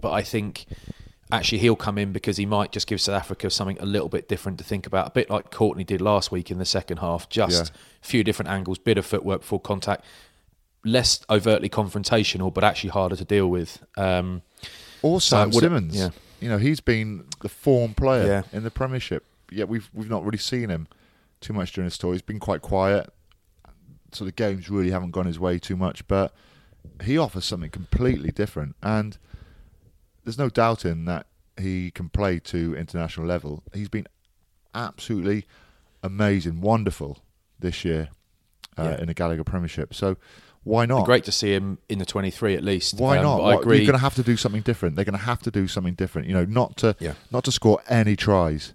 But 0.00 0.12
I 0.12 0.22
think 0.22 0.66
actually 1.32 1.58
he'll 1.58 1.76
come 1.76 1.98
in 1.98 2.12
because 2.12 2.36
he 2.36 2.46
might 2.46 2.70
just 2.72 2.86
give 2.86 3.00
South 3.00 3.16
Africa 3.20 3.50
something 3.50 3.78
a 3.80 3.86
little 3.86 4.08
bit 4.08 4.28
different 4.28 4.58
to 4.58 4.64
think 4.64 4.86
about, 4.86 5.08
a 5.08 5.10
bit 5.10 5.28
like 5.28 5.50
Courtney 5.50 5.84
did 5.84 6.00
last 6.00 6.30
week 6.30 6.50
in 6.50 6.58
the 6.58 6.64
second 6.64 6.98
half. 6.98 7.28
Just 7.28 7.72
Yeah. 7.72 7.78
a 8.02 8.06
few 8.06 8.22
different 8.24 8.48
angles, 8.50 8.78
bit 8.78 8.96
of 8.98 9.04
footwork 9.06 9.40
before 9.40 9.60
contact, 9.60 10.04
less 10.84 11.20
overtly 11.28 11.68
confrontational, 11.68 12.52
but 12.54 12.62
actually 12.62 12.90
harder 12.90 13.16
to 13.16 13.24
deal 13.24 13.48
with. 13.48 13.84
Um, 13.96 14.42
Or 15.02 15.20
So 15.20 15.50
Simmonds. 15.50 15.96
yeah. 15.96 16.10
You 16.40 16.48
know, 16.48 16.58
he's 16.58 16.80
been 16.80 17.24
the 17.40 17.48
form 17.48 17.94
player 17.94 18.26
Yeah. 18.26 18.42
in 18.56 18.62
the 18.62 18.70
Premiership. 18.70 19.24
Yet 19.50 19.68
we've 19.68 19.88
we've 19.94 20.10
not 20.10 20.24
really 20.24 20.38
seen 20.38 20.68
him 20.70 20.86
too 21.40 21.52
much 21.52 21.72
during 21.72 21.86
his 21.86 21.96
tour. 21.98 22.12
He's 22.12 22.22
been 22.22 22.40
quite 22.40 22.62
quiet. 22.62 23.12
So 24.12 24.24
the 24.24 24.32
games 24.32 24.70
really 24.70 24.90
haven't 24.90 25.10
gone 25.10 25.26
his 25.26 25.38
way 25.38 25.58
too 25.58 25.76
much, 25.76 26.06
but 26.08 26.32
he 27.04 27.18
offers 27.18 27.44
something 27.44 27.70
completely 27.70 28.30
different 28.30 28.76
and 28.82 29.18
there's 30.26 30.36
no 30.38 30.48
doubting 30.50 31.04
that 31.04 31.26
he 31.56 31.90
can 31.92 32.08
play 32.08 32.40
to 32.40 32.74
international 32.76 33.26
level. 33.26 33.62
He's 33.72 33.88
been 33.88 34.06
absolutely 34.74 35.46
amazing, 36.02 36.60
wonderful 36.60 37.22
this 37.58 37.84
year 37.84 38.08
uh, 38.76 38.82
Yeah. 38.82 39.00
in 39.00 39.06
the 39.06 39.14
Gallagher 39.14 39.44
Premiership. 39.44 39.94
So 39.94 40.16
why 40.64 40.84
not? 40.84 41.06
Great 41.06 41.22
to 41.24 41.32
see 41.32 41.54
him 41.54 41.78
in 41.88 42.00
the 42.00 42.04
23 42.04 42.56
at 42.56 42.64
least. 42.64 42.94
Why 42.98 43.18
Um, 43.18 43.22
not? 43.22 43.40
I 43.40 43.54
agree. 43.54 43.76
You're 43.78 43.86
going 43.86 43.92
to 43.98 44.02
have 44.02 44.16
to 44.16 44.24
do 44.24 44.36
something 44.36 44.62
different. 44.62 44.96
They're 44.96 45.04
going 45.04 45.16
to 45.18 45.24
have 45.24 45.40
to 45.42 45.50
do 45.52 45.68
something 45.68 45.94
different. 45.94 46.26
You 46.26 46.34
know, 46.34 46.44
not 46.44 46.76
to 46.78 46.96
Yeah. 46.98 47.14
not 47.30 47.44
to 47.44 47.52
score 47.52 47.80
any 47.88 48.16
tries. 48.16 48.74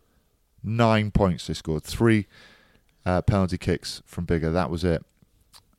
Nine 0.63 1.11
points 1.11 1.47
they 1.47 1.53
scored. 1.53 1.83
Three 1.83 2.27
uh, 3.05 3.21
penalty 3.23 3.57
kicks 3.57 4.01
from 4.05 4.25
Biggar. 4.25 4.53
That 4.53 4.69
was 4.69 4.83
it. 4.85 5.03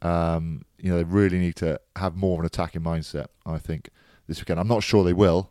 Um, 0.03 0.65
you 0.79 0.91
know, 0.91 0.97
they 0.99 1.05
really 1.05 1.39
need 1.39 1.57
to 1.57 1.81
have 1.97 2.15
more 2.17 2.35
of 2.35 2.41
an 2.41 2.47
attacking 2.47 2.83
mindset. 2.83 3.27
I 3.47 3.59
think 3.59 3.89
this 4.29 4.39
weekend. 4.41 4.61
I'm 4.61 4.69
not 4.69 4.83
sure 4.83 5.03
they 5.05 5.13
will. 5.13 5.51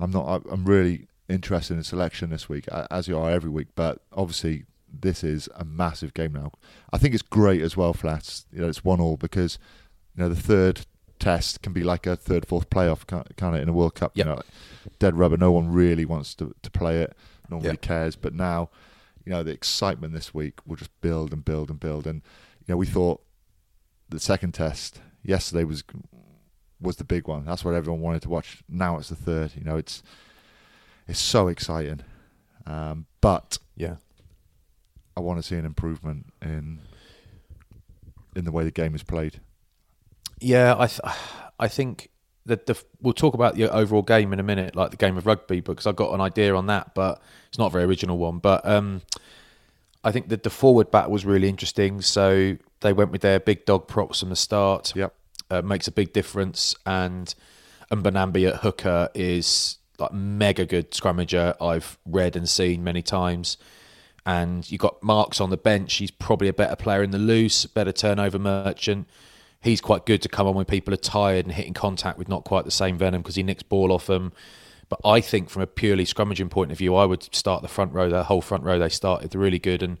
I'm 0.00 0.10
not. 0.10 0.42
I'm 0.50 0.64
really 0.64 1.06
interested 1.28 1.74
in 1.74 1.78
the 1.78 1.84
selection 1.84 2.30
this 2.30 2.48
week, 2.48 2.66
as 2.90 3.08
you 3.08 3.18
are 3.18 3.30
every 3.30 3.50
week. 3.50 3.68
But 3.74 4.00
obviously, 4.12 4.64
this 4.92 5.22
is 5.22 5.48
a 5.54 5.64
massive 5.64 6.14
game 6.14 6.32
now. 6.32 6.52
I 6.92 6.98
think 6.98 7.14
it's 7.14 7.22
great 7.22 7.62
as 7.62 7.76
well, 7.76 7.92
Flats. 7.92 8.46
You 8.52 8.62
know, 8.62 8.68
it's 8.68 8.84
one 8.84 9.00
all 9.00 9.16
because 9.16 9.58
you 10.16 10.22
know 10.22 10.28
the 10.28 10.40
third 10.40 10.86
test 11.18 11.62
can 11.62 11.72
be 11.72 11.84
like 11.84 12.06
a 12.06 12.16
third, 12.16 12.46
fourth 12.46 12.68
playoff 12.68 13.06
kind 13.06 13.56
of 13.56 13.62
in 13.62 13.68
a 13.68 13.72
World 13.72 13.94
Cup. 13.94 14.12
Yep. 14.16 14.26
You 14.26 14.32
know, 14.32 14.42
dead 14.98 15.16
rubber. 15.16 15.36
No 15.36 15.52
one 15.52 15.72
really 15.72 16.04
wants 16.04 16.34
to 16.36 16.54
to 16.62 16.70
play 16.70 17.00
it. 17.02 17.14
No 17.48 17.56
one 17.56 17.64
Yeah. 17.64 17.70
really 17.70 17.78
cares. 17.78 18.16
But 18.16 18.34
now, 18.34 18.70
you 19.24 19.30
know, 19.30 19.42
the 19.42 19.52
excitement 19.52 20.14
this 20.14 20.32
week 20.34 20.58
will 20.66 20.76
just 20.76 20.90
build 21.00 21.32
and 21.32 21.44
build 21.44 21.70
and 21.70 21.78
build. 21.78 22.06
And 22.06 22.22
you 22.66 22.72
know, 22.72 22.76
we 22.76 22.86
thought 22.86 23.22
the 24.08 24.20
second 24.20 24.52
test 24.52 25.00
yesterday 25.22 25.64
was 25.64 25.84
was 26.82 26.96
the 26.96 27.04
big 27.04 27.28
one. 27.28 27.44
That's 27.44 27.64
what 27.64 27.74
everyone 27.74 28.02
wanted 28.02 28.22
to 28.22 28.28
watch. 28.28 28.62
Now 28.68 28.98
it's 28.98 29.08
the 29.08 29.16
third. 29.16 29.52
You 29.56 29.64
know, 29.64 29.76
it's 29.76 30.02
it's 31.08 31.20
so 31.20 31.48
exciting. 31.48 32.00
Um, 32.66 33.06
but 33.20 33.58
yeah. 33.76 33.96
I 35.16 35.20
want 35.20 35.38
to 35.38 35.42
see 35.42 35.56
an 35.56 35.64
improvement 35.64 36.32
in 36.40 36.80
in 38.34 38.44
the 38.44 38.52
way 38.52 38.64
the 38.64 38.70
game 38.70 38.94
is 38.94 39.02
played. 39.02 39.40
Yeah, 40.40 40.74
I 40.78 40.86
th- 40.86 41.00
I 41.58 41.68
think 41.68 42.08
that 42.46 42.66
the 42.66 42.82
we'll 43.00 43.12
talk 43.12 43.34
about 43.34 43.54
the 43.54 43.70
overall 43.70 44.02
game 44.02 44.32
in 44.32 44.40
a 44.40 44.42
minute, 44.42 44.74
like 44.74 44.90
the 44.90 44.96
game 44.96 45.16
of 45.16 45.26
rugby, 45.26 45.60
because 45.60 45.86
I've 45.86 45.96
got 45.96 46.14
an 46.14 46.20
idea 46.20 46.54
on 46.54 46.66
that, 46.66 46.94
but 46.94 47.20
it's 47.48 47.58
not 47.58 47.66
a 47.66 47.70
very 47.70 47.84
original 47.84 48.18
one. 48.18 48.38
But 48.38 48.66
um, 48.66 49.02
I 50.02 50.12
think 50.12 50.28
that 50.30 50.42
the 50.42 50.50
forward 50.50 50.90
bat 50.90 51.10
was 51.10 51.24
really 51.24 51.48
interesting. 51.48 52.00
So 52.00 52.56
they 52.80 52.92
went 52.92 53.10
with 53.12 53.20
their 53.20 53.38
big 53.38 53.64
dog 53.64 53.86
props 53.86 54.20
from 54.20 54.30
the 54.30 54.36
start. 54.36 54.96
Yep. 54.96 55.14
Uh, 55.52 55.60
makes 55.60 55.86
a 55.86 55.92
big 55.92 56.14
difference. 56.14 56.74
And 56.86 57.34
Mbonambi 57.90 58.48
at 58.48 58.60
hooker 58.60 59.10
is 59.14 59.76
like 59.98 60.10
mega 60.10 60.64
good 60.64 60.92
scrummager. 60.92 61.54
I've 61.60 61.98
read 62.06 62.36
and 62.36 62.48
seen 62.48 62.82
many 62.82 63.02
times. 63.02 63.58
And 64.24 64.70
you've 64.70 64.80
got 64.80 65.02
Marx 65.02 65.42
on 65.42 65.50
the 65.50 65.58
bench. 65.58 65.94
He's 65.94 66.10
probably 66.10 66.48
a 66.48 66.54
better 66.54 66.74
player 66.74 67.02
in 67.02 67.10
the 67.10 67.18
loose, 67.18 67.66
better 67.66 67.92
turnover 67.92 68.38
merchant. 68.38 69.06
He's 69.60 69.82
quite 69.82 70.06
good 70.06 70.22
to 70.22 70.28
come 70.30 70.46
on 70.46 70.54
when 70.54 70.64
people 70.64 70.94
are 70.94 70.96
tired 70.96 71.44
and 71.44 71.54
hitting 71.54 71.74
contact 71.74 72.16
with 72.16 72.30
not 72.30 72.44
quite 72.44 72.64
the 72.64 72.70
same 72.70 72.96
venom 72.96 73.20
because 73.20 73.34
he 73.34 73.42
nicks 73.42 73.62
ball 73.62 73.92
off 73.92 74.06
them. 74.06 74.32
But 74.88 75.00
I 75.04 75.20
think 75.20 75.48
from 75.48 75.62
a 75.62 75.66
purely 75.66 76.04
scrummaging 76.04 76.50
point 76.50 76.70
of 76.72 76.78
view, 76.78 76.94
I 76.94 77.04
would 77.06 77.34
start 77.34 77.62
the 77.62 77.68
front 77.68 77.92
row. 77.94 78.08
The 78.10 78.24
whole 78.24 78.42
front 78.42 78.64
row 78.64 78.78
they 78.78 78.88
started 78.90 79.34
really 79.34 79.58
good, 79.58 79.82
and 79.82 79.96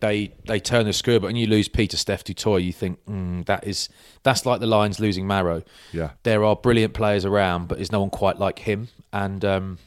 they 0.00 0.32
they 0.46 0.60
turn 0.60 0.84
the 0.86 0.92
screw. 0.92 1.18
But 1.18 1.28
when 1.28 1.36
you 1.36 1.46
lose 1.46 1.68
Pieter-Steph 1.68 2.24
du 2.24 2.34
Toit, 2.34 2.62
you 2.62 2.72
think 2.72 3.04
mm, 3.06 3.44
that 3.46 3.66
is 3.66 3.88
that's 4.22 4.44
like 4.44 4.60
the 4.60 4.66
Lions 4.66 5.00
losing 5.00 5.26
Maro. 5.26 5.62
Yeah. 5.92 6.10
there 6.24 6.44
are 6.44 6.54
brilliant 6.56 6.92
players 6.94 7.24
around, 7.24 7.68
but 7.68 7.78
there's 7.78 7.92
no 7.92 8.00
one 8.00 8.10
quite 8.10 8.38
like 8.38 8.58
him. 8.60 8.88
And 9.12 9.44
um, 9.44 9.78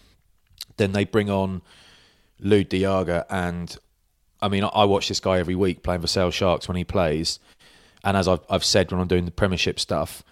then 0.77 0.91
they 0.93 1.03
bring 1.05 1.29
on 1.29 1.61
Lood 2.39 2.69
de 2.69 2.79
Jager, 2.79 3.25
and 3.29 3.75
I 4.41 4.47
mean, 4.47 4.63
I- 4.63 4.67
I 4.69 4.85
watch 4.85 5.07
this 5.09 5.19
guy 5.19 5.37
every 5.39 5.55
week 5.55 5.83
playing 5.83 6.01
for 6.01 6.07
Sale 6.07 6.31
Sharks 6.31 6.67
when 6.67 6.77
he 6.77 6.83
plays. 6.83 7.39
And 8.03 8.15
as 8.15 8.27
I've, 8.29 8.39
I've 8.49 8.63
said 8.63 8.89
when 8.91 9.01
I'm 9.01 9.07
doing 9.09 9.25
the 9.25 9.31
Premiership 9.31 9.77
stuff, 9.79 10.23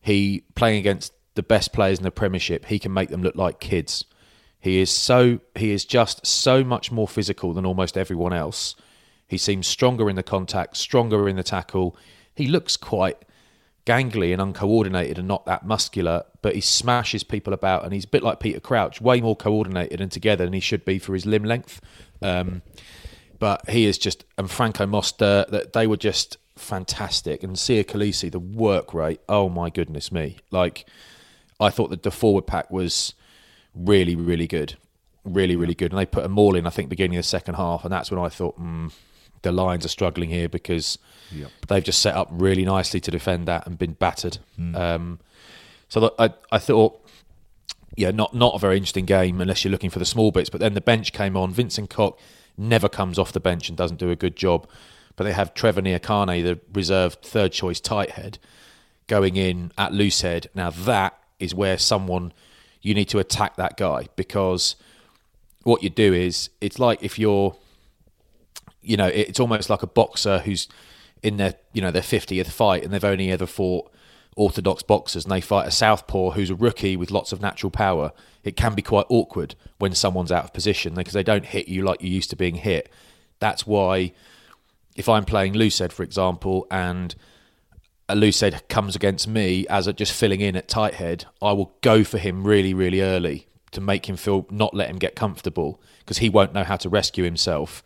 he 0.00 0.42
playing 0.56 0.80
against 0.80 1.12
the 1.34 1.42
best 1.42 1.72
players 1.72 1.98
in 1.98 2.04
the 2.04 2.10
Premiership, 2.10 2.66
he 2.66 2.78
can 2.78 2.92
make 2.92 3.08
them 3.08 3.22
look 3.22 3.36
like 3.36 3.60
kids. 3.60 4.04
He 4.60 4.78
is 4.80 4.90
so 4.90 5.40
he 5.56 5.72
is 5.72 5.84
just 5.84 6.24
so 6.26 6.62
much 6.62 6.92
more 6.92 7.08
physical 7.08 7.52
than 7.52 7.66
almost 7.66 7.98
everyone 7.98 8.32
else. 8.32 8.76
He 9.26 9.38
seems 9.38 9.66
stronger 9.66 10.08
in 10.10 10.16
the 10.16 10.22
contact, 10.22 10.76
stronger 10.76 11.28
in 11.28 11.36
the 11.36 11.42
tackle. 11.42 11.96
He 12.34 12.46
looks 12.46 12.76
quite 12.76 13.18
gangly 13.84 14.32
and 14.32 14.40
uncoordinated 14.40 15.18
and 15.18 15.26
not 15.26 15.46
that 15.46 15.66
muscular, 15.66 16.24
but 16.40 16.54
he 16.54 16.60
smashes 16.60 17.24
people 17.24 17.52
about 17.52 17.84
and 17.84 17.92
he's 17.92 18.04
a 18.04 18.08
bit 18.08 18.22
like 18.22 18.38
Peter 18.38 18.60
Crouch, 18.60 19.00
way 19.00 19.20
more 19.20 19.34
coordinated 19.34 20.00
and 20.00 20.12
together 20.12 20.44
than 20.44 20.52
he 20.52 20.60
should 20.60 20.84
be 20.84 20.98
for 20.98 21.14
his 21.14 21.26
limb 21.26 21.44
length. 21.44 21.80
Um, 22.20 22.62
but 23.40 23.68
he 23.68 23.86
is 23.86 23.98
just 23.98 24.24
and 24.38 24.48
Franco 24.48 24.86
Mostert 24.86 25.48
that 25.48 25.72
they 25.72 25.88
were 25.88 25.96
just 25.96 26.36
fantastic 26.56 27.42
and 27.42 27.56
Siya 27.56 27.84
Kolisi 27.84 28.30
the 28.30 28.38
work 28.38 28.94
rate 28.94 29.20
oh 29.28 29.48
my 29.48 29.68
goodness 29.68 30.12
me 30.12 30.36
like 30.52 30.86
I 31.60 31.70
thought 31.70 31.90
that 31.90 32.02
the 32.02 32.10
forward 32.10 32.46
pack 32.46 32.70
was 32.70 33.14
really 33.74 34.14
really 34.14 34.46
good 34.46 34.76
really 35.24 35.56
really 35.56 35.74
good 35.74 35.92
and 35.92 35.98
they 35.98 36.06
put 36.06 36.22
them 36.22 36.38
all 36.38 36.56
in 36.56 36.66
I 36.66 36.70
think 36.70 36.88
beginning 36.88 37.16
of 37.16 37.24
the 37.24 37.28
second 37.28 37.54
half 37.54 37.84
and 37.84 37.92
that's 37.92 38.10
when 38.10 38.20
I 38.20 38.28
thought 38.28 38.60
mm, 38.60 38.92
the 39.42 39.52
Lions 39.52 39.84
are 39.84 39.88
struggling 39.88 40.30
here 40.30 40.48
because 40.48 40.98
they've 41.68 41.82
just 41.82 42.00
set 42.00 42.14
up 42.14 42.28
really 42.30 42.64
nicely 42.64 43.00
to 43.00 43.10
defend 43.10 43.48
that 43.48 43.66
and 43.66 43.78
been 43.78 43.92
battered 43.92 44.38
um, 44.74 45.20
so 45.88 46.14
I, 46.18 46.30
I 46.50 46.58
thought 46.58 47.02
yeah, 47.96 48.10
not 48.10 48.34
not 48.34 48.54
a 48.54 48.58
very 48.58 48.76
interesting 48.76 49.04
game 49.04 49.40
unless 49.40 49.64
you're 49.64 49.70
looking 49.70 49.90
for 49.90 49.98
the 49.98 50.04
small 50.04 50.30
bits. 50.30 50.50
But 50.50 50.60
then 50.60 50.74
the 50.74 50.80
bench 50.80 51.12
came 51.12 51.36
on. 51.36 51.52
Vincent 51.52 51.90
Koch 51.90 52.18
never 52.56 52.88
comes 52.88 53.18
off 53.18 53.32
the 53.32 53.40
bench 53.40 53.68
and 53.68 53.76
doesn't 53.76 53.98
do 53.98 54.10
a 54.10 54.16
good 54.16 54.36
job. 54.36 54.68
But 55.16 55.24
they 55.24 55.32
have 55.32 55.52
Trevor 55.52 55.82
Nyakane, 55.82 56.42
the 56.42 56.58
reserved 56.72 57.22
third 57.22 57.52
choice 57.52 57.80
tight 57.80 58.10
head, 58.10 58.38
going 59.06 59.36
in 59.36 59.72
at 59.76 59.92
loose 59.92 60.22
head. 60.22 60.48
Now 60.54 60.70
that 60.70 61.18
is 61.42 61.54
where 61.54 61.76
someone 61.76 62.32
you 62.80 62.94
need 62.94 63.08
to 63.08 63.18
attack 63.18 63.56
that 63.56 63.76
guy 63.76 64.08
because 64.16 64.76
what 65.62 65.82
you 65.82 65.90
do 65.90 66.12
is 66.12 66.50
it's 66.60 66.78
like 66.78 67.02
if 67.02 67.18
you're 67.18 67.56
you 68.82 68.96
know, 68.96 69.06
it's 69.06 69.40
almost 69.40 69.70
like 69.70 69.82
a 69.82 69.86
boxer 69.86 70.40
who's 70.40 70.68
in 71.22 71.36
their, 71.36 71.54
you 71.72 71.80
know, 71.80 71.90
their 71.90 72.02
50th 72.02 72.48
fight 72.48 72.82
and 72.82 72.92
they've 72.92 73.04
only 73.04 73.30
ever 73.30 73.46
fought 73.46 73.90
orthodox 74.34 74.82
boxers 74.82 75.24
and 75.24 75.32
they 75.32 75.40
fight 75.40 75.68
a 75.68 75.70
southpaw 75.70 76.32
who's 76.32 76.50
a 76.50 76.54
rookie 76.54 76.96
with 76.96 77.10
lots 77.10 77.32
of 77.32 77.40
natural 77.40 77.70
power. 77.70 78.12
It 78.42 78.56
can 78.56 78.74
be 78.74 78.82
quite 78.82 79.06
awkward 79.08 79.54
when 79.78 79.94
someone's 79.94 80.32
out 80.32 80.44
of 80.44 80.52
position 80.52 80.94
because 80.94 81.12
they 81.12 81.22
don't 81.22 81.46
hit 81.46 81.68
you 81.68 81.84
like 81.84 82.02
you're 82.02 82.10
used 82.10 82.30
to 82.30 82.36
being 82.36 82.56
hit. 82.56 82.90
That's 83.38 83.66
why 83.66 84.12
if 84.96 85.08
I'm 85.08 85.24
playing 85.24 85.54
Lucid, 85.54 85.92
for 85.92 86.02
example, 86.02 86.66
and 86.70 87.14
Lucid 88.16 88.62
comes 88.68 88.96
against 88.96 89.28
me 89.28 89.66
as 89.68 89.86
a 89.86 89.92
just 89.92 90.12
filling 90.12 90.40
in 90.40 90.56
at 90.56 90.68
tight 90.68 90.94
head, 90.94 91.26
I 91.40 91.52
will 91.52 91.74
go 91.80 92.04
for 92.04 92.18
him 92.18 92.44
really, 92.44 92.74
really 92.74 93.00
early 93.00 93.46
to 93.72 93.80
make 93.80 94.08
him 94.08 94.16
feel 94.16 94.46
not 94.50 94.74
let 94.74 94.88
him 94.90 94.98
get 94.98 95.16
comfortable 95.16 95.80
because 96.00 96.18
he 96.18 96.28
won't 96.28 96.52
know 96.52 96.64
how 96.64 96.76
to 96.76 96.88
rescue 96.88 97.24
himself. 97.24 97.82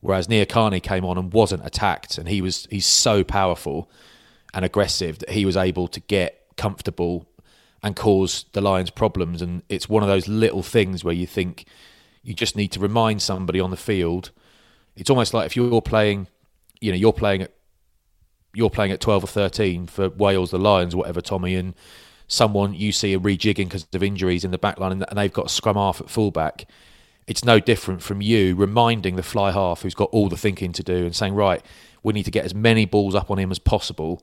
Whereas 0.00 0.28
Nyakane 0.28 0.82
came 0.82 1.04
on 1.04 1.18
and 1.18 1.32
wasn't 1.32 1.66
attacked, 1.66 2.18
and 2.18 2.28
he 2.28 2.40
was 2.40 2.66
he's 2.70 2.86
so 2.86 3.24
powerful 3.24 3.90
and 4.54 4.64
aggressive 4.64 5.18
that 5.18 5.30
he 5.30 5.44
was 5.44 5.56
able 5.56 5.88
to 5.88 6.00
get 6.00 6.46
comfortable 6.56 7.26
and 7.82 7.96
cause 7.96 8.44
the 8.52 8.60
Lions 8.60 8.90
problems. 8.90 9.42
And 9.42 9.62
it's 9.68 9.88
one 9.88 10.02
of 10.02 10.08
those 10.08 10.28
little 10.28 10.62
things 10.62 11.04
where 11.04 11.14
you 11.14 11.26
think 11.26 11.64
you 12.22 12.34
just 12.34 12.56
need 12.56 12.68
to 12.72 12.80
remind 12.80 13.22
somebody 13.22 13.60
on 13.60 13.70
the 13.70 13.76
field. 13.76 14.30
It's 14.96 15.10
almost 15.10 15.34
like 15.34 15.46
if 15.46 15.56
you're 15.56 15.82
playing, 15.82 16.28
you 16.80 16.92
know, 16.92 16.96
you're 16.96 17.12
playing 17.12 17.42
at 17.42 17.52
you're 18.58 18.70
playing 18.70 18.90
at 18.90 19.00
12 19.00 19.24
or 19.24 19.28
13 19.28 19.86
for 19.86 20.08
Wales, 20.10 20.50
the 20.50 20.58
Lions, 20.58 20.94
whatever, 20.94 21.20
Tommy, 21.20 21.54
and 21.54 21.74
someone 22.26 22.74
you 22.74 22.92
see 22.92 23.14
are 23.16 23.20
rejigging 23.20 23.64
because 23.64 23.86
of 23.94 24.02
injuries 24.02 24.44
in 24.44 24.50
the 24.50 24.58
back 24.58 24.78
line 24.78 24.92
and 24.92 25.04
and 25.08 25.18
they've 25.18 25.32
got 25.32 25.46
a 25.46 25.48
scrum 25.48 25.76
half 25.76 26.00
at 26.00 26.10
fullback. 26.10 26.66
It's 27.26 27.44
no 27.44 27.60
different 27.60 28.02
from 28.02 28.20
you 28.20 28.56
reminding 28.56 29.16
the 29.16 29.22
fly 29.22 29.52
half 29.52 29.82
who's 29.82 29.94
got 29.94 30.10
all 30.10 30.28
the 30.28 30.36
thinking 30.36 30.72
to 30.72 30.82
do 30.82 31.04
and 31.04 31.14
saying, 31.14 31.34
right, 31.34 31.64
we 32.02 32.12
need 32.12 32.24
to 32.24 32.30
get 32.30 32.44
as 32.44 32.54
many 32.54 32.84
balls 32.84 33.14
up 33.14 33.30
on 33.30 33.38
him 33.38 33.50
as 33.50 33.58
possible. 33.58 34.22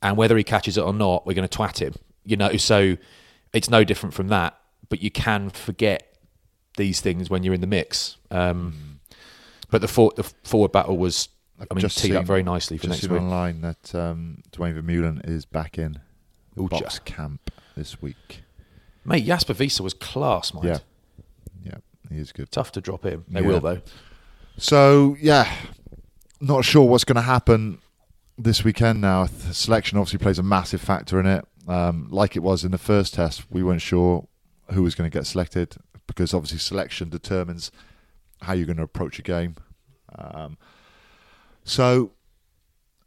And 0.00 0.16
whether 0.16 0.36
he 0.36 0.44
catches 0.44 0.78
it 0.78 0.82
or 0.82 0.94
not, 0.94 1.26
we're 1.26 1.34
going 1.34 1.48
to 1.48 1.58
twat 1.58 1.78
him. 1.78 1.94
You 2.24 2.36
know, 2.36 2.56
so 2.56 2.96
it's 3.52 3.68
no 3.68 3.84
different 3.84 4.14
from 4.14 4.28
that. 4.28 4.56
But 4.88 5.02
you 5.02 5.10
can 5.10 5.50
forget 5.50 6.16
these 6.76 7.00
things 7.00 7.28
when 7.28 7.42
you're 7.42 7.54
in 7.54 7.60
the 7.60 7.66
mix. 7.66 8.16
Um, 8.30 9.00
but 9.70 9.80
the, 9.80 9.88
for, 9.88 10.12
the 10.16 10.22
forward 10.22 10.72
battle 10.72 10.96
was, 10.96 11.28
I 11.70 11.74
mean, 11.74 11.80
just 11.80 11.98
teed 11.98 12.14
up 12.14 12.24
very 12.26 12.42
nicely 12.42 12.78
for 12.78 12.84
just 12.84 12.90
next 12.90 13.00
seen 13.02 13.12
week. 13.12 13.20
online 13.22 13.60
that 13.60 13.94
um, 13.94 14.42
Duane 14.52 14.74
Vermeulen 14.74 15.28
is 15.28 15.44
back 15.44 15.78
in 15.78 16.00
Ooh, 16.58 16.68
box 16.68 16.96
ja- 16.96 17.02
camp 17.04 17.50
this 17.76 18.00
week. 18.00 18.42
Mate, 19.04 19.24
Jasper 19.24 19.54
Wiese 19.54 19.80
was 19.80 19.94
class, 19.94 20.54
mate. 20.54 20.64
Yeah, 20.64 20.78
yeah, 21.64 21.74
he 22.10 22.18
is 22.18 22.32
good. 22.32 22.50
Tough 22.50 22.72
to 22.72 22.80
drop 22.80 23.04
him. 23.04 23.24
They 23.28 23.40
Yeah. 23.40 23.46
will, 23.46 23.60
though. 23.60 23.80
So 24.56 25.16
yeah, 25.20 25.50
not 26.40 26.64
sure 26.64 26.86
what's 26.88 27.04
going 27.04 27.16
to 27.16 27.22
happen 27.22 27.78
this 28.38 28.64
weekend. 28.64 29.00
Now, 29.00 29.26
the 29.26 29.54
selection 29.54 29.98
obviously 29.98 30.18
plays 30.18 30.38
a 30.38 30.42
massive 30.42 30.80
factor 30.80 31.18
in 31.20 31.26
it. 31.26 31.44
Um, 31.68 32.08
like 32.10 32.36
it 32.36 32.40
was 32.40 32.64
in 32.64 32.70
the 32.72 32.78
first 32.78 33.14
test, 33.14 33.44
we 33.50 33.62
weren't 33.62 33.82
sure 33.82 34.26
who 34.72 34.82
was 34.82 34.94
going 34.94 35.10
to 35.10 35.16
get 35.16 35.26
selected 35.26 35.76
because 36.06 36.32
obviously 36.34 36.58
selection 36.58 37.08
determines 37.10 37.70
how 38.42 38.52
you're 38.54 38.66
going 38.66 38.76
to 38.78 38.82
approach 38.82 39.18
a 39.18 39.22
game. 39.22 39.56
Um, 40.18 40.56
so, 41.64 42.12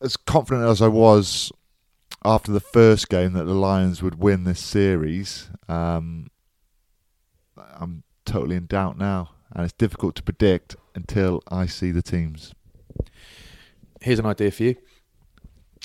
as 0.02 0.18
confident 0.18 0.68
as 0.68 0.82
I 0.82 0.88
was 0.88 1.52
after 2.26 2.52
the 2.52 2.60
first 2.60 3.10
game 3.10 3.34
that 3.34 3.44
the 3.46 3.54
Lions 3.54 4.02
would 4.02 4.16
win 4.20 4.44
this 4.44 4.60
series, 4.60 5.50
um, 5.68 6.30
I'm 7.58 8.04
totally 8.26 8.56
in 8.56 8.66
doubt 8.66 8.98
now, 8.98 9.32
and 9.54 9.64
it's 9.64 9.74
difficult 9.74 10.16
to 10.16 10.24
predict 10.24 10.76
until 10.96 11.42
I 11.50 11.66
see 11.66 11.92
the 11.92 12.02
teams. 12.02 12.54
Here's 14.02 14.20
an 14.20 14.26
idea 14.26 14.52
for 14.52 14.64
you. 14.64 14.76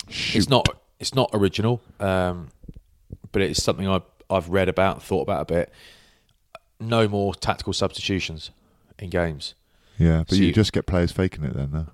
Shoot. 0.09 0.37
It's 0.39 0.49
not 0.49 0.67
it's 0.99 1.15
not 1.15 1.29
original, 1.33 1.81
um, 1.99 2.49
but 3.31 3.41
it's 3.41 3.61
something 3.63 3.87
I 3.87 4.01
I've 4.29 4.49
read 4.49 4.69
about, 4.69 4.95
and 4.97 5.03
thought 5.03 5.21
about 5.23 5.41
a 5.41 5.45
bit. 5.53 5.71
No 6.79 7.07
more 7.07 7.33
tactical 7.35 7.73
substitutions 7.73 8.51
in 8.99 9.09
games. 9.09 9.55
Yeah, 9.97 10.19
but 10.19 10.29
So 10.29 10.35
you, 10.35 10.47
you- 10.47 10.53
just 10.53 10.71
get 10.71 10.85
players 10.85 11.11
faking 11.11 11.43
it 11.43 11.53
then, 11.53 11.71
though. 11.71 11.87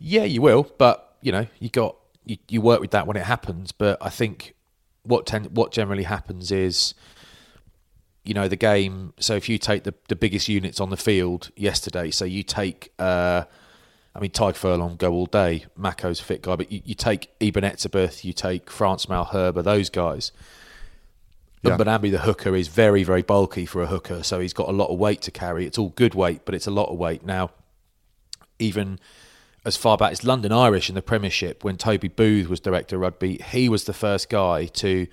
Yeah, 0.00 0.24
you 0.24 0.40
will, 0.40 0.66
but 0.78 1.16
you 1.20 1.30
know, 1.30 1.46
you 1.58 1.68
got 1.68 1.94
you, 2.24 2.38
you 2.48 2.60
work 2.60 2.80
with 2.80 2.90
that 2.92 3.06
when 3.06 3.16
it 3.16 3.24
happens. 3.24 3.70
But 3.70 3.98
I 4.00 4.08
think 4.08 4.54
what 5.02 5.26
tend, 5.26 5.54
what 5.56 5.72
generally 5.72 6.04
happens 6.04 6.50
is, 6.50 6.94
you 8.24 8.32
know, 8.32 8.48
the 8.48 8.56
game. 8.56 9.12
So 9.20 9.36
if 9.36 9.48
you 9.48 9.58
take 9.58 9.84
the 9.84 9.94
the 10.08 10.16
biggest 10.16 10.48
units 10.48 10.80
on 10.80 10.90
the 10.90 10.96
field 10.96 11.50
yesterday, 11.54 12.10
so 12.10 12.24
you 12.24 12.42
take, 12.42 12.92
uh, 12.98 13.44
I 14.14 14.20
mean, 14.20 14.30
Tadhg 14.30 14.56
Furlong 14.56 14.96
go 14.96 15.12
all 15.12 15.26
day. 15.26 15.66
Mako's 15.78 16.20
a 16.20 16.24
fit 16.24 16.42
guy, 16.42 16.56
but 16.56 16.72
you, 16.72 16.80
you 16.84 16.94
take 16.94 17.30
Eben 17.40 17.62
Etzebeth, 17.62 18.24
you 18.24 18.32
take 18.32 18.70
Frans 18.70 19.06
Malherbe, 19.06 19.62
those 19.62 19.90
guys. 19.90 20.32
Yeah. 21.62 21.76
The 21.76 22.20
hooker, 22.22 22.56
is 22.56 22.68
very, 22.68 23.04
very 23.04 23.20
bulky 23.20 23.66
for 23.66 23.82
a 23.82 23.86
hooker, 23.86 24.22
so 24.22 24.40
he's 24.40 24.54
got 24.54 24.70
a 24.70 24.72
lot 24.72 24.88
of 24.88 24.98
weight 24.98 25.20
to 25.22 25.30
carry. 25.30 25.66
It's 25.66 25.76
all 25.76 25.90
good 25.90 26.14
weight, 26.14 26.40
but 26.46 26.54
it's 26.54 26.66
a 26.66 26.70
lot 26.70 26.88
of 26.88 26.96
weight. 26.96 27.22
Now, 27.22 27.50
even 28.58 28.98
as 29.70 29.76
far 29.76 29.96
back 29.96 30.10
as 30.10 30.24
London 30.24 30.50
Irish 30.50 30.88
in 30.88 30.96
the 30.96 31.02
Premiership 31.02 31.62
when 31.62 31.76
Toby 31.76 32.08
Booth 32.08 32.48
was 32.48 32.58
director 32.58 32.96
of 32.96 33.02
rugby. 33.02 33.36
He 33.52 33.68
was 33.68 33.84
the 33.84 33.92
first 33.92 34.28
guy 34.28 34.66
to 34.66 35.06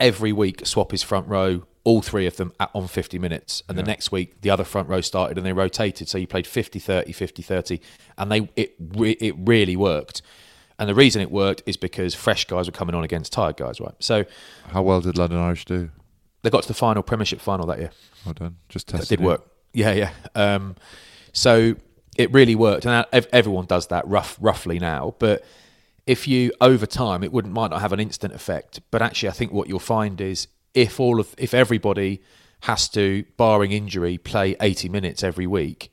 every 0.00 0.32
week 0.32 0.66
swap 0.66 0.90
his 0.90 1.04
front 1.04 1.28
row, 1.28 1.62
all 1.84 2.02
three 2.02 2.26
of 2.26 2.36
them 2.36 2.52
at, 2.58 2.68
on 2.74 2.88
50 2.88 3.16
minutes. 3.20 3.62
And 3.68 3.78
the 3.78 3.84
next 3.84 4.10
week, 4.10 4.40
the 4.40 4.50
other 4.50 4.64
front 4.64 4.88
row 4.88 5.00
started 5.00 5.38
and 5.38 5.46
they 5.46 5.52
rotated. 5.52 6.08
So 6.08 6.18
you 6.18 6.26
played 6.26 6.48
50 6.48 6.80
30, 6.80 7.12
50 7.12 7.42
30. 7.42 7.80
And 8.18 8.32
they 8.32 8.50
it, 8.56 8.74
it 9.20 9.34
really 9.38 9.76
worked. 9.76 10.20
And 10.80 10.88
the 10.88 10.94
reason 10.94 11.22
it 11.22 11.30
worked 11.30 11.62
is 11.64 11.76
because 11.76 12.14
fresh 12.16 12.44
guys 12.44 12.66
were 12.66 12.72
coming 12.72 12.96
on 12.96 13.04
against 13.04 13.32
tired 13.32 13.56
guys, 13.56 13.80
right? 13.80 13.94
So 14.00 14.24
How 14.72 14.82
well 14.82 15.00
did 15.00 15.16
London 15.16 15.38
Irish 15.38 15.64
do? 15.64 15.90
they 16.42 16.50
got 16.50 16.62
to 16.62 16.68
the 16.68 16.74
final 16.74 17.02
Premiership 17.02 17.40
final 17.40 17.66
that 17.66 17.78
year. 17.78 17.90
Well 18.24 18.34
done. 18.34 18.56
Just 18.68 18.88
That 18.88 18.98
tested 18.98 19.18
did 19.20 19.24
it. 19.24 19.26
work. 19.26 19.46
Yeah, 19.72 19.92
yeah. 19.92 20.10
Um, 20.34 20.76
so 21.32 21.76
it 22.18 22.32
really 22.32 22.54
worked, 22.54 22.86
and 22.86 23.04
everyone 23.12 23.66
does 23.66 23.88
that 23.88 24.06
rough, 24.06 24.36
roughly 24.40 24.78
now. 24.78 25.14
But 25.18 25.44
if 26.06 26.28
you 26.28 26.52
over 26.60 26.86
time, 26.86 27.22
it 27.22 27.32
wouldn't 27.32 27.54
might 27.54 27.70
not 27.70 27.80
have 27.80 27.92
an 27.92 28.00
instant 28.00 28.32
effect. 28.32 28.80
But 28.90 29.02
actually, 29.02 29.28
I 29.28 29.32
think 29.32 29.52
what 29.52 29.68
you'll 29.68 29.78
find 29.78 30.20
is 30.20 30.48
if 30.74 31.00
all 31.00 31.20
of 31.20 31.34
if 31.38 31.52
everybody 31.54 32.22
has 32.60 32.88
to, 32.90 33.24
barring 33.36 33.72
injury, 33.72 34.18
play 34.18 34.56
eighty 34.60 34.88
minutes 34.88 35.22
every 35.22 35.46
week. 35.46 35.92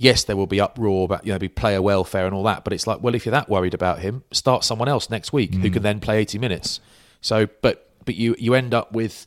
Yes, 0.00 0.22
there 0.22 0.36
will 0.36 0.46
be 0.46 0.60
uproar 0.60 1.04
about 1.04 1.26
you 1.26 1.32
know 1.32 1.38
be 1.38 1.48
player 1.48 1.82
welfare 1.82 2.26
and 2.26 2.34
all 2.34 2.44
that, 2.44 2.64
but 2.64 2.72
it's 2.72 2.86
like, 2.86 3.02
well, 3.02 3.14
if 3.14 3.26
you're 3.26 3.32
that 3.32 3.48
worried 3.48 3.74
about 3.74 3.98
him, 3.98 4.22
start 4.32 4.64
someone 4.64 4.88
else 4.88 5.10
next 5.10 5.32
week 5.32 5.54
who 5.54 5.68
mm. 5.68 5.72
can 5.72 5.82
then 5.82 6.00
play 6.00 6.18
eighty 6.18 6.38
minutes. 6.38 6.80
So, 7.20 7.48
but 7.62 7.90
but 8.04 8.14
you 8.14 8.36
you 8.38 8.54
end 8.54 8.74
up 8.74 8.92
with 8.92 9.26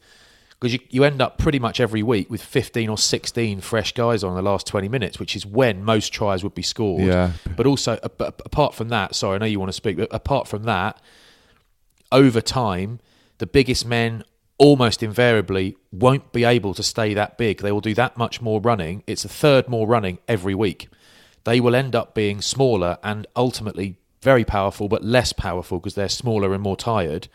because 0.62 0.74
you, 0.74 0.80
you 0.92 1.04
end 1.04 1.24
up 1.24 1.40
pretty 1.40 1.58
much 1.58 1.80
every 1.80 2.04
week 2.04 2.30
with 2.30 2.42
15 2.42 2.88
or 2.88 2.98
16 2.98 3.62
fresh 3.62 3.94
guys 3.94 4.24
on 4.24 4.36
the 4.36 4.44
last 4.44 4.68
20 4.68 4.88
minutes, 4.88 5.20
which 5.20 5.36
is 5.36 5.44
when 5.44 5.84
most 5.84 6.14
tries 6.14 6.44
would 6.44 6.54
be 6.54 6.62
scored. 6.62 7.02
Yeah. 7.02 7.32
But 7.58 7.66
also, 7.66 7.98
apart 8.04 8.76
from 8.76 8.90
that, 8.90 9.16
sorry, 9.16 9.36
I 9.36 9.38
know 9.40 9.48
you 9.48 9.60
want 9.60 9.70
to 9.70 9.74
speak, 9.74 9.98
but 9.98 10.14
apart 10.14 10.48
from 10.48 10.64
that, 10.64 11.02
over 12.12 12.42
time, 12.42 13.00
the 13.40 13.48
biggest 13.48 13.88
men 13.88 14.24
almost 14.60 15.02
invariably 15.02 15.76
won't 15.92 16.32
be 16.32 16.44
able 16.44 16.76
to 16.76 16.84
stay 16.84 17.16
that 17.16 17.40
big. 17.40 17.62
They 17.62 17.72
will 17.72 17.82
do 17.82 17.96
that 17.96 18.16
much 18.16 18.40
more 18.40 18.62
running. 18.62 19.02
It's 19.08 19.26
a 19.26 19.30
third 19.30 19.68
more 19.68 19.88
running 19.88 20.20
every 20.28 20.54
week. 20.54 20.90
They 21.44 21.60
will 21.60 21.74
end 21.74 21.96
up 21.96 22.14
being 22.14 22.40
smaller 22.40 23.00
and 23.04 23.26
ultimately 23.36 23.98
very 24.22 24.46
powerful, 24.46 24.88
but 24.88 25.04
less 25.04 25.34
powerful 25.34 25.80
because 25.80 25.96
they're 25.96 26.08
smaller 26.08 26.54
and 26.54 26.62
more 26.62 26.78
tired. 26.78 27.30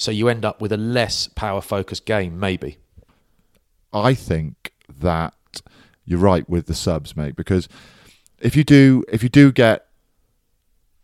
So 0.00 0.10
you 0.10 0.30
end 0.30 0.46
up 0.46 0.62
with 0.62 0.72
a 0.72 0.78
less 0.78 1.28
power 1.28 1.60
focused 1.60 2.06
game, 2.06 2.40
maybe. 2.40 2.78
I 3.92 4.14
think 4.14 4.72
that 4.88 5.34
you're 6.06 6.18
right 6.18 6.48
with 6.48 6.64
the 6.64 6.74
subs, 6.74 7.14
mate, 7.18 7.36
because 7.36 7.68
if 8.38 8.56
you 8.56 8.64
do 8.64 9.04
if 9.12 9.22
you 9.22 9.28
do 9.28 9.52
get 9.52 9.88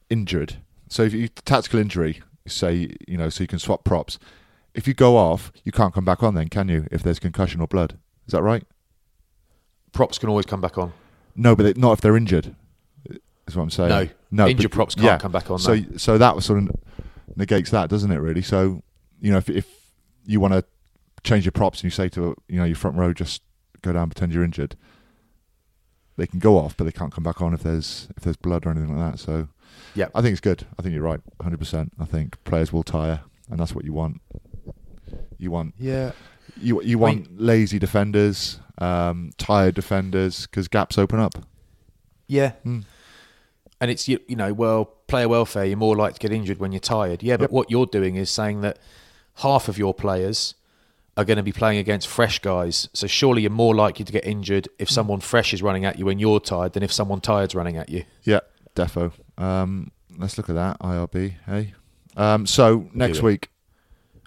injured, 0.09 0.57
so 0.89 1.03
if 1.03 1.13
you 1.13 1.29
tactical 1.29 1.79
injury, 1.79 2.23
say 2.47 2.97
you 3.07 3.19
know, 3.19 3.29
so 3.29 3.45
you 3.45 3.49
can 3.49 3.59
swap 3.59 3.85
props. 3.85 4.19
If 4.73 4.89
you 4.89 4.95
go 4.95 5.19
off, 5.19 5.53
you 5.63 5.73
can't 5.73 5.93
come 5.93 6.07
back 6.07 6.23
on 6.23 6.35
then, 6.35 6.49
can 6.49 6.69
you? 6.71 6.87
If 6.91 7.03
there's 7.03 7.19
concussion 7.19 7.61
or 7.61 7.67
blood, 7.67 7.99
is 8.27 8.33
that 8.33 8.43
right? 8.43 8.65
Props 9.93 10.17
can 10.17 10.31
always 10.31 10.47
come 10.47 10.63
back 10.63 10.79
on. 10.79 10.95
No, 11.35 11.55
but 11.55 11.65
they, 11.65 11.79
not 11.79 11.93
if 11.93 12.01
they're 12.01 12.17
injured. 12.17 12.57
Is 13.47 13.55
what 13.55 13.63
I'm 13.65 13.71
saying. 13.71 13.91
No. 13.91 14.09
no, 14.31 14.49
Injured 14.49 14.73
props 14.73 14.95
can't 14.95 15.21
come 15.21 15.33
back 15.33 15.51
on, 15.51 15.59
So, 15.59 15.75
no. 15.75 15.97
so 15.99 16.17
that 16.17 16.35
was 16.35 16.47
sort 16.47 16.61
of 16.61 16.71
negates 17.35 17.71
that, 17.71 17.89
doesn't 17.91 18.11
it? 18.11 18.19
Really. 18.19 18.43
So, 18.43 18.83
you 19.21 19.31
know, 19.33 19.39
if 19.39 19.49
if 19.51 19.67
you 20.25 20.41
want 20.41 20.55
to 20.55 20.65
change 21.25 21.45
your 21.45 21.53
props 21.53 21.79
and 21.81 21.85
you 21.85 21.91
say 21.91 22.09
to 22.11 22.37
you 22.49 22.59
know 22.59 22.65
your 22.65 22.77
front 22.77 22.97
row, 22.97 23.13
just 23.13 23.43
go 23.83 23.93
down, 23.93 24.09
pretend 24.11 24.33
you're 24.33 24.45
injured. 24.45 24.77
They 26.17 26.27
can 26.27 26.39
go 26.39 26.57
off, 26.59 26.77
but 26.77 26.85
they 26.85 26.93
can't 26.93 27.13
come 27.13 27.25
back 27.25 27.43
on 27.43 27.53
if 27.53 27.63
there's 27.63 28.09
if 28.17 28.23
there's 28.23 28.37
blood 28.37 28.65
or 28.67 28.71
anything 28.71 28.97
like 28.97 29.13
that. 29.13 29.19
So, 29.19 29.49
Yeah. 29.95 30.09
I 30.15 30.23
think 30.23 30.33
it's 30.33 30.41
good. 30.41 30.67
I 30.79 30.83
think 30.83 30.95
you're 30.95 31.03
right, 31.03 31.21
100. 31.39 31.59
percent 31.59 31.93
I 31.99 32.05
think 32.07 32.43
players 32.45 32.73
will 32.73 32.83
tire, 32.83 33.21
and 33.51 33.61
that's 33.61 33.75
what 33.75 33.85
you 33.85 33.93
want. 33.93 34.21
You 35.39 35.51
want 35.51 35.75
Yeah. 35.79 36.13
you 36.57 36.81
you 36.83 36.99
I 36.99 37.01
want 37.03 37.39
lazy 37.41 37.79
defenders, 37.79 38.61
um, 38.79 39.31
tired 39.37 39.75
defenders, 39.75 40.47
because 40.47 40.69
gaps 40.69 40.97
open 40.97 41.19
up. 41.21 41.35
Yeah. 42.29 42.53
Hmm. 42.63 42.81
And 43.81 43.91
it's 43.91 44.09
you, 44.09 44.19
you 44.27 44.37
know, 44.37 44.55
well, 44.55 44.95
player 45.07 45.29
welfare. 45.29 45.65
You're 45.65 45.77
more 45.77 45.97
likely 45.97 46.15
to 46.15 46.21
get 46.21 46.33
injured 46.33 46.59
when 46.59 46.73
you're 46.73 46.81
tired. 46.81 47.23
Yeah, 47.23 47.37
but 47.37 47.45
Yep. 47.45 47.51
what 47.53 47.71
you're 47.71 47.87
doing 47.87 48.17
is 48.17 48.31
saying 48.31 48.61
that 48.63 48.79
half 49.37 49.69
of 49.69 49.79
your 49.79 49.95
players 49.95 50.55
are 51.17 51.25
going 51.25 51.37
to 51.39 51.43
be 51.43 51.53
playing 51.53 51.79
against 51.79 52.09
fresh 52.09 52.39
guys. 52.41 52.89
So 52.93 53.07
surely 53.07 53.43
you're 53.43 53.51
more 53.51 53.75
likely 53.75 54.05
to 54.05 54.13
get 54.13 54.27
injured 54.27 54.69
if 54.79 54.91
someone 54.91 55.21
fresh 55.21 55.55
is 55.55 55.63
running 55.63 55.85
at 55.85 55.99
you 55.99 56.05
when 56.07 56.19
you're 56.19 56.41
tired 56.41 56.75
than 56.75 56.83
if 56.83 56.93
someone 56.93 57.21
tired's 57.21 57.55
running 57.55 57.77
at 57.77 57.89
you. 57.89 58.05
Yeah, 58.23 58.41
defo. 58.75 59.13
Um, 59.39 59.93
let's 60.19 60.37
look 60.37 60.49
at 60.51 60.55
that 60.57 60.79
IRB. 60.81 61.35
Hey, 61.47 61.75
um, 62.17 62.47
so 62.47 62.89
next 62.93 63.23
week, 63.23 63.49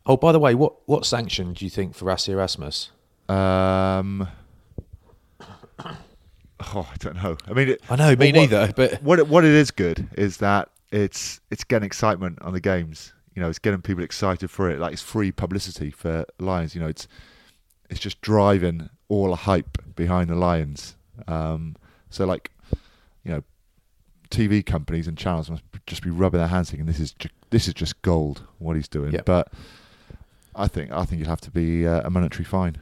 Oh, 0.05 0.17
by 0.17 0.31
the 0.31 0.39
way, 0.39 0.55
what 0.55 0.73
what 0.87 1.05
sanction 1.05 1.53
do 1.53 1.63
you 1.63 1.69
think 1.69 1.93
for 1.93 2.05
Rassie 2.05 2.29
Erasmus? 2.29 2.89
um, 3.27 4.27
oh, 6.59 6.87
I 6.91 6.95
don't 6.97 7.15
know. 7.15 7.37
I 7.47 7.53
mean, 7.53 7.69
it, 7.69 7.81
I 7.89 7.95
know, 7.95 8.15
me 8.15 8.15
well, 8.15 8.27
what- 8.27 8.33
neither. 8.51 8.73
But 8.75 9.01
What 9.03 9.19
it, 9.19 9.27
what 9.27 9.45
it 9.45 9.51
is 9.51 9.71
good 9.71 10.07
is 10.17 10.37
that 10.37 10.69
it's 10.91 11.39
it's 11.51 11.63
getting 11.63 11.85
excitement 11.85 12.41
on 12.41 12.53
the 12.53 12.59
games. 12.61 13.13
You 13.35 13.41
know, 13.43 13.49
it's 13.49 13.59
getting 13.59 13.81
people 13.81 14.03
excited 14.03 14.49
for 14.49 14.69
it. 14.69 14.79
Like 14.79 14.93
it's 14.93 15.01
free 15.01 15.31
publicity 15.31 15.91
for 15.91 16.25
Lions. 16.39 16.75
You 16.75 16.81
know, 16.81 16.87
it's 16.87 17.07
it's 17.89 17.99
just 17.99 18.19
driving 18.21 18.89
all 19.07 19.29
the 19.29 19.35
hype 19.35 19.77
behind 19.95 20.29
the 20.29 20.35
Lions. 20.35 20.95
Um, 21.27 21.75
so 22.09 22.25
like, 22.25 22.51
you 23.23 23.31
know, 23.31 23.43
TV 24.29 24.65
companies 24.65 25.07
and 25.07 25.17
channels 25.17 25.49
must 25.49 25.63
just 25.87 26.01
be 26.03 26.09
rubbing 26.09 26.39
their 26.39 26.47
hands 26.47 26.69
thinking 26.69 26.85
this 26.85 26.99
is 26.99 27.13
ju- 27.13 27.29
this 27.49 27.67
is 27.67 27.73
just 27.73 28.01
gold 28.01 28.43
what 28.59 28.75
he's 28.75 28.87
doing. 28.87 29.11
Yep. 29.13 29.25
But 29.25 29.51
I 30.55 30.67
think 30.67 30.91
I 30.91 31.05
think 31.05 31.19
you'd 31.19 31.27
have 31.27 31.41
to 31.41 31.51
be 31.51 31.87
uh, 31.87 32.01
a 32.03 32.09
monetary 32.09 32.43
fine. 32.45 32.77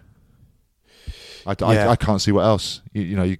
I, 1.45 1.55
I- 1.61 1.87
I 1.89 1.95
can't 1.95 2.21
see 2.21 2.31
what 2.31 2.43
else. 2.45 2.81
You, 2.93 3.01
you 3.03 3.15
know, 3.15 3.23
you, 3.23 3.37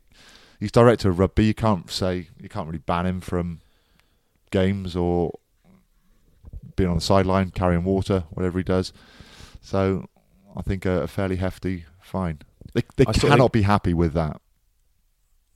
he's 0.59 0.71
director 0.71 1.09
of 1.09 1.19
rugby. 1.19 1.45
You 1.45 1.53
can't 1.53 1.89
say 1.89 2.29
you 2.41 2.49
can't 2.49 2.67
really 2.67 2.79
ban 2.79 3.05
him 3.05 3.21
from 3.21 3.61
games 4.51 4.95
or 4.95 5.37
being 6.75 6.89
on 6.89 6.95
the 6.97 7.01
sideline 7.01 7.49
carrying 7.51 7.83
water, 7.83 8.23
whatever 8.31 8.59
he 8.59 8.63
does. 8.63 8.93
So 9.61 10.07
I 10.55 10.61
think 10.61 10.85
a, 10.85 11.03
a 11.03 11.07
fairly 11.07 11.37
hefty 11.37 11.85
fine. 12.01 12.39
They 12.73 12.83
they 12.95 13.05
I 13.07 13.13
cannot 13.13 13.37
think- 13.37 13.51
be 13.53 13.61
happy 13.63 13.93
with 13.93 14.13
that. 14.13 14.39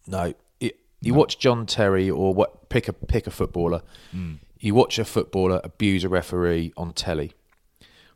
No, 0.08 0.34
it, 0.60 0.80
you 1.00 1.14
watch 1.14 1.38
John 1.40 1.66
Terry 1.66 2.10
or 2.10 2.34
what? 2.34 2.70
Pick 2.70 2.88
a 2.88 2.94
pick 2.94 3.28
a 3.28 3.32
footballer. 3.32 3.82
Hmm. 4.12 4.36
You 4.60 4.76
watch 4.76 4.98
a 5.00 5.06
footballer 5.06 5.60
abuse 5.64 6.04
a 6.04 6.10
referee 6.10 6.72
on 6.78 6.94
telly. 6.94 7.34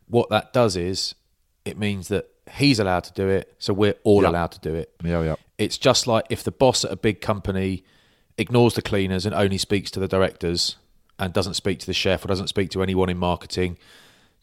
What 0.07 0.29
that 0.29 0.53
does 0.53 0.75
is 0.75 1.15
it 1.63 1.77
means 1.77 2.07
that 2.09 2.27
he's 2.53 2.79
allowed 2.79 3.03
to 3.05 3.13
do 3.13 3.27
it, 3.27 3.53
so 3.59 3.73
we're 3.73 3.95
all 4.03 4.21
Yeah. 4.23 4.29
allowed 4.29 4.51
to 4.51 4.59
do 4.59 4.73
it. 4.75 4.91
Yeah, 5.03 5.21
yeah. 5.23 5.35
It's 5.57 5.77
just 5.77 6.05
like 6.07 6.25
if 6.29 6.43
the 6.43 6.51
boss 6.51 6.83
at 6.85 6.91
a 6.91 6.95
big 6.97 7.21
company 7.21 7.83
ignores 8.37 8.73
the 8.73 8.81
cleaners 8.81 9.25
and 9.25 9.33
only 9.33 9.57
speaks 9.57 9.89
to 9.91 9.99
the 9.99 10.07
directors 10.07 10.75
and 11.17 11.31
doesn't 11.33 11.53
speak 11.53 11.79
to 11.79 11.85
the 11.85 11.93
chef 11.93 12.25
or 12.25 12.27
doesn't 12.27 12.47
speak 12.49 12.69
to 12.71 12.83
anyone 12.83 13.09
in 13.09 13.17
marketing, 13.17 13.77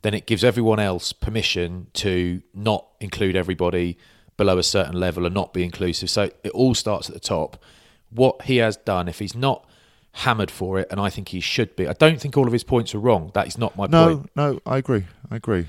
then 0.00 0.14
it 0.14 0.26
gives 0.26 0.42
everyone 0.42 0.80
else 0.80 1.12
permission 1.12 1.88
to 1.92 2.42
not 2.54 2.86
include 3.00 3.36
everybody 3.36 3.98
below 4.38 4.56
a 4.56 4.62
certain 4.62 4.98
level 4.98 5.26
and 5.26 5.34
not 5.34 5.52
be 5.52 5.62
inclusive. 5.62 6.08
So 6.08 6.30
it 6.42 6.50
all 6.52 6.74
starts 6.74 7.08
at 7.08 7.14
the 7.14 7.20
top. 7.20 7.62
What 8.10 8.42
he 8.42 8.56
has 8.56 8.76
done, 8.78 9.06
if 9.08 9.18
he's 9.18 9.34
not 9.34 9.66
hammered 10.12 10.50
for 10.50 10.78
it, 10.78 10.88
and 10.90 10.98
I 10.98 11.10
think 11.10 11.28
he 11.28 11.40
should 11.40 11.76
be, 11.76 11.86
I 11.86 11.92
don't 11.92 12.20
think 12.20 12.36
all 12.36 12.46
of 12.46 12.52
his 12.52 12.64
points 12.64 12.94
are 12.94 12.98
wrong. 12.98 13.30
That 13.34 13.46
is 13.46 13.58
not 13.58 13.76
my 13.76 13.86
No, 13.86 14.16
point. 14.16 14.30
no, 14.34 14.52
no, 14.52 14.60
I 14.66 14.78
agree. 14.78 15.04
I 15.30 15.36
agree. 15.36 15.66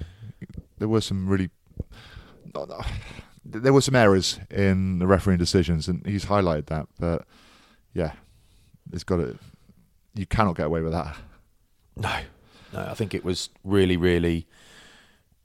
There 0.77 0.87
were 0.87 1.01
some 1.01 1.27
really, 1.27 1.49
no, 2.55 2.65
no, 2.65 2.81
there 3.45 3.73
were 3.73 3.81
some 3.81 3.95
errors 3.95 4.39
in 4.49 4.99
the 4.99 5.07
refereeing 5.07 5.39
decisions, 5.39 5.87
and 5.87 6.05
he's 6.05 6.25
highlighted 6.25 6.67
that. 6.67 6.87
But 6.99 7.25
yeah, 7.93 8.13
it's 8.91 9.03
got 9.03 9.17
to. 9.17 9.37
You 10.15 10.25
cannot 10.25 10.55
get 10.55 10.67
away 10.67 10.81
with 10.81 10.93
that. 10.93 11.15
No, 11.95 12.19
no, 12.73 12.79
I 12.79 12.93
think 12.93 13.13
it 13.13 13.23
was 13.25 13.49
really, 13.63 13.97
really 13.97 14.47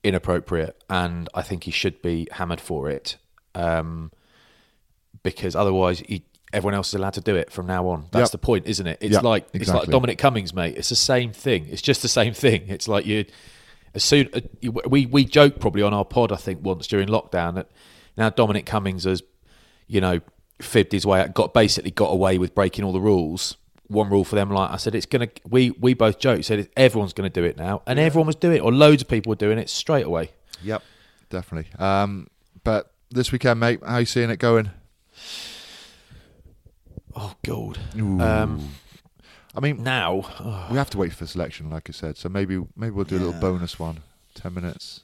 inappropriate, 0.05 0.83
and 0.89 1.29
I 1.35 1.43
think 1.43 1.65
he 1.65 1.71
should 1.71 2.01
be 2.03 2.29
hammered 2.33 2.61
for 2.61 2.89
it, 2.89 3.17
um, 3.55 4.13
because 5.23 5.55
otherwise, 5.57 6.01
he, 6.01 6.25
everyone 6.53 6.75
else 6.75 6.89
is 6.89 6.95
allowed 6.95 7.15
to 7.15 7.21
do 7.21 7.35
it 7.37 7.51
from 7.51 7.67
now 7.67 7.89
on. 7.89 8.07
That's 8.13 8.29
Yep. 8.29 8.33
the 8.33 8.39
point, 8.39 8.67
isn't 8.67 8.87
it? 8.87 8.99
It's 9.01 9.15
Yep, 9.15 9.23
like 9.23 9.49
it's 9.53 9.69
like. 9.69 9.89
Dominic 9.89 10.19
Cummings, 10.19 10.55
mate. 10.55 10.77
It's 10.77 10.89
the 10.91 10.97
same 10.97 11.33
thing. 11.33 11.67
It's 11.69 11.83
just 11.83 12.03
the 12.03 12.09
same 12.09 12.33
thing. 12.35 12.65
It's 12.69 12.89
like 12.89 13.07
you. 13.07 13.25
As 13.99 14.05
soon 14.05 14.29
uh, 14.33 14.41
we 14.89 15.07
we 15.07 15.25
joked 15.25 15.59
probably 15.59 15.83
on 15.83 15.93
our 15.93 16.05
pod, 16.05 16.31
I 16.31 16.37
think 16.37 16.65
once 16.65 16.87
during 16.87 17.09
lockdown 17.09 17.57
that 17.57 17.69
now 18.17 18.31
Dominic 18.31 18.65
Cummings 18.65 19.03
has, 19.03 19.25
you 19.89 20.01
know, 20.01 20.21
fibbed 20.63 20.93
his 20.93 21.05
way 21.05 21.21
out, 21.21 21.35
got 21.35 21.53
basically 21.53 21.91
got 21.91 22.13
away 22.13 22.39
with 22.39 22.55
breaking 22.55 22.85
all 22.85 22.93
the 22.93 23.01
rules. 23.01 23.57
One 23.89 24.09
rule 24.09 24.23
for 24.23 24.37
them, 24.37 24.53
like 24.53 24.71
I 24.71 24.77
said, 24.77 24.95
it's 24.95 25.05
gonna. 25.05 25.27
We 25.49 25.73
we 25.73 25.95
both 25.95 26.21
joked, 26.21 26.45
said 26.45 26.69
everyone's 26.77 27.13
gonna 27.13 27.29
do 27.29 27.43
it 27.43 27.57
now, 27.57 27.83
and 27.89 27.99
everyone 27.99 28.29
was 28.29 28.37
doing 28.37 28.59
it, 28.59 28.61
or 28.61 28.73
loads 28.73 29.03
of 29.03 29.09
people 29.09 29.31
were 29.31 29.37
doing 29.37 29.59
it 29.59 29.69
straight 29.69 30.07
away. 30.07 30.31
Yep, 30.63 30.81
definitely. 31.29 31.69
Um, 31.85 32.29
but 32.63 32.93
this 33.11 33.33
weekend, 33.33 33.59
mate, 33.59 33.81
how 33.85 33.99
you 33.99 34.07
seeing 34.07 34.31
it 34.31 34.39
going? 34.39 34.71
Oh 37.17 37.35
God. 37.45 37.79
Um, 37.97 38.69
I 39.59 39.61
mean, 39.61 39.83
now 39.83 40.23
oh, 40.39 40.69
we 40.71 40.79
have 40.79 40.89
to 40.91 40.99
wait 40.99 41.13
for 41.13 41.25
the 41.25 41.29
selection, 41.29 41.69
like 41.69 41.89
I 41.91 41.93
said. 41.93 42.17
So 42.17 42.29
maybe 42.29 42.65
maybe 42.77 42.93
we'll 42.93 43.05
do 43.05 43.17
a 43.17 43.19
little 43.19 43.33
Yeah. 43.35 43.41
bonus 43.41 43.77
one, 43.77 43.99
ten 44.35 44.55
minutes 44.55 45.01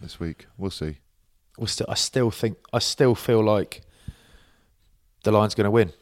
this 0.00 0.18
week. 0.18 0.46
We'll 0.56 0.70
see. 0.70 0.96
we're 1.58 1.66
still. 1.66 1.86
I 1.86 1.94
still 1.94 2.30
think. 2.30 2.56
I 2.72 2.78
still 2.78 3.14
feel 3.14 3.44
like 3.44 3.82
the 5.24 5.30
Lions 5.30 5.54
going 5.54 5.66
to 5.66 5.70
win. 5.70 5.92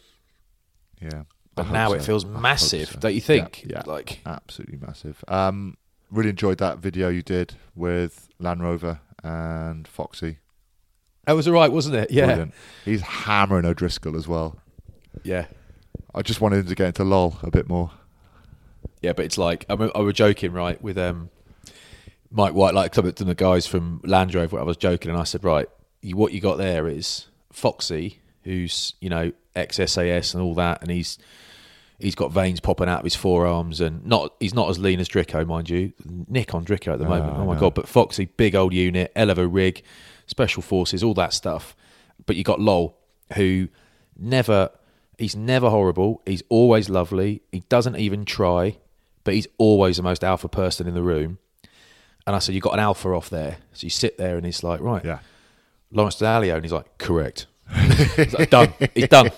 Yeah. 1.00 1.24
But 1.56 1.72
now 1.72 1.92
it 1.94 2.02
feels 2.02 2.24
massive, 2.24 2.90
so. 2.90 3.00
don't 3.00 3.14
you 3.14 3.20
think? 3.20 3.64
Yeah, 3.64 3.78
yeah. 3.78 3.82
Like 3.92 4.20
absolutely 4.24 4.78
massive. 4.78 5.24
Um, 5.26 5.76
really 6.12 6.30
enjoyed 6.30 6.58
that 6.58 6.78
video 6.78 7.08
you 7.08 7.22
did 7.22 7.54
with 7.74 8.28
Land 8.38 8.62
Rover 8.62 9.00
and 9.24 9.88
Foxy. 9.88 10.38
that 11.26 11.32
was 11.32 11.48
all 11.48 11.54
right, 11.54 11.72
wasn't 11.72 11.96
it? 11.96 12.12
Yeah, 12.12 12.26
Brilliant. 12.26 12.54
He's 12.84 13.00
hammering 13.00 13.64
O'Driscoll 13.64 14.14
as 14.16 14.28
well. 14.28 14.60
yeah, 15.24 15.46
I 16.14 16.22
just 16.22 16.40
wanted 16.40 16.58
him 16.60 16.66
to 16.66 16.74
get 16.74 16.86
into 16.88 17.04
LOL 17.04 17.38
a 17.42 17.50
bit 17.50 17.68
more. 17.68 17.90
yeah. 19.02 19.12
But 19.12 19.24
it's 19.26 19.38
like 19.38 19.64
I, 19.68 19.76
mean, 19.76 19.90
I 19.94 20.00
was 20.00 20.14
joking, 20.14 20.52
right, 20.52 20.80
with 20.82 20.98
um, 20.98 21.30
Mike 22.30 22.54
White, 22.54 22.74
like 22.74 22.94
some 22.94 23.06
of 23.06 23.14
the 23.14 23.34
guys 23.34 23.66
from 23.66 24.00
Land 24.04 24.34
Rover. 24.34 24.58
I 24.58 24.62
was 24.64 24.76
joking, 24.76 25.10
and 25.10 25.20
I 25.20 25.24
said, 25.24 25.44
right, 25.44 25.68
you, 26.00 26.16
what 26.16 26.32
you 26.32 26.40
got 26.40 26.58
there 26.58 26.86
is 26.88 27.26
Foxy, 27.52 28.20
who's 28.44 28.94
you 29.00 29.08
know 29.10 29.32
ex 29.56 29.76
SAS 29.76 30.34
and 30.34 30.42
all 30.42 30.54
that, 30.54 30.82
and 30.82 30.90
he's 30.90 31.18
he's 31.98 32.14
got 32.14 32.30
veins 32.32 32.60
popping 32.60 32.88
out 32.88 33.00
of 33.00 33.04
his 33.04 33.14
forearms, 33.16 33.80
and 33.80 34.04
not 34.06 34.34
he's 34.40 34.54
not 34.54 34.68
as 34.70 34.78
lean 34.78 35.00
as 35.00 35.08
Dricko, 35.08 35.46
mind 35.46 35.68
you. 35.70 35.92
Nick 36.28 36.54
on 36.54 36.64
Dricko 36.64 36.92
at 36.92 36.98
the 36.98 37.04
moment. 37.08 37.36
I 37.36 37.40
Oh 37.40 37.46
my 37.46 37.54
know. 37.54 37.60
god! 37.60 37.74
But 37.74 37.88
Foxy, 37.88 38.26
big 38.26 38.54
old 38.54 38.72
unit, 38.72 39.12
hell 39.16 39.30
of 39.30 39.38
a 39.38 39.46
rig, 39.46 39.82
special 40.26 40.62
forces, 40.62 41.02
all 41.02 41.14
that 41.14 41.32
stuff. 41.32 41.74
But 42.26 42.36
you 42.36 42.44
got 42.44 42.60
Lol, 42.60 42.96
who 43.34 43.68
never 44.18 44.70
he's 45.18 45.36
never 45.36 45.68
horrible. 45.70 46.22
He's 46.24 46.42
always 46.48 46.88
lovely. 46.88 47.42
He 47.52 47.60
doesn't 47.68 47.96
even 47.96 48.24
try, 48.24 48.78
but 49.24 49.34
he's 49.34 49.46
always 49.58 49.96
the 49.98 50.02
most 50.02 50.24
alpha 50.24 50.48
person 50.48 50.86
in 50.86 50.94
the 50.94 51.02
room. 51.02 51.38
And 52.26 52.36
I 52.36 52.38
said, 52.40 52.54
you 52.54 52.60
got 52.60 52.74
an 52.74 52.80
alpha 52.80 53.08
off 53.10 53.28
there. 53.30 53.58
So 53.72 53.84
you 53.86 53.90
sit 53.90 54.18
there, 54.18 54.36
and 54.36 54.44
he's 54.46 54.62
like, 54.62 54.80
right, 54.80 55.04
Yeah. 55.04 55.20
Lawrence 55.90 56.16
Dallaglio, 56.16 56.54
and 56.56 56.64
he's 56.64 56.72
like, 56.72 56.98
correct. 56.98 57.46
he's 58.16 58.34
like, 58.34 58.50
done. 58.50 58.72
He's 58.94 59.08
done. 59.08 59.30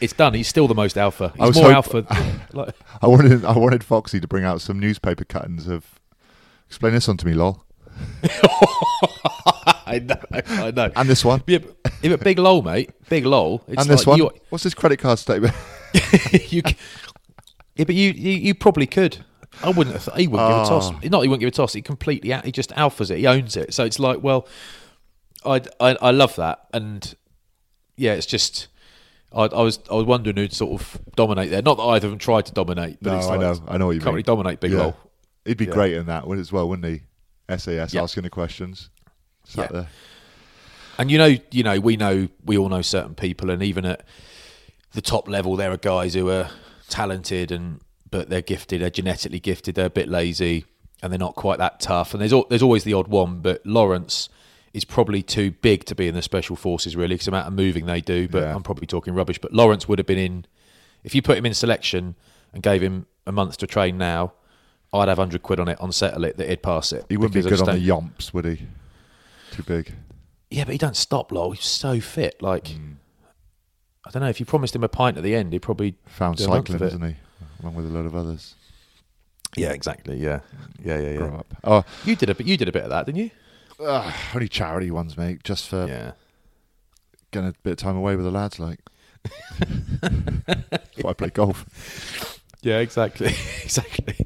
It's 0.00 0.12
done. 0.12 0.34
He's 0.34 0.46
still 0.46 0.68
the 0.68 0.74
most 0.76 0.96
alpha. 0.96 1.32
I 1.40 1.46
He's 1.46 1.56
was 1.56 1.56
more 1.56 1.72
hope- 1.72 2.04
alpha. 2.06 2.40
like, 2.52 2.74
I 3.02 3.08
wanted 3.08 3.44
I 3.44 3.58
wanted 3.58 3.82
Foxy 3.82 4.20
to 4.20 4.28
bring 4.28 4.44
out 4.44 4.60
some 4.60 4.78
newspaper 4.78 5.24
cuttings 5.24 5.66
of 5.66 5.98
explain 6.68 6.92
this 6.94 7.08
one 7.08 7.16
to 7.16 7.26
me, 7.26 7.34
lol. 7.34 7.64
I 9.88 9.98
know. 10.00 10.20
I 10.32 10.70
know. 10.70 10.90
And 10.96 11.08
this 11.08 11.24
one. 11.24 11.42
Yeah, 11.46 11.58
but, 11.58 11.76
yeah, 12.02 12.10
but 12.10 12.20
big 12.20 12.38
lol, 12.38 12.62
mate. 12.62 12.90
Big 13.08 13.24
lol. 13.24 13.64
It's 13.68 13.82
and 13.82 13.90
this 13.90 14.06
like 14.06 14.22
one. 14.22 14.32
What's 14.50 14.64
his 14.64 14.74
credit 14.74 14.98
card 14.98 15.18
statement? 15.18 15.54
You, 16.32 16.40
you, 16.48 16.62
yeah, 17.76 17.84
but 17.84 17.94
you, 17.94 18.10
you, 18.10 18.32
you 18.32 18.54
probably 18.54 18.86
could. 18.86 19.24
I 19.62 19.70
wouldn't. 19.70 19.96
Have, 19.96 20.14
he 20.16 20.26
wouldn't 20.26 20.48
give 20.50 20.58
a 20.58 20.68
toss. 20.68 20.90
Oh. 20.90 20.98
Not 21.08 21.22
he 21.22 21.28
wouldn't 21.28 21.40
give 21.40 21.48
a 21.48 21.52
toss. 21.52 21.72
He 21.72 21.80
completely. 21.82 22.32
He 22.44 22.52
just 22.52 22.70
alphas 22.70 23.10
it. 23.10 23.18
He 23.18 23.26
owns 23.26 23.56
it. 23.56 23.72
So 23.72 23.84
it's 23.84 23.98
like, 23.98 24.22
well, 24.22 24.46
I, 25.46 25.62
I, 25.80 25.96
I 26.02 26.10
love 26.10 26.36
that, 26.36 26.66
and 26.74 27.14
yeah, 27.96 28.14
it's 28.14 28.26
just. 28.26 28.68
I, 29.32 29.42
I 29.42 29.62
was 29.62 29.78
I 29.90 29.94
was 29.94 30.06
wondering 30.06 30.36
who'd 30.36 30.52
sort 30.54 30.80
of 30.80 31.00
dominate 31.14 31.50
there. 31.50 31.62
Not 31.62 31.76
that 31.76 31.82
either 31.82 32.06
of 32.06 32.12
them 32.12 32.18
tried 32.18 32.46
to 32.46 32.52
dominate, 32.52 32.98
but 33.02 33.12
no, 33.12 33.18
it's 33.18 33.26
I 33.26 33.36
know. 33.36 33.60
I 33.68 33.76
know 33.76 33.86
what 33.86 33.92
you 33.92 34.00
can't 34.00 34.06
mean. 34.06 34.14
really 34.14 34.22
dominate 34.22 34.60
big 34.60 34.72
Yeah. 34.72 34.78
lol. 34.78 34.96
He'd 35.44 35.56
be 35.58 35.66
Yeah. 35.66 35.72
great 35.72 35.94
in 35.94 36.06
that 36.06 36.26
as 36.30 36.50
well, 36.50 36.68
wouldn't 36.68 36.86
he? 36.86 37.02
SAS 37.56 37.92
Yeah. 37.94 38.02
asking 38.02 38.22
the 38.24 38.30
questions. 38.30 38.90
Yeah. 39.56 39.66
there. 39.68 39.88
And 40.98 41.10
you 41.10 41.18
know, 41.18 41.36
you 41.50 41.62
know, 41.62 41.78
we 41.78 41.96
know, 41.96 42.28
we 42.44 42.58
all 42.58 42.68
know 42.68 42.82
certain 42.82 43.14
people, 43.14 43.50
and 43.50 43.62
even 43.62 43.84
at 43.84 44.04
the 44.92 45.00
top 45.00 45.28
level, 45.28 45.56
there 45.56 45.70
are 45.70 45.76
guys 45.76 46.14
who 46.14 46.28
are 46.30 46.50
talented 46.88 47.52
and 47.52 47.80
but 48.10 48.30
they're 48.30 48.42
gifted, 48.42 48.80
they're 48.80 48.90
genetically 48.90 49.38
gifted, 49.38 49.74
they're 49.74 49.86
a 49.86 49.90
bit 49.90 50.08
lazy, 50.08 50.64
and 51.02 51.12
they're 51.12 51.18
not 51.18 51.34
quite 51.34 51.58
that 51.58 51.78
tough. 51.80 52.14
And 52.14 52.20
there's 52.22 52.32
there's 52.48 52.62
always 52.62 52.84
the 52.84 52.94
odd 52.94 53.08
one, 53.08 53.40
but 53.40 53.64
Lawrence 53.64 54.28
is 54.74 54.84
probably 54.84 55.22
too 55.22 55.50
big 55.50 55.84
to 55.84 55.94
be 55.94 56.08
in 56.08 56.14
the 56.14 56.22
special 56.22 56.56
forces, 56.56 56.96
really, 56.96 57.14
because 57.14 57.26
the 57.26 57.30
amount 57.30 57.46
of 57.48 57.52
moving 57.52 57.86
they 57.86 58.00
do. 58.00 58.28
But 58.28 58.42
Yeah. 58.42 58.54
I'm 58.54 58.62
probably 58.62 58.86
talking 58.86 59.14
rubbish. 59.14 59.38
But 59.38 59.52
Lawrence 59.52 59.88
would 59.88 59.98
have 59.98 60.06
been 60.06 60.18
in 60.18 60.46
if 61.04 61.14
you 61.14 61.22
put 61.22 61.38
him 61.38 61.46
in 61.46 61.54
selection 61.54 62.16
and 62.52 62.62
gave 62.62 62.82
him 62.82 63.06
a 63.26 63.32
month 63.32 63.58
to 63.58 63.66
train 63.66 63.98
now. 63.98 64.32
I'd 64.92 65.08
have 65.08 65.18
hundred 65.18 65.42
quid 65.42 65.60
on 65.60 65.68
it 65.68 65.78
on 65.80 65.92
settle 65.92 66.24
it 66.24 66.38
that 66.38 66.48
he'd 66.48 66.62
pass 66.62 66.92
it. 66.92 67.04
He 67.08 67.16
wouldn't 67.18 67.34
be 67.34 67.42
good 67.48 67.60
on 67.60 67.78
the 67.78 67.86
yomps, 67.86 68.32
would 68.32 68.46
he? 68.46 68.66
Too 69.58 69.64
big. 69.64 69.92
Yeah, 70.50 70.62
but 70.64 70.70
he 70.72 70.78
don't 70.78 70.96
stop, 70.96 71.32
lol. 71.32 71.50
He's 71.50 71.64
so 71.64 71.98
fit. 72.00 72.40
Like, 72.40 72.68
Hmm. 72.68 72.92
I 74.06 74.10
don't 74.10 74.22
know. 74.22 74.28
If 74.28 74.38
you 74.38 74.46
promised 74.46 74.76
him 74.76 74.84
a 74.84 74.88
pint 74.88 75.16
at 75.16 75.24
the 75.24 75.34
end, 75.34 75.52
he'd 75.52 75.62
probably 75.62 75.96
Found 76.06 76.36
do 76.36 76.44
a 76.44 76.48
month 76.48 76.68
cycling, 76.68 76.86
isn't 76.88 77.02
he? 77.02 77.16
Along 77.60 77.74
with 77.74 77.86
a 77.86 77.88
load 77.88 78.06
of 78.06 78.14
others. 78.14 78.54
Yeah, 79.56 79.72
exactly. 79.72 80.16
Yeah, 80.16 80.40
yeah, 80.82 80.98
yeah, 81.00 81.16
Grow 81.16 81.26
yeah. 81.32 81.38
up. 81.38 81.54
Oh, 81.64 81.84
You 82.04 82.14
did 82.14 82.30
a 82.30 82.36
bit. 82.36 82.46
You 82.46 82.56
did 82.56 82.68
a 82.68 82.72
bit 82.72 82.84
of 82.84 82.90
that, 82.90 83.06
didn't 83.06 83.18
you? 83.18 83.30
ugh, 83.84 84.14
only 84.34 84.48
charity 84.48 84.92
ones, 84.92 85.16
mate. 85.16 85.42
Just 85.42 85.68
for 85.68 85.86
yeah. 85.88 86.12
getting 87.32 87.48
a 87.48 87.54
bit 87.64 87.72
of 87.72 87.76
time 87.78 87.96
away 87.96 88.14
with 88.14 88.24
the 88.24 88.30
lads, 88.30 88.60
like. 88.60 88.78
That's 89.58 91.02
why 91.02 91.10
I 91.10 91.14
play 91.14 91.30
golf. 91.30 92.40
Yeah, 92.62 92.78
exactly, 92.78 93.26
exactly. 93.64 94.24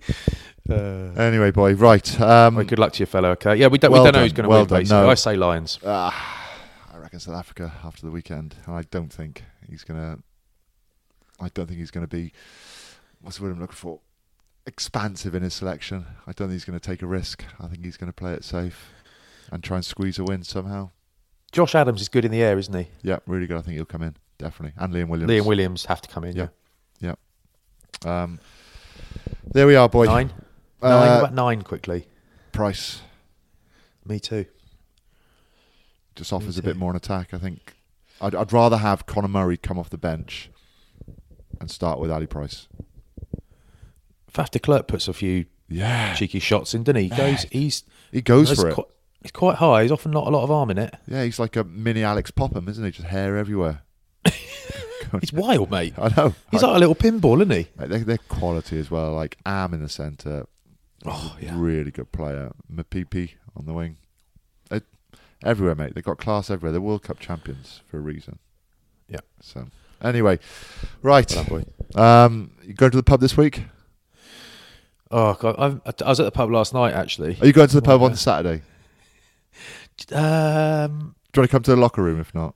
Uh, 0.68 1.10
Anyway, 1.16 1.50
boy, 1.50 1.74
right. 1.74 2.20
Um, 2.20 2.54
well, 2.56 2.64
good 2.64 2.78
luck 2.78 2.92
to 2.94 2.98
your 3.00 3.06
fellow. 3.06 3.30
Okay. 3.30 3.56
Yeah, 3.56 3.66
we 3.68 3.78
don't. 3.78 3.90
well 3.90 4.02
we 4.02 4.06
don't 4.06 4.14
know 4.14 4.22
who's 4.22 4.32
going 4.32 4.44
to 4.44 4.48
well 4.48 4.60
win. 4.60 4.68
done, 4.68 4.80
Basically, 4.80 5.02
no. 5.02 5.10
I 5.10 5.14
say 5.14 5.36
Lions. 5.36 5.78
Ah, 5.84 6.50
I 6.92 6.98
reckon 6.98 7.18
South 7.20 7.34
Africa 7.36 7.72
after 7.84 8.06
the 8.06 8.12
weekend, 8.12 8.54
and 8.66 8.74
I 8.76 8.82
don't 8.90 9.12
think 9.12 9.42
he's 9.68 9.84
gonna. 9.84 10.18
I 11.40 11.48
don't 11.48 11.66
think 11.66 11.78
he's 11.80 11.90
gonna 11.90 12.06
be. 12.06 12.32
What's 13.20 13.38
the 13.38 13.44
word 13.44 13.52
I'm 13.52 13.60
looking 13.60 13.74
for? 13.76 14.00
Expansive 14.66 15.34
in 15.34 15.42
his 15.42 15.54
selection. 15.54 16.06
I 16.26 16.32
don't 16.32 16.48
think 16.48 16.52
he's 16.52 16.64
going 16.64 16.78
to 16.78 16.84
take 16.84 17.02
a 17.02 17.06
risk. 17.06 17.44
I 17.60 17.66
think 17.66 17.84
he's 17.84 17.96
going 17.96 18.08
to 18.10 18.12
play 18.12 18.32
it 18.32 18.44
safe 18.44 18.90
and 19.50 19.62
try 19.62 19.76
and 19.76 19.84
squeeze 19.84 20.18
a 20.20 20.24
win 20.24 20.44
somehow. 20.44 20.90
Josh 21.50 21.74
Adams 21.74 22.00
is 22.00 22.08
good 22.08 22.24
in 22.24 22.30
the 22.30 22.42
air, 22.42 22.58
isn't 22.58 22.74
he? 22.74 22.88
Yeah, 23.02 23.18
really 23.26 23.46
good. 23.48 23.56
I 23.56 23.60
think 23.62 23.74
he'll 23.76 23.84
come 23.84 24.02
in 24.02 24.14
definitely, 24.38 24.74
and 24.80 24.92
Liam 24.94 25.08
Williams. 25.08 25.30
Liam 25.32 25.46
Williams 25.46 25.84
have 25.86 26.00
to 26.02 26.08
come 26.08 26.24
in. 26.24 26.36
Yeah. 26.36 26.48
Yeah. 27.00 27.14
Yeah. 28.04 28.22
Um, 28.24 28.38
there 29.52 29.66
we 29.66 29.74
are, 29.76 29.88
boy. 29.88 30.06
Nine. 30.06 30.30
Uh, 30.82 30.88
nine. 30.88 31.18
About 31.18 31.34
nine 31.34 31.62
quickly. 31.62 32.06
Price 32.52 33.00
Me 34.06 34.18
too. 34.20 34.44
just 36.14 36.32
offers 36.32 36.58
a 36.58 36.62
bit 36.62 36.76
more 36.76 36.90
an 36.90 36.96
attack. 36.96 37.32
I 37.32 37.38
think 37.38 37.74
I'd, 38.20 38.34
I'd 38.34 38.52
rather 38.52 38.76
have 38.78 39.06
Conor 39.06 39.28
Murray 39.28 39.56
come 39.56 39.78
off 39.78 39.88
the 39.90 39.98
bench 39.98 40.50
and 41.60 41.70
start 41.70 41.98
with 41.98 42.10
Ali 42.10 42.26
Price. 42.26 42.68
Faf 44.32 44.50
de 44.50 44.58
Klerk 44.58 44.86
puts 44.88 45.08
a 45.08 45.12
few 45.12 45.46
Yeah, 45.68 46.14
cheeky 46.14 46.38
shots 46.38 46.74
in, 46.74 46.82
doesn't 46.84 46.96
he? 46.96 47.08
He 47.08 47.16
goes. 47.16 47.42
He's 47.50 47.84
he 48.10 48.20
goes 48.20 48.52
for 48.58 48.68
it. 48.68 48.74
Quite, 48.74 48.86
he's 49.22 49.30
quite 49.32 49.56
high. 49.56 49.82
He's 49.82 49.92
often 49.92 50.10
not 50.10 50.26
a 50.26 50.30
lot 50.30 50.42
of 50.42 50.50
arm 50.50 50.70
in 50.70 50.78
it. 50.78 50.94
Yeah, 51.06 51.24
he's 51.24 51.38
like 51.38 51.56
a 51.56 51.64
mini 51.64 52.02
Alex 52.02 52.30
Popham, 52.30 52.68
isn't 52.68 52.84
he? 52.84 52.90
Just 52.90 53.08
hair 53.08 53.36
everywhere. 53.36 53.82
He's 55.20 55.32
wild, 55.32 55.70
mate. 55.70 55.92
I 55.98 56.08
know. 56.16 56.34
He's 56.50 56.62
I- 56.62 56.68
like 56.68 56.76
a 56.76 56.78
little 56.78 56.94
pinball, 56.94 57.36
isn't 57.42 57.50
he? 57.50 57.66
They're, 57.76 57.98
they're 57.98 58.18
quality 58.28 58.78
as 58.78 58.90
well. 58.90 59.12
Like 59.12 59.36
Am 59.44 59.74
in 59.74 59.82
the 59.82 59.88
centre. 59.88 60.46
Oh, 61.04 61.36
yeah. 61.40 61.52
Really 61.56 61.90
good 61.90 62.12
player. 62.12 62.52
Mapimpi 62.72 63.32
on 63.56 63.66
the 63.66 63.72
wing. 63.72 63.96
They- 64.70 64.80
everywhere, 65.44 65.74
mate. 65.74 65.94
They've 65.94 66.04
got 66.04 66.18
class 66.18 66.50
everywhere. 66.50 66.72
They're 66.72 66.80
World 66.80 67.02
Cup 67.02 67.18
champions 67.18 67.80
for 67.88 67.98
a 67.98 68.00
reason. 68.00 68.38
Yeah. 69.08 69.20
So, 69.40 69.66
anyway, 70.02 70.38
right. 71.02 71.30
Well 71.34 71.44
done, 71.44 71.64
boy. 71.94 72.00
Um, 72.00 72.52
you 72.62 72.74
going 72.74 72.90
to 72.92 72.96
the 72.96 73.02
pub 73.02 73.20
this 73.20 73.36
week? 73.36 73.64
Oh 75.10 75.34
God, 75.34 75.56
I'm, 75.58 75.82
I 75.84 76.08
was 76.08 76.20
at 76.20 76.24
the 76.24 76.30
pub 76.30 76.50
last 76.50 76.72
night 76.72 76.94
actually. 76.94 77.36
Are 77.40 77.46
you 77.46 77.52
going 77.52 77.68
to 77.68 77.74
the 77.74 77.82
pub 77.82 78.00
Well, 78.00 78.10
on 78.10 78.16
Saturday? 78.16 78.62
Um, 80.10 81.14
Do 81.32 81.38
you 81.38 81.42
want 81.42 81.48
to 81.48 81.48
come 81.48 81.62
to 81.64 81.70
the 81.72 81.76
locker 81.76 82.02
room 82.02 82.18
if 82.20 82.34
not? 82.34 82.54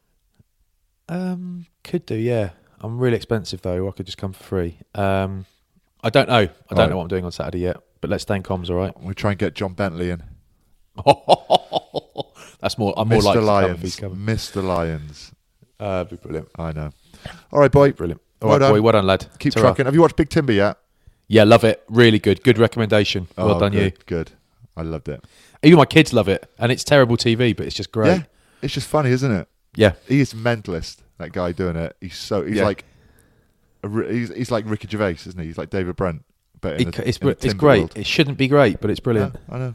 um, 1.09 1.67
could 1.85 2.07
do, 2.07 2.15
yeah. 2.17 2.51
I'm 2.81 2.99
really 2.99 3.17
expensive 3.17 3.61
though. 3.63 3.87
I 3.87 3.91
could 3.93 4.07
just 4.07 4.19
come 4.19 4.33
for 4.33 4.43
free. 4.43 4.79
Um, 4.95 5.45
I 6.03 6.09
don't 6.11 6.29
know. 6.29 6.35
I 6.35 6.47
don't 6.71 6.79
Right. 6.79 6.91
know 6.91 6.97
what 6.97 7.03
I'm 7.03 7.09
doing 7.09 7.25
on 7.27 7.33
Saturday 7.33 7.59
yet. 7.61 7.77
But 8.01 8.11
let's 8.11 8.23
stay 8.23 8.37
in 8.37 8.43
comms, 8.43 8.69
all 8.71 8.77
right? 8.77 8.93
We'll 9.01 9.15
try 9.15 9.31
and 9.33 9.39
get 9.39 9.55
John 9.55 9.73
Bentley 9.75 10.11
in. 10.11 10.23
That's 12.61 12.79
more. 12.79 12.95
I'm 12.97 13.09
more 13.09 13.21
Mr. 13.21 13.43
likely 13.43 13.43
to 13.43 13.47
come 13.63 13.71
if 13.75 13.81
he's 13.83 14.01
Lions. 14.03 14.19
Mr. 14.19 14.65
Lions. 14.65 15.33
Uh, 15.79 16.05
be 16.05 16.17
brilliant. 16.17 16.49
I 16.59 16.73
know. 16.73 16.91
All 17.53 17.61
right, 17.61 17.71
boy. 17.71 17.93
Brilliant. 17.93 18.21
All 18.43 18.49
Well 18.49 18.59
right, 18.59 18.69
boy. 18.69 18.75
done. 18.77 18.83
Well 18.83 18.93
done, 18.93 19.07
lad. 19.07 19.27
Keep 19.39 19.55
Ta-ra. 19.55 19.67
trucking. 19.69 19.85
Have 19.87 19.95
you 19.95 20.01
watched 20.01 20.17
Big 20.17 20.29
Timber 20.31 20.53
yet? 20.53 20.79
Yeah, 21.29 21.45
love 21.45 21.65
it. 21.65 21.83
Really 21.89 22.19
good. 22.19 22.43
Good 22.43 22.59
recommendation. 22.59 23.29
Well 23.37 23.53
Oh, 23.57 23.61
done, 23.61 23.73
good, 23.73 23.93
you. 23.99 24.05
Good. 24.07 24.33
I 24.77 24.83
loved 24.83 25.09
it. 25.09 25.23
Even 25.63 25.79
my 25.79 25.85
kids 25.87 26.13
love 26.13 26.29
it, 26.29 26.49
and 26.59 26.71
it's 26.71 26.85
terrible 26.85 27.17
TV, 27.17 27.57
but 27.57 27.67
it's 27.67 27.75
just 27.75 27.91
great. 27.93 28.09
Yeah. 28.19 28.23
It's 28.63 28.75
just 28.75 28.87
funny, 28.89 29.11
isn't 29.11 29.31
it? 29.31 29.49
Yeah. 29.75 29.93
He 30.07 30.21
is 30.21 30.33
mentalist. 30.35 30.99
That 31.19 31.33
guy 31.33 31.53
doing 31.53 31.77
it. 31.77 31.97
He's 32.01 32.17
so. 32.17 32.45
He's 32.45 32.57
Yeah. 32.57 32.65
like. 32.65 32.85
a 33.83 33.89
He's, 34.11 34.35
he's 34.35 34.51
like 34.51 34.65
Ricky 34.69 34.89
Gervais, 34.89 35.17
isn't 35.27 35.39
he? 35.39 35.47
He's 35.47 35.59
like 35.59 35.71
David 35.71 35.97
Brent, 35.97 36.25
but 36.61 36.81
It- 36.81 36.89
a, 36.99 37.09
it's 37.09 37.19
it's 37.45 37.55
great. 37.55 37.79
world. 37.81 37.93
It 37.97 38.07
shouldn't 38.07 38.39
be 38.39 38.49
great, 38.49 38.81
but 38.81 38.91
it's 38.91 39.01
brilliant. 39.01 39.37
Yeah, 39.49 39.55
I 39.55 39.59
know. 39.59 39.75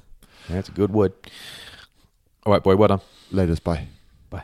Yeah, 0.50 0.60
it's 0.60 0.70
a 0.70 0.74
good 0.74 0.92
word. 0.92 1.14
All 2.46 2.54
right, 2.54 2.64
boy. 2.64 2.76
Well 2.76 2.88
done. 2.90 3.02
Ladies, 3.32 3.60
bye. 3.60 3.88
Bye. 4.30 4.44